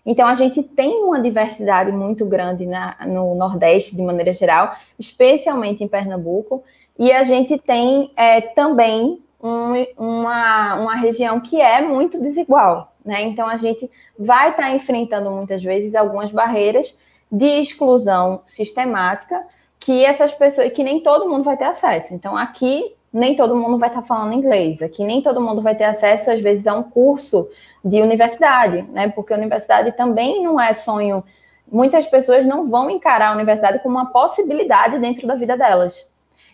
Então, 0.07 0.29
a 0.29 0.35
gente 0.35 0.63
tem 0.63 1.03
uma 1.03 1.21
diversidade 1.21 1.91
muito 1.91 2.25
grande 2.25 2.65
na, 2.65 2.97
no 3.05 3.35
Nordeste, 3.35 3.97
de 3.97 4.03
maneira 4.03 4.33
geral, 4.33 4.73
especialmente 4.97 5.83
em 5.83 5.89
Pernambuco, 5.89 6.63
e 6.97 7.11
a 7.11 7.25
gente 7.25 7.59
tem 7.59 8.13
é, 8.17 8.41
também 8.41 9.21
um, 9.43 9.73
uma, 9.99 10.77
uma 10.77 10.95
região 10.95 11.41
que 11.41 11.61
é 11.61 11.83
muito 11.83 12.23
desigual. 12.23 12.93
Né? 13.05 13.25
Então, 13.25 13.49
a 13.49 13.57
gente 13.57 13.91
vai 14.17 14.51
estar 14.51 14.71
enfrentando 14.71 15.31
muitas 15.31 15.63
vezes 15.63 15.97
algumas 15.97 16.31
barreiras 16.31 16.97
de 17.31 17.61
exclusão 17.61 18.41
sistemática 18.45 19.45
que 19.81 20.05
essas 20.05 20.33
pessoas, 20.33 20.73
que 20.73 20.83
nem 20.83 21.01
todo 21.01 21.29
mundo 21.29 21.45
vai 21.45 21.57
ter 21.57 21.65
acesso. 21.65 22.15
Então, 22.15 22.37
aqui 22.37 22.96
nem 23.17 23.35
todo 23.35 23.57
mundo 23.57 23.79
vai 23.79 23.89
estar 23.89 24.03
falando 24.03 24.35
inglês, 24.35 24.83
aqui 24.83 25.03
nem 25.05 25.23
todo 25.23 25.41
mundo 25.41 25.63
vai 25.63 25.75
ter 25.75 25.85
acesso, 25.85 26.31
às 26.31 26.43
vezes, 26.43 26.67
a 26.67 26.75
um 26.75 26.83
curso 26.83 27.49
de 27.85 28.03
universidade, 28.03 28.83
né? 28.93 29.09
Porque 29.09 29.33
a 29.33 29.37
universidade 29.37 29.93
também 29.93 30.43
não 30.43 30.61
é 30.61 30.75
sonho. 30.75 31.25
Muitas 31.71 32.07
pessoas 32.07 32.47
não 32.47 32.69
vão 32.69 32.91
encarar 32.91 33.31
a 33.31 33.35
universidade 33.35 33.79
como 33.81 33.97
uma 33.97 34.13
possibilidade 34.13 34.99
dentro 34.99 35.27
da 35.27 35.35
vida 35.35 35.57
delas. 35.57 36.07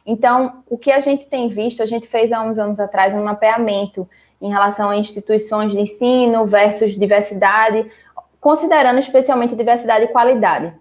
Então, 0.06 0.62
o 0.68 0.78
que 0.78 0.90
a 0.90 1.00
gente 1.00 1.28
tem 1.28 1.48
visto, 1.48 1.82
a 1.82 1.86
gente 1.86 2.06
fez 2.06 2.32
há 2.32 2.42
uns 2.42 2.58
anos 2.58 2.80
atrás 2.80 3.12
um 3.14 3.22
mapeamento 3.22 4.08
em 4.40 4.50
relação 4.50 4.90
a 4.90 4.96
instituições 4.96 5.72
de 5.72 5.80
ensino 5.80 6.46
versus 6.46 6.96
diversidade, 6.96 7.88
considerando 8.40 8.98
especialmente 8.98 9.54
diversidade 9.54 10.04
e 10.04 10.08
qualidade. 10.08 10.74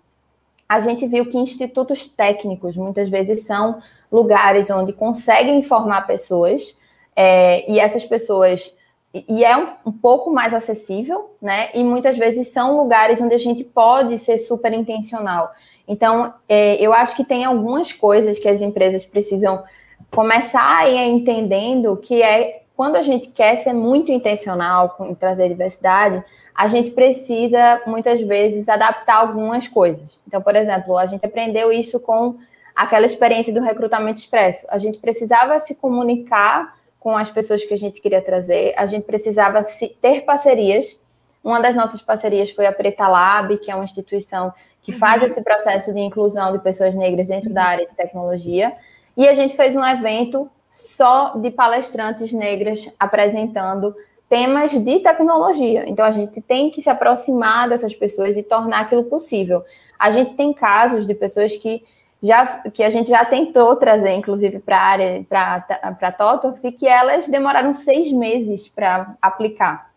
A 0.72 0.80
gente 0.80 1.06
viu 1.06 1.26
que 1.26 1.38
institutos 1.38 2.08
técnicos 2.08 2.78
muitas 2.78 3.10
vezes 3.10 3.42
são 3.42 3.82
lugares 4.10 4.70
onde 4.70 4.94
conseguem 4.94 5.62
formar 5.62 6.08
pessoas 6.08 6.78
é, 7.14 7.70
e 7.70 7.78
essas 7.78 8.06
pessoas 8.06 8.74
e 9.14 9.44
é 9.44 9.58
um, 9.58 9.68
um, 9.88 9.92
pouco 9.92 10.32
mais 10.32 10.54
acessível, 10.54 11.36
né? 11.42 11.72
E 11.74 11.84
muitas 11.84 12.18
vezes 12.18 12.48
são 12.54 12.78
lugares 12.78 13.20
onde 13.20 13.36
a 13.36 13.38
gente 13.38 13.66
pode 13.66 14.18
ser 14.18 14.38
super 14.38 14.72
intencional. 14.72 15.52
Então, 15.86 16.34
é, 16.48 16.76
eu 16.76 16.94
acho 16.94 17.18
que 17.18 17.26
tem 17.26 17.44
algumas 17.44 17.92
coisas 17.92 18.40
que 18.40 18.48
as 18.48 18.62
empresas 18.62 19.06
precisam 19.06 19.62
começar 20.10 20.78
a 20.78 20.90
ir 20.90 21.06
entendendo 21.10 21.98
que 21.98 22.24
é 22.24 22.61
quando 22.82 22.96
a 22.96 23.04
gente 23.04 23.30
quer 23.30 23.56
ser 23.58 23.74
muito 23.74 24.12
intencional 24.12 24.98
em 25.02 25.14
trazer 25.14 25.48
diversidade, 25.50 26.24
a 26.56 26.66
gente 26.66 26.90
precisa, 26.90 27.80
muitas 27.86 28.20
vezes, 28.22 28.68
adaptar 28.68 29.18
algumas 29.18 29.68
coisas. 29.68 30.20
Então, 30.28 30.42
por 30.42 30.56
exemplo, 30.56 30.98
a 30.98 31.06
gente 31.06 31.24
aprendeu 31.24 31.72
isso 31.72 32.00
com 32.00 32.40
aquela 32.76 33.06
experiência 33.06 33.54
do 33.54 33.62
recrutamento 33.62 34.20
expresso. 34.20 34.66
A 34.68 34.80
gente 34.80 34.98
precisava 34.98 35.60
se 35.60 35.76
comunicar 35.76 36.76
com 37.00 37.16
as 37.16 37.30
pessoas 37.30 37.64
que 37.64 37.72
a 37.72 37.78
gente 37.78 38.02
queria 38.02 38.20
trazer, 38.20 38.74
a 38.76 38.88
gente 38.88 39.04
precisava 39.04 39.62
ter 40.02 40.22
parcerias. 40.22 41.00
Uma 41.44 41.62
das 41.62 41.76
nossas 41.76 42.02
parcerias 42.02 42.50
foi 42.50 42.66
a 42.66 42.72
Preta 42.72 43.08
Lab, 43.08 43.60
que 43.60 43.70
é 43.70 43.76
uma 43.76 43.84
instituição 43.84 44.52
que 44.82 44.92
faz 44.92 45.22
uhum. 45.22 45.28
esse 45.28 45.44
processo 45.44 45.94
de 45.94 46.00
inclusão 46.00 46.52
de 46.52 46.58
pessoas 46.58 46.96
negras 46.96 47.28
dentro 47.28 47.54
da 47.54 47.64
área 47.64 47.86
de 47.86 47.94
tecnologia. 47.94 48.76
e 49.16 49.30
a 49.30 49.36
gente 49.36 49.56
fez 49.56 49.76
um 49.76 49.86
evento 49.86 50.50
só 50.72 51.34
de 51.36 51.52
palestrantes 51.52 52.32
negras 52.32 52.90
apresentando 52.98 53.94
temas 54.30 54.72
de 54.72 55.00
tecnologia. 55.00 55.84
Então 55.88 56.06
a 56.06 56.12
gente 56.12 56.42
tem 56.42 56.72
que 56.72 56.82
se 56.82 56.90
aproximar 56.90 57.68
dessas 57.68 57.94
pessoas 57.94 58.38
e 58.38 58.42
tornar 58.42 58.80
aquilo 58.80 59.04
possível. 59.04 59.64
A 60.00 60.10
gente 60.10 60.34
tem 60.36 60.54
casos 60.54 61.06
de 61.06 61.14
pessoas 61.14 61.58
que 61.58 61.84
já 62.24 62.46
que 62.70 62.84
a 62.84 62.90
gente 62.90 63.10
já 63.10 63.26
tentou 63.26 63.76
trazer, 63.76 64.12
inclusive, 64.12 64.60
para 64.60 64.78
a 64.78 64.84
área, 64.84 65.26
para 65.28 66.12
Totox, 66.12 66.64
e 66.64 66.72
que 66.72 66.88
elas 66.88 67.28
demoraram 67.28 67.74
seis 67.74 68.12
meses 68.12 68.70
para 68.70 69.16
aplicar. 69.20 69.92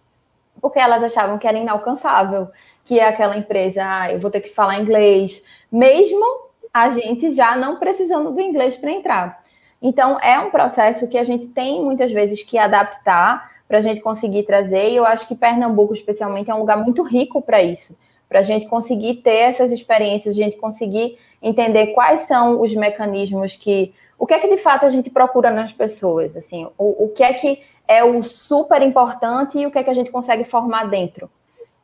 Porque 0.60 0.78
elas 0.78 1.02
achavam 1.02 1.36
que 1.36 1.46
era 1.46 1.58
inalcançável, 1.58 2.48
que 2.82 2.98
aquela 2.98 3.36
empresa, 3.36 3.82
ah, 3.84 4.10
eu 4.10 4.18
vou 4.18 4.30
ter 4.30 4.40
que 4.40 4.48
falar 4.48 4.80
inglês, 4.80 5.42
mesmo 5.70 6.24
a 6.72 6.88
gente 6.88 7.30
já 7.30 7.54
não 7.54 7.78
precisando 7.78 8.32
do 8.32 8.40
inglês 8.40 8.76
para 8.76 8.90
entrar. 8.90 9.43
Então, 9.86 10.18
é 10.20 10.40
um 10.40 10.50
processo 10.50 11.06
que 11.06 11.18
a 11.18 11.24
gente 11.24 11.48
tem 11.48 11.84
muitas 11.84 12.10
vezes 12.10 12.42
que 12.42 12.56
adaptar 12.56 13.46
para 13.68 13.78
a 13.78 13.82
gente 13.82 14.00
conseguir 14.00 14.44
trazer, 14.44 14.90
e 14.90 14.96
eu 14.96 15.04
acho 15.04 15.28
que 15.28 15.34
Pernambuco, 15.34 15.92
especialmente, 15.92 16.50
é 16.50 16.54
um 16.54 16.60
lugar 16.60 16.78
muito 16.78 17.02
rico 17.02 17.42
para 17.42 17.62
isso 17.62 17.94
para 18.34 18.40
a 18.40 18.42
gente 18.42 18.66
conseguir 18.66 19.16
ter 19.16 19.36
essas 19.36 19.70
experiências, 19.70 20.34
a 20.34 20.42
gente 20.42 20.56
conseguir 20.56 21.16
entender 21.40 21.88
quais 21.88 22.22
são 22.22 22.60
os 22.60 22.74
mecanismos 22.74 23.54
que. 23.54 23.94
O 24.18 24.26
que 24.26 24.34
é 24.34 24.38
que 24.40 24.48
de 24.48 24.56
fato 24.56 24.86
a 24.86 24.90
gente 24.90 25.08
procura 25.08 25.50
nas 25.50 25.72
pessoas? 25.72 26.36
Assim, 26.36 26.66
o, 26.78 27.04
o 27.04 27.08
que 27.10 27.22
é 27.22 27.32
que 27.32 27.62
é 27.86 28.02
o 28.02 28.22
super 28.24 28.82
importante 28.82 29.58
e 29.58 29.66
o 29.66 29.70
que 29.70 29.78
é 29.78 29.84
que 29.84 29.90
a 29.90 29.94
gente 29.94 30.10
consegue 30.10 30.42
formar 30.42 30.88
dentro? 30.88 31.30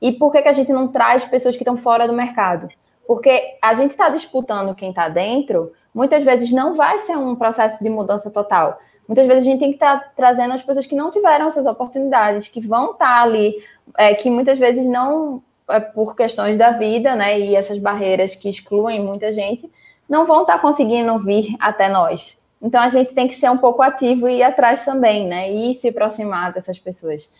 E 0.01 0.11
por 0.11 0.33
que, 0.33 0.43
que 0.43 0.49
a 0.49 0.53
gente 0.53 0.73
não 0.73 0.89
traz 0.89 1.25
pessoas 1.25 1.55
que 1.55 1.63
estão 1.63 1.77
fora 1.77 2.09
do 2.09 2.15
mercado? 2.15 2.69
Porque 3.07 3.59
a 3.63 3.75
gente 3.75 3.91
está 3.91 4.09
disputando 4.09 4.75
quem 4.75 4.91
está 4.91 5.09
dentro, 5.09 5.73
muitas 5.95 6.23
vezes 6.23 6.51
não 6.51 6.75
vai 6.75 7.01
ser 7.01 7.17
um 7.17 7.35
processo 7.35 7.83
de 7.83 7.91
mudança 7.91 8.31
total. 8.31 8.79
Muitas 9.07 9.27
vezes 9.27 9.43
a 9.43 9.51
gente 9.51 9.59
tem 9.59 9.71
que 9.71 9.77
estar 9.77 9.99
tá 9.99 10.13
trazendo 10.15 10.55
as 10.55 10.63
pessoas 10.63 10.87
que 10.87 10.95
não 10.95 11.11
tiveram 11.11 11.47
essas 11.47 11.67
oportunidades, 11.67 12.49
que 12.49 12.61
vão 12.61 12.93
estar 12.93 13.07
tá 13.07 13.23
ali, 13.23 13.57
é, 13.99 14.15
que 14.15 14.31
muitas 14.31 14.59
vezes 14.59 14.87
não 14.87 15.43
é 15.69 15.81
por 15.81 16.17
questões 16.17 16.59
da 16.59 16.71
vida, 16.73 17.15
né, 17.15 17.39
e 17.39 17.55
essas 17.55 17.79
barreiras 17.79 18.35
que 18.35 18.49
excluem 18.49 19.03
muita 19.03 19.31
gente, 19.33 19.71
não 20.09 20.27
vão 20.27 20.43
estar 20.43 20.55
tá 20.55 20.59
conseguindo 20.59 21.17
vir 21.19 21.55
até 21.61 21.89
nós. 21.89 22.37
Então 22.61 22.81
a 22.81 22.89
gente 22.89 23.15
tem 23.15 23.27
que 23.27 23.35
ser 23.35 23.51
um 23.51 23.57
pouco 23.57 23.81
ativo 23.81 24.29
e 24.29 24.39
ir 24.39 24.43
atrás 24.43 24.85
também, 24.85 25.27
né, 25.27 25.51
e 25.51 25.75
se 25.75 25.89
aproximar 25.89 26.53
dessas 26.53 26.79
pessoas. 26.79 27.31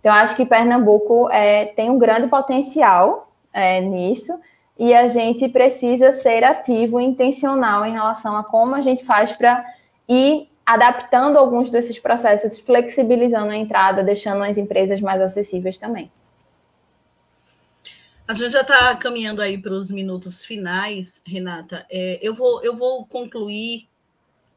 Então 0.00 0.12
acho 0.12 0.34
que 0.34 0.46
Pernambuco 0.46 1.28
é, 1.30 1.66
tem 1.66 1.90
um 1.90 1.98
grande 1.98 2.28
potencial 2.28 3.28
é, 3.52 3.80
nisso 3.80 4.32
e 4.80 4.94
a 4.94 5.06
gente 5.06 5.46
precisa 5.46 6.10
ser 6.10 6.42
ativo 6.42 6.98
e 6.98 7.04
intencional 7.04 7.84
em 7.84 7.92
relação 7.92 8.34
a 8.34 8.42
como 8.42 8.74
a 8.74 8.80
gente 8.80 9.04
faz 9.04 9.36
para 9.36 9.62
ir 10.08 10.48
adaptando 10.64 11.36
alguns 11.36 11.68
desses 11.68 11.98
processos, 11.98 12.58
flexibilizando 12.58 13.50
a 13.50 13.56
entrada, 13.56 14.02
deixando 14.02 14.42
as 14.42 14.56
empresas 14.56 14.98
mais 15.02 15.20
acessíveis 15.20 15.76
também. 15.76 16.10
A 18.26 18.32
gente 18.32 18.52
já 18.52 18.62
está 18.62 18.96
caminhando 18.96 19.42
aí 19.42 19.58
para 19.58 19.72
os 19.72 19.90
minutos 19.90 20.46
finais, 20.46 21.20
Renata. 21.26 21.84
É, 21.90 22.18
eu, 22.22 22.32
vou, 22.32 22.62
eu 22.64 22.74
vou 22.74 23.04
concluir 23.04 23.86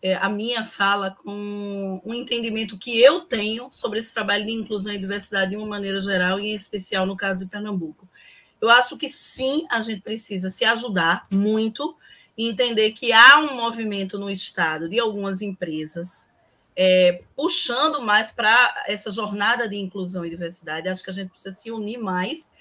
é, 0.02 0.16
a 0.16 0.30
minha 0.30 0.64
fala 0.64 1.12
com 1.12 2.02
um 2.06 2.14
entendimento 2.14 2.78
que 2.78 2.98
eu 2.98 3.22
tenho 3.22 3.68
sobre 3.72 4.00
esse 4.00 4.14
trabalho 4.14 4.46
de 4.46 4.54
inclusão 4.54 4.94
e 4.94 4.98
diversidade 4.98 5.52
de 5.52 5.58
uma 5.58 5.68
maneira 5.68 6.00
geral, 6.00 6.40
e 6.40 6.52
em 6.52 6.56
especial 6.56 7.06
no 7.06 7.18
caso 7.18 7.44
de 7.44 7.52
Pernambuco. 7.52 8.08
Eu 8.64 8.72
acho 8.72 8.98
que 8.98 9.10
sim, 9.10 9.66
a 9.70 9.82
gente 9.82 10.02
precisa 10.02 10.50
se 10.50 10.64
ajudar 10.64 11.28
muito 11.30 11.96
e 12.38 12.50
entender 12.50 12.92
que 12.94 13.12
há 13.12 13.38
um 13.38 13.56
movimento 13.56 14.18
no 14.18 14.30
Estado 14.30 14.90
de 14.90 15.00
algumas 15.00 15.42
empresas 15.42 16.30
é, 16.76 17.22
puxando 17.36 18.02
mais 18.02 18.32
para 18.32 18.84
essa 18.88 19.12
jornada 19.12 19.68
de 19.68 19.76
inclusão 19.76 20.26
e 20.26 20.30
diversidade. 20.30 20.88
Acho 20.88 21.04
que 21.04 21.10
a 21.10 21.14
gente 21.14 21.30
precisa 21.30 21.56
se 21.56 21.72
unir 21.72 21.98
mais 21.98 22.52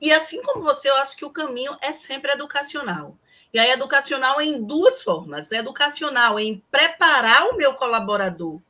e 0.00 0.12
assim 0.12 0.42
como 0.42 0.62
você, 0.62 0.90
eu 0.90 0.96
acho 0.96 1.16
que 1.16 1.24
o 1.24 1.30
caminho 1.30 1.76
é 1.80 1.92
sempre 1.92 2.32
educacional. 2.32 3.16
E 3.52 3.58
aí, 3.58 3.70
educacional 3.70 4.40
em 4.40 4.62
duas 4.62 5.02
formas: 5.02 5.52
educacional 5.52 6.38
em 6.38 6.62
preparar 6.70 7.48
o 7.48 7.56
meu 7.56 7.74
colaborador 7.74 8.60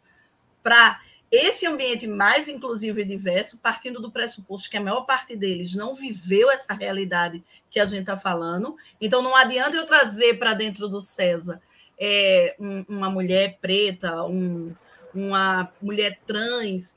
para 0.62 1.01
esse 1.35 1.66
ambiente 1.66 2.07
mais 2.07 2.49
inclusivo 2.49 3.01
e 3.01 3.05
diverso, 3.05 3.59
partindo 3.59 4.01
do 4.01 4.11
pressuposto 4.11 4.70
que 4.70 4.76
a 4.76 4.80
maior 4.80 5.03
parte 5.03 5.37
deles 5.37 5.74
não 5.74 5.95
viveu 5.95 6.51
essa 6.51 6.74
realidade 6.74 7.43
que 7.70 7.80
a 7.80 7.87
gente 7.87 8.03
está 8.03 8.16
falando. 8.16 8.76
Então, 9.01 9.22
não 9.22 9.35
adianta 9.35 9.76
eu 9.76 9.87
trazer 9.87 10.39
para 10.39 10.55
dentro 10.55 10.89
do 10.89 11.01
César 11.01 11.61
é, 11.99 12.57
um, 12.59 12.85
uma 12.89 13.11
mulher 13.11 13.59
preta, 13.61 14.24
um, 14.24 14.74
uma 15.14 15.72
mulher 15.80 16.20
trans, 16.26 16.97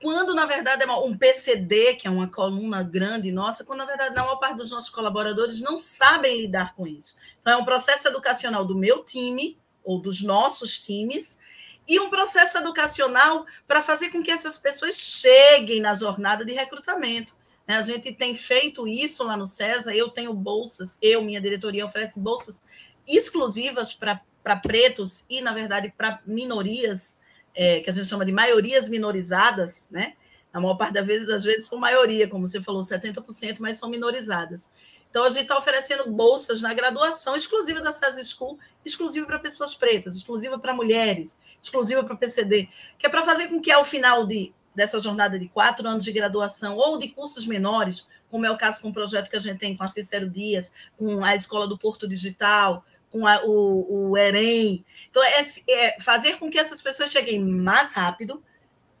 quando 0.00 0.34
na 0.34 0.46
verdade 0.46 0.82
é 0.82 0.92
um 0.92 1.16
PCD, 1.16 1.94
que 1.94 2.08
é 2.08 2.10
uma 2.10 2.26
coluna 2.26 2.82
grande 2.82 3.30
nossa, 3.30 3.64
quando 3.64 3.80
na 3.80 3.84
verdade 3.84 4.18
a 4.18 4.22
maior 4.22 4.36
parte 4.36 4.56
dos 4.56 4.70
nossos 4.70 4.88
colaboradores 4.88 5.60
não 5.60 5.76
sabem 5.76 6.40
lidar 6.40 6.74
com 6.74 6.86
isso. 6.86 7.14
Então 7.40 7.52
é 7.52 7.56
um 7.56 7.64
processo 7.64 8.08
educacional 8.08 8.64
do 8.64 8.74
meu 8.74 9.04
time 9.04 9.58
ou 9.84 10.00
dos 10.00 10.22
nossos 10.22 10.80
times 10.80 11.38
e 11.86 11.98
um 11.98 12.10
processo 12.10 12.58
educacional 12.58 13.44
para 13.66 13.82
fazer 13.82 14.10
com 14.10 14.22
que 14.22 14.30
essas 14.30 14.56
pessoas 14.56 14.96
cheguem 14.96 15.80
na 15.80 15.94
jornada 15.94 16.44
de 16.44 16.52
recrutamento. 16.52 17.34
Né? 17.66 17.76
A 17.76 17.82
gente 17.82 18.12
tem 18.12 18.34
feito 18.34 18.86
isso 18.86 19.24
lá 19.24 19.36
no 19.36 19.46
César, 19.46 19.94
eu 19.94 20.08
tenho 20.08 20.32
bolsas, 20.34 20.98
eu, 21.00 21.22
minha 21.22 21.40
diretoria 21.40 21.84
oferece 21.84 22.18
bolsas 22.18 22.62
exclusivas 23.06 23.92
para 23.92 24.56
pretos 24.56 25.24
e, 25.28 25.40
na 25.40 25.52
verdade, 25.52 25.92
para 25.96 26.20
minorias 26.26 27.20
é, 27.54 27.80
que 27.80 27.90
a 27.90 27.92
gente 27.92 28.08
chama 28.08 28.24
de 28.24 28.32
maiorias 28.32 28.88
minorizadas, 28.88 29.86
né? 29.90 30.14
Na 30.52 30.60
maior 30.60 30.76
parte 30.76 30.94
das 30.94 31.06
vezes, 31.06 31.28
às 31.28 31.44
vezes 31.44 31.66
são 31.66 31.78
maioria, 31.78 32.28
como 32.28 32.46
você 32.46 32.60
falou, 32.60 32.82
70%, 32.82 33.58
mas 33.60 33.78
são 33.78 33.88
minorizadas. 33.88 34.68
Então, 35.08 35.24
a 35.24 35.30
gente 35.30 35.42
está 35.42 35.58
oferecendo 35.58 36.10
bolsas 36.10 36.62
na 36.62 36.72
graduação 36.72 37.34
exclusiva 37.34 37.80
da 37.80 37.92
SES 37.92 38.30
School, 38.30 38.58
exclusiva 38.84 39.26
para 39.26 39.38
pessoas 39.38 39.74
pretas, 39.74 40.16
exclusiva 40.16 40.58
para 40.58 40.72
mulheres, 40.72 41.36
exclusiva 41.62 42.02
para 42.04 42.16
PCD, 42.16 42.68
que 42.98 43.06
é 43.06 43.08
para 43.08 43.24
fazer 43.24 43.48
com 43.48 43.60
que, 43.60 43.70
ao 43.70 43.84
final 43.84 44.26
de, 44.26 44.52
dessa 44.74 44.98
jornada 44.98 45.38
de 45.38 45.48
quatro 45.48 45.86
anos 45.88 46.04
de 46.04 46.12
graduação 46.12 46.76
ou 46.76 46.98
de 46.98 47.08
cursos 47.08 47.46
menores, 47.46 48.08
como 48.30 48.46
é 48.46 48.50
o 48.50 48.56
caso 48.56 48.80
com 48.80 48.88
o 48.88 48.92
projeto 48.92 49.28
que 49.28 49.36
a 49.36 49.40
gente 49.40 49.58
tem 49.58 49.76
com 49.76 49.84
a 49.84 49.88
Cicero 49.88 50.28
Dias, 50.28 50.72
com 50.96 51.24
a 51.24 51.34
Escola 51.34 51.66
do 51.66 51.76
Porto 51.76 52.06
Digital, 52.08 52.84
com 53.10 53.26
a, 53.26 53.42
o, 53.44 54.10
o 54.10 54.16
EREM. 54.16 54.84
Então, 55.10 55.22
é, 55.22 55.46
é, 55.68 56.00
fazer 56.00 56.38
com 56.38 56.48
que 56.48 56.58
essas 56.58 56.80
pessoas 56.80 57.10
cheguem 57.10 57.44
mais 57.44 57.92
rápido 57.92 58.42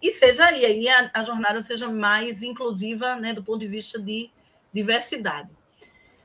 e 0.02 0.12
seja 0.12 0.50
e 0.52 0.64
aí 0.64 0.88
a, 0.88 1.10
a, 1.14 1.22
jornada 1.22 1.62
seja 1.62 1.88
mais 1.88 2.42
inclusiva 2.42 3.16
né, 3.16 3.32
do 3.32 3.44
ponto 3.44 3.60
de 3.60 3.68
vista 3.68 4.00
de 4.00 4.30
diversidade. 4.72 5.48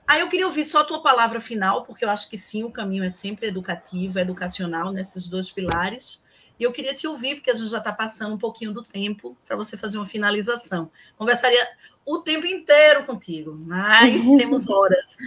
Aí 0.08 0.22
eu 0.22 0.30
queria 0.30 0.46
ouvir 0.46 0.66
só 0.66 0.80
a 0.80 0.84
tua 0.84 1.02
palavra 1.02 1.42
final, 1.42 1.84
porque 1.84 2.06
eu 2.06 2.10
acho 2.10 2.30
que 2.30 2.38
sim, 2.38 2.64
o 2.64 2.72
caminho 2.72 3.04
é 3.04 3.10
sempre 3.10 3.48
educativo, 3.48 4.20
educacional, 4.20 4.92
nesses 4.92 5.28
dois 5.28 5.50
pilares. 5.50 6.24
E 6.60 6.64
eu 6.64 6.72
queria 6.72 6.94
te 6.94 7.08
ouvir, 7.08 7.36
porque 7.36 7.52
a 7.52 7.54
gente 7.54 7.70
já 7.70 7.80
está 7.80 7.92
passando 7.92 8.36
um 8.36 8.38
pouquinho 8.38 8.72
do 8.72 8.82
tempo 8.82 9.38
para 9.46 9.56
você 9.56 9.76
fazer 9.76 9.98
uma 9.98 10.06
finalização. 10.06 10.90
Conversaria 11.18 11.68
o 12.06 12.20
tempo 12.20 12.46
inteiro 12.46 13.04
contigo, 13.04 13.58
mas 13.66 14.24
temos 14.38 14.70
horas. 14.70 15.18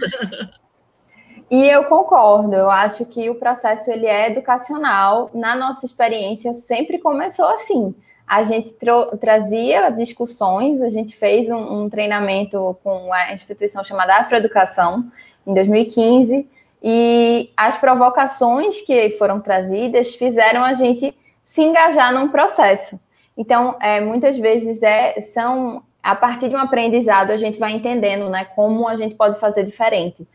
E 1.51 1.67
eu 1.67 1.85
concordo, 1.85 2.53
eu 2.53 2.69
acho 2.69 3.05
que 3.05 3.29
o 3.29 3.35
processo 3.35 3.91
ele 3.91 4.05
é 4.05 4.31
educacional. 4.31 5.31
Na 5.33 5.55
nossa 5.55 5.85
experiência, 5.85 6.53
sempre 6.53 6.99
começou 6.99 7.47
assim. 7.47 7.93
A 8.25 8.43
gente 8.43 8.75
trazia 9.19 9.89
discussões, 9.89 10.83
a 10.83 10.89
gente 10.89 11.15
fez 11.15 11.49
um, 11.49 11.83
um 11.83 11.89
treinamento 11.89 12.77
com 12.83 13.11
a 13.11 13.33
instituição 13.33 13.83
chamada 13.83 14.17
Afroeducação, 14.17 15.11
em 15.47 15.53
2015, 15.55 16.47
e 16.81 17.51
as 17.57 17.77
provocações 17.77 18.81
que 18.81 19.11
foram 19.11 19.39
trazidas 19.39 20.15
fizeram 20.15 20.63
a 20.63 20.73
gente 20.73 21.13
se 21.43 21.61
engajar 21.61 22.13
num 22.13 22.29
processo. 22.29 22.99
Então, 23.37 23.75
é, 23.81 23.99
muitas 23.99 24.37
vezes 24.37 24.83
é, 24.83 25.19
são 25.21 25.83
a 26.01 26.15
partir 26.15 26.49
de 26.49 26.55
um 26.55 26.59
aprendizado 26.59 27.31
a 27.31 27.37
gente 27.37 27.59
vai 27.59 27.71
entendendo, 27.73 28.29
né, 28.29 28.45
como 28.55 28.87
a 28.87 28.95
gente 28.95 29.15
pode 29.15 29.39
fazer 29.39 29.63
diferente. 29.63 30.27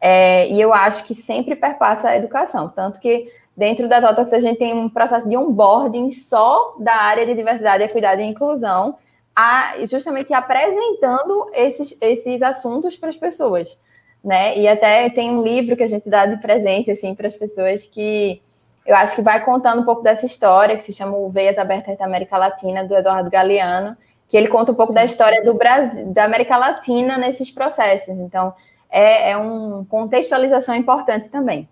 É, 0.00 0.48
e 0.48 0.60
eu 0.60 0.72
acho 0.72 1.04
que 1.04 1.14
sempre 1.14 1.54
perpassa 1.54 2.08
a 2.08 2.16
educação. 2.16 2.68
Tanto 2.68 3.00
que 3.00 3.30
dentro 3.56 3.88
da 3.88 4.00
Totox 4.00 4.32
a 4.32 4.40
gente 4.40 4.58
tem 4.58 4.74
um 4.74 4.88
processo 4.88 5.28
de 5.28 5.36
onboarding 5.36 6.10
só 6.10 6.74
da 6.78 6.94
área 6.94 7.24
de 7.24 7.34
diversidade, 7.34 7.84
equidade 7.84 8.20
e 8.20 8.24
inclusão, 8.24 8.96
a, 9.34 9.74
justamente 9.86 10.32
apresentando 10.34 11.48
esses, 11.54 11.96
esses 12.00 12.42
assuntos 12.42 12.96
para 12.96 13.10
as 13.10 13.16
pessoas. 13.16 13.78
Né? 14.22 14.56
E 14.56 14.68
até 14.68 15.10
tem 15.10 15.30
um 15.30 15.42
livro 15.42 15.76
que 15.76 15.82
a 15.82 15.88
gente 15.88 16.08
dá 16.08 16.26
de 16.26 16.36
presente 16.36 16.90
assim, 16.90 17.14
para 17.14 17.26
as 17.26 17.34
pessoas 17.34 17.86
que 17.86 18.40
eu 18.84 18.96
acho 18.96 19.14
que 19.14 19.22
vai 19.22 19.44
contando 19.44 19.82
um 19.82 19.84
pouco 19.84 20.02
dessa 20.02 20.26
história, 20.26 20.76
que 20.76 20.82
se 20.82 20.92
chama 20.92 21.16
o 21.16 21.28
Veias 21.28 21.58
Abertas 21.58 21.96
da 21.98 22.04
América 22.04 22.36
Latina, 22.36 22.84
do 22.84 22.94
Eduardo 22.94 23.30
Galeano, 23.30 23.96
que 24.28 24.36
ele 24.36 24.48
conta 24.48 24.72
um 24.72 24.74
pouco 24.74 24.92
Sim. 24.92 24.96
da 24.96 25.04
história 25.04 25.44
do 25.44 25.54
Brasil, 25.54 26.06
da 26.06 26.24
América 26.24 26.56
Latina 26.56 27.16
nesses 27.16 27.50
processos. 27.50 28.16
Então, 28.16 28.52
é, 28.90 29.30
é 29.30 29.36
uma 29.36 29.84
contextualização 29.86 30.74
importante 30.74 31.28
também. 31.28 31.68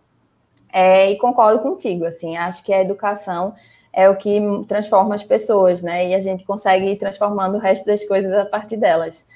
É, 0.73 1.11
e 1.11 1.17
concordo 1.17 1.61
contigo, 1.61 2.05
assim, 2.05 2.37
acho 2.37 2.63
que 2.63 2.73
a 2.73 2.81
educação 2.81 3.55
é 3.93 4.09
o 4.09 4.15
que 4.15 4.41
transforma 4.69 5.17
as 5.17 5.25
pessoas, 5.25 5.83
né? 5.83 6.09
E 6.09 6.15
a 6.15 6.21
gente 6.21 6.45
consegue 6.45 6.87
ir 6.87 6.97
transformando 6.97 7.57
o 7.57 7.59
resto 7.59 7.85
das 7.87 8.05
coisas 8.05 8.33
a 8.33 8.45
partir 8.45 8.77
delas. 8.77 9.27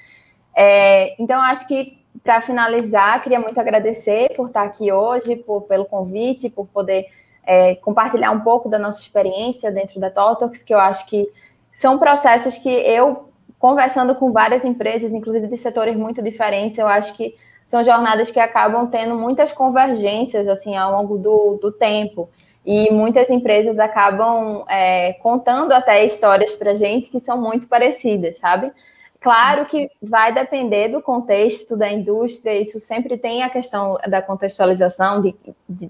É, 0.55 1.21
então, 1.21 1.41
acho 1.41 1.67
que 1.67 2.04
para 2.23 2.41
finalizar, 2.41 3.21
queria 3.21 3.39
muito 3.39 3.59
agradecer 3.59 4.33
por 4.35 4.47
estar 4.47 4.63
aqui 4.63 4.91
hoje, 4.91 5.35
por, 5.35 5.61
pelo 5.63 5.85
convite, 5.85 6.49
por 6.49 6.67
poder 6.67 7.07
é, 7.45 7.75
compartilhar 7.75 8.31
um 8.31 8.41
pouco 8.41 8.69
da 8.69 8.79
nossa 8.79 9.01
experiência 9.01 9.71
dentro 9.71 9.99
da 9.99 10.09
Totox, 10.09 10.63
que 10.63 10.73
eu 10.73 10.79
acho 10.79 11.05
que 11.05 11.29
são 11.71 11.99
processos 11.99 12.57
que 12.57 12.69
eu, 12.69 13.29
conversando 13.59 14.15
com 14.15 14.31
várias 14.31 14.63
empresas, 14.63 15.13
inclusive 15.13 15.47
de 15.47 15.57
setores 15.57 15.95
muito 15.95 16.21
diferentes, 16.21 16.77
eu 16.77 16.87
acho 16.87 17.13
que 17.15 17.35
são 17.65 17.83
jornadas 17.83 18.29
que 18.29 18.39
acabam 18.39 18.87
tendo 18.87 19.15
muitas 19.15 19.51
convergências 19.51 20.47
assim 20.47 20.75
ao 20.75 20.91
longo 20.91 21.17
do, 21.17 21.57
do 21.61 21.71
tempo. 21.71 22.29
E 22.65 22.91
muitas 22.91 23.29
empresas 23.29 23.77
acabam 23.77 24.63
é, 24.67 25.13
contando 25.21 25.71
até 25.71 26.03
histórias 26.03 26.51
para 26.53 26.73
gente 26.73 27.09
que 27.11 27.19
são 27.19 27.39
muito 27.39 27.67
parecidas, 27.67 28.37
sabe? 28.37 28.71
Claro 29.25 29.65
que 29.65 29.89
vai 29.99 30.31
depender 30.31 30.89
do 30.89 31.01
contexto 31.01 31.75
da 31.75 31.91
indústria, 31.91 32.61
isso 32.61 32.79
sempre 32.79 33.17
tem 33.17 33.41
a 33.41 33.49
questão 33.49 33.97
da 34.07 34.21
contextualização 34.21 35.19
de, 35.19 35.35
de, 35.67 35.89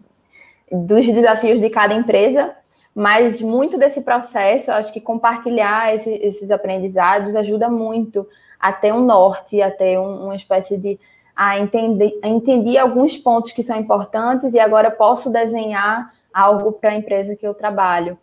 dos 0.71 1.05
desafios 1.05 1.59
de 1.59 1.69
cada 1.69 1.93
empresa, 1.93 2.55
mas 2.95 3.41
muito 3.41 3.77
desse 3.77 4.03
processo, 4.03 4.71
eu 4.71 4.75
acho 4.75 4.93
que 4.93 5.01
compartilhar 5.01 5.93
esse, 5.93 6.13
esses 6.13 6.49
aprendizados 6.49 7.35
ajuda 7.35 7.69
muito 7.69 8.25
a 8.57 8.71
ter 8.71 8.93
um 8.93 9.03
norte, 9.05 9.61
a 9.61 9.69
ter 9.69 9.99
um, 9.99 10.27
uma 10.27 10.35
espécie 10.35 10.77
de 10.77 10.97
a 11.35 11.59
entender, 11.59 12.17
a 12.23 12.29
entender 12.29 12.77
alguns 12.77 13.17
pontos 13.17 13.51
que 13.51 13.61
são 13.61 13.77
importantes 13.77 14.53
e 14.53 14.59
agora 14.61 14.89
posso 14.89 15.29
desenhar 15.29 16.09
algo 16.33 16.71
para 16.71 16.91
a 16.91 16.95
empresa 16.95 17.35
que 17.35 17.45
eu 17.45 17.53
trabalho. 17.53 18.17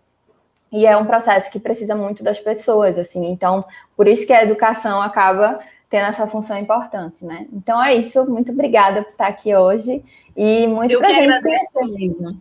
E 0.72 0.86
é 0.86 0.96
um 0.96 1.04
processo 1.04 1.50
que 1.50 1.60
precisa 1.60 1.94
muito 1.94 2.24
das 2.24 2.38
pessoas, 2.38 2.98
assim. 2.98 3.30
Então, 3.30 3.62
por 3.94 4.08
isso 4.08 4.26
que 4.26 4.32
a 4.32 4.42
educação 4.42 5.02
acaba 5.02 5.62
tendo 5.92 6.06
essa 6.06 6.26
função 6.26 6.58
importante, 6.58 7.22
né? 7.22 7.46
Então 7.52 7.82
é 7.84 7.94
isso. 7.94 8.24
Muito 8.24 8.50
obrigada 8.50 9.02
por 9.02 9.10
estar 9.10 9.26
aqui 9.26 9.54
hoje 9.54 10.02
e 10.34 10.66
muito 10.66 10.90
eu 10.90 11.00
presente 11.00 11.42
mesmo. 11.42 12.40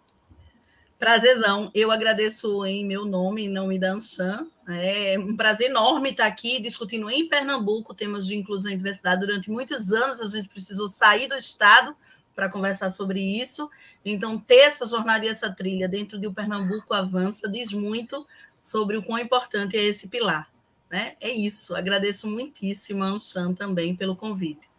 Prazerzão. 0.97 1.69
Eu 1.75 1.91
agradeço 1.91 2.65
em 2.65 2.85
meu 2.85 3.03
nome, 3.05 3.45
em 3.45 3.49
nome 3.49 3.77
da 3.77 3.91
Anshan. 3.91 4.47
É 4.69 5.17
um 5.19 5.35
prazer 5.35 5.69
enorme 5.69 6.11
estar 6.11 6.27
aqui 6.27 6.61
discutindo 6.61 7.09
em 7.09 7.27
Pernambuco 7.27 7.93
temas 7.93 8.25
de 8.25 8.37
inclusão 8.37 8.71
e 8.71 8.77
diversidade. 8.77 9.25
Durante 9.25 9.51
muitos 9.51 9.91
anos 9.91 10.21
a 10.21 10.27
gente 10.27 10.47
precisou 10.47 10.87
sair 10.87 11.27
do 11.27 11.35
estado 11.35 11.93
para 12.35 12.49
conversar 12.49 12.89
sobre 12.89 13.19
isso. 13.19 13.69
Então, 14.03 14.39
ter 14.39 14.59
essa 14.59 14.85
jornada 14.85 15.25
e 15.25 15.29
essa 15.29 15.51
trilha 15.51 15.87
dentro 15.87 16.17
de 16.19 16.27
o 16.27 16.33
Pernambuco 16.33 16.93
Avança 16.93 17.49
diz 17.49 17.73
muito 17.73 18.25
sobre 18.61 18.97
o 18.97 19.03
quão 19.03 19.19
importante 19.19 19.75
é 19.75 19.83
esse 19.83 20.07
pilar. 20.07 20.49
Né? 20.89 21.13
É 21.19 21.29
isso. 21.29 21.75
Agradeço 21.75 22.27
muitíssimo 22.27 23.03
a 23.03 23.07
Anshan 23.07 23.53
também 23.53 23.95
pelo 23.95 24.15
convite. 24.15 24.70